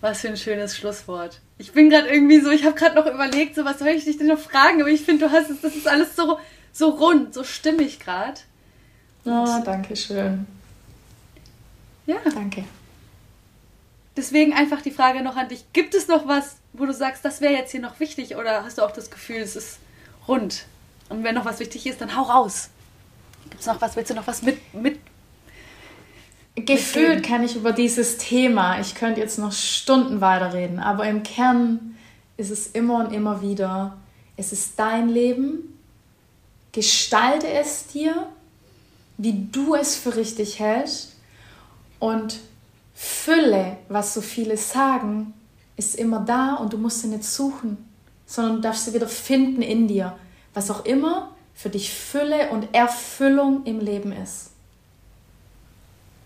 was 0.00 0.20
für 0.20 0.28
ein 0.28 0.36
schönes 0.36 0.76
Schlusswort. 0.76 1.40
Ich 1.58 1.72
bin 1.72 1.90
gerade 1.90 2.08
irgendwie 2.08 2.40
so, 2.40 2.50
ich 2.50 2.64
habe 2.64 2.74
gerade 2.74 2.94
noch 2.94 3.06
überlegt, 3.06 3.54
so 3.54 3.64
was 3.64 3.78
soll 3.78 3.88
ich 3.88 4.04
dich 4.04 4.16
denn 4.16 4.28
noch 4.28 4.38
fragen, 4.38 4.80
aber 4.80 4.90
ich 4.90 5.02
finde, 5.02 5.26
du 5.26 5.32
hast 5.32 5.50
es, 5.50 5.60
das 5.60 5.76
ist 5.76 5.86
alles 5.86 6.16
so, 6.16 6.38
so 6.72 6.90
rund, 6.90 7.34
so 7.34 7.44
stimmig 7.44 8.00
gerade. 8.00 8.40
Oh, 9.24 9.60
danke 9.64 9.96
schön. 9.96 10.46
Ja. 12.06 12.16
Danke. 12.34 12.64
Deswegen 14.20 14.52
einfach 14.52 14.82
die 14.82 14.90
Frage 14.90 15.22
noch 15.22 15.36
an 15.36 15.48
dich. 15.48 15.64
Gibt 15.72 15.94
es 15.94 16.06
noch 16.06 16.28
was, 16.28 16.56
wo 16.74 16.84
du 16.84 16.92
sagst, 16.92 17.24
das 17.24 17.40
wäre 17.40 17.54
jetzt 17.54 17.70
hier 17.70 17.80
noch 17.80 18.00
wichtig 18.00 18.36
oder 18.36 18.64
hast 18.64 18.76
du 18.76 18.82
auch 18.82 18.90
das 18.90 19.10
Gefühl, 19.10 19.38
es 19.38 19.56
ist 19.56 19.78
rund? 20.28 20.66
Und 21.08 21.24
wenn 21.24 21.34
noch 21.34 21.46
was 21.46 21.58
wichtig 21.58 21.86
ist, 21.86 22.02
dann 22.02 22.14
hau 22.14 22.24
raus. 22.24 22.68
Gibt 23.48 23.62
es 23.62 23.66
noch 23.66 23.80
was, 23.80 23.96
willst 23.96 24.10
du 24.10 24.14
noch 24.14 24.26
was 24.26 24.42
mit, 24.42 24.74
mit 24.74 25.00
Gefühlt 26.54 27.24
kann 27.24 27.42
ich 27.42 27.56
über 27.56 27.72
dieses 27.72 28.18
Thema, 28.18 28.78
ich 28.78 28.94
könnte 28.94 29.22
jetzt 29.22 29.38
noch 29.38 29.52
Stunden 29.52 30.20
weiterreden, 30.20 30.80
aber 30.80 31.06
im 31.06 31.22
Kern 31.22 31.96
ist 32.36 32.50
es 32.50 32.66
immer 32.66 32.98
und 32.98 33.14
immer 33.14 33.40
wieder, 33.40 33.96
es 34.36 34.52
ist 34.52 34.78
dein 34.78 35.08
Leben, 35.08 35.78
gestalte 36.72 37.48
es 37.48 37.86
dir, 37.86 38.26
wie 39.16 39.46
du 39.50 39.74
es 39.74 39.96
für 39.96 40.14
richtig 40.14 40.58
hältst 40.58 41.16
und 41.98 42.40
Fülle, 43.02 43.78
was 43.88 44.12
so 44.12 44.20
viele 44.20 44.58
sagen, 44.58 45.32
ist 45.78 45.94
immer 45.94 46.20
da 46.20 46.56
und 46.56 46.74
du 46.74 46.76
musst 46.76 47.00
sie 47.00 47.08
nicht 47.08 47.24
suchen, 47.24 47.88
sondern 48.26 48.56
du 48.56 48.60
darfst 48.60 48.84
sie 48.84 48.92
wieder 48.92 49.08
finden 49.08 49.62
in 49.62 49.88
dir, 49.88 50.18
was 50.52 50.70
auch 50.70 50.84
immer 50.84 51.34
für 51.54 51.70
dich 51.70 51.94
Fülle 51.94 52.50
und 52.50 52.74
Erfüllung 52.74 53.64
im 53.64 53.80
Leben 53.80 54.12
ist. 54.12 54.50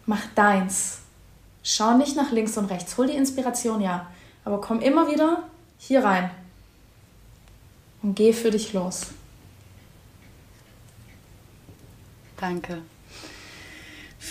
Mach 0.07 0.27
deins. 0.35 0.99
Schau 1.63 1.97
nicht 1.97 2.17
nach 2.17 2.33
links 2.33 2.59
und 2.59 2.65
rechts. 2.65 2.99
Hol 2.99 3.07
die 3.07 3.17
Inspiration, 3.17 3.81
ja. 3.81 4.09
Aber 4.45 4.61
komm 4.61 4.81
immer 4.81 5.09
wieder 5.09 5.45
hier 5.79 6.03
rein. 6.03 6.29
Und 8.03 8.17
geh 8.17 8.33
für 8.33 8.51
dich 8.51 8.73
los. 8.73 9.07
Danke. 12.37 12.83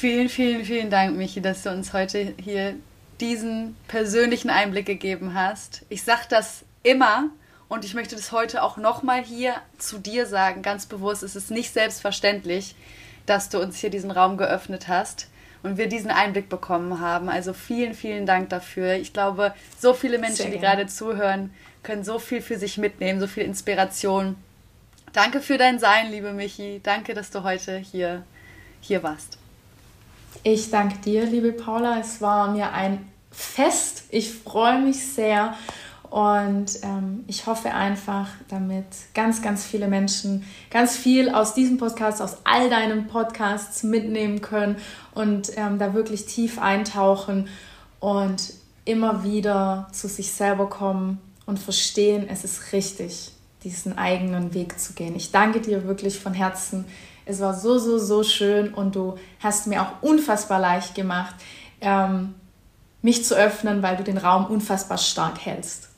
Vielen, 0.03 0.27
vielen, 0.27 0.65
vielen 0.65 0.89
Dank, 0.89 1.15
Michi, 1.15 1.39
dass 1.39 1.63
du 1.63 1.69
uns 1.69 1.93
heute 1.93 2.33
hier 2.37 2.75
diesen 3.21 3.77
persönlichen 3.87 4.49
Einblick 4.49 4.85
gegeben 4.85 5.33
hast. 5.33 5.83
Ich 5.87 6.03
sage 6.03 6.23
das 6.27 6.65
immer 6.83 7.29
und 7.69 7.85
ich 7.85 7.93
möchte 7.93 8.17
das 8.17 8.33
heute 8.33 8.63
auch 8.63 8.75
nochmal 8.75 9.23
hier 9.23 9.53
zu 9.77 9.99
dir 9.99 10.25
sagen, 10.25 10.61
ganz 10.61 10.87
bewusst. 10.87 11.23
Es 11.23 11.37
ist 11.37 11.51
nicht 11.51 11.71
selbstverständlich, 11.71 12.75
dass 13.25 13.47
du 13.47 13.61
uns 13.61 13.77
hier 13.77 13.89
diesen 13.89 14.11
Raum 14.11 14.35
geöffnet 14.35 14.89
hast 14.89 15.29
und 15.63 15.77
wir 15.77 15.87
diesen 15.87 16.11
Einblick 16.11 16.49
bekommen 16.49 16.99
haben. 16.99 17.29
Also 17.29 17.53
vielen, 17.53 17.93
vielen 17.93 18.25
Dank 18.25 18.49
dafür. 18.49 18.95
Ich 18.95 19.13
glaube, 19.13 19.53
so 19.79 19.93
viele 19.93 20.17
Menschen, 20.17 20.51
die 20.51 20.59
gerade 20.59 20.85
zuhören, 20.87 21.53
können 21.81 22.03
so 22.03 22.19
viel 22.19 22.41
für 22.41 22.57
sich 22.57 22.77
mitnehmen, 22.77 23.21
so 23.21 23.27
viel 23.27 23.43
Inspiration. 23.43 24.35
Danke 25.13 25.39
für 25.39 25.57
dein 25.57 25.79
Sein, 25.79 26.11
liebe 26.11 26.33
Michi. 26.33 26.81
Danke, 26.83 27.13
dass 27.13 27.31
du 27.31 27.43
heute 27.43 27.77
hier, 27.77 28.23
hier 28.81 29.01
warst. 29.01 29.37
Ich 30.41 30.71
danke 30.71 30.97
dir, 30.97 31.25
liebe 31.25 31.51
Paula. 31.51 31.99
Es 31.99 32.19
war 32.21 32.51
mir 32.51 32.73
ein 32.73 33.07
Fest. 33.31 34.05
Ich 34.09 34.31
freue 34.31 34.81
mich 34.81 35.05
sehr 35.05 35.55
und 36.13 36.79
ähm, 36.83 37.23
ich 37.25 37.47
hoffe 37.47 37.73
einfach, 37.73 38.27
damit 38.47 38.85
ganz, 39.15 39.41
ganz 39.41 39.65
viele 39.65 39.87
Menschen 39.87 40.45
ganz 40.69 40.95
viel 40.95 41.29
aus 41.29 41.55
diesem 41.55 41.77
Podcast, 41.77 42.21
aus 42.21 42.37
all 42.43 42.69
deinen 42.69 43.07
Podcasts 43.07 43.81
mitnehmen 43.81 44.41
können 44.41 44.75
und 45.15 45.51
ähm, 45.55 45.79
da 45.79 45.95
wirklich 45.95 46.27
tief 46.27 46.59
eintauchen 46.59 47.47
und 47.99 48.53
immer 48.85 49.23
wieder 49.23 49.87
zu 49.91 50.07
sich 50.07 50.31
selber 50.31 50.69
kommen 50.69 51.19
und 51.47 51.57
verstehen, 51.57 52.27
es 52.29 52.43
ist 52.43 52.73
richtig, 52.73 53.31
diesen 53.63 53.97
eigenen 53.97 54.53
Weg 54.53 54.79
zu 54.79 54.93
gehen. 54.93 55.15
Ich 55.15 55.31
danke 55.31 55.61
dir 55.61 55.87
wirklich 55.87 56.19
von 56.19 56.35
Herzen. 56.35 56.85
Es 57.25 57.39
war 57.39 57.53
so, 57.53 57.77
so, 57.77 57.97
so 57.99 58.23
schön 58.23 58.73
und 58.73 58.95
du 58.95 59.17
hast 59.39 59.67
mir 59.67 59.81
auch 59.81 60.01
unfassbar 60.01 60.59
leicht 60.59 60.93
gemacht, 60.95 61.35
ähm, 61.81 62.35
mich 63.01 63.23
zu 63.25 63.35
öffnen, 63.35 63.81
weil 63.81 63.97
du 63.97 64.03
den 64.03 64.17
Raum 64.17 64.45
unfassbar 64.45 64.97
stark 64.97 65.39
hältst. 65.45 65.89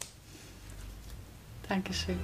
Dankeschön. 1.67 2.19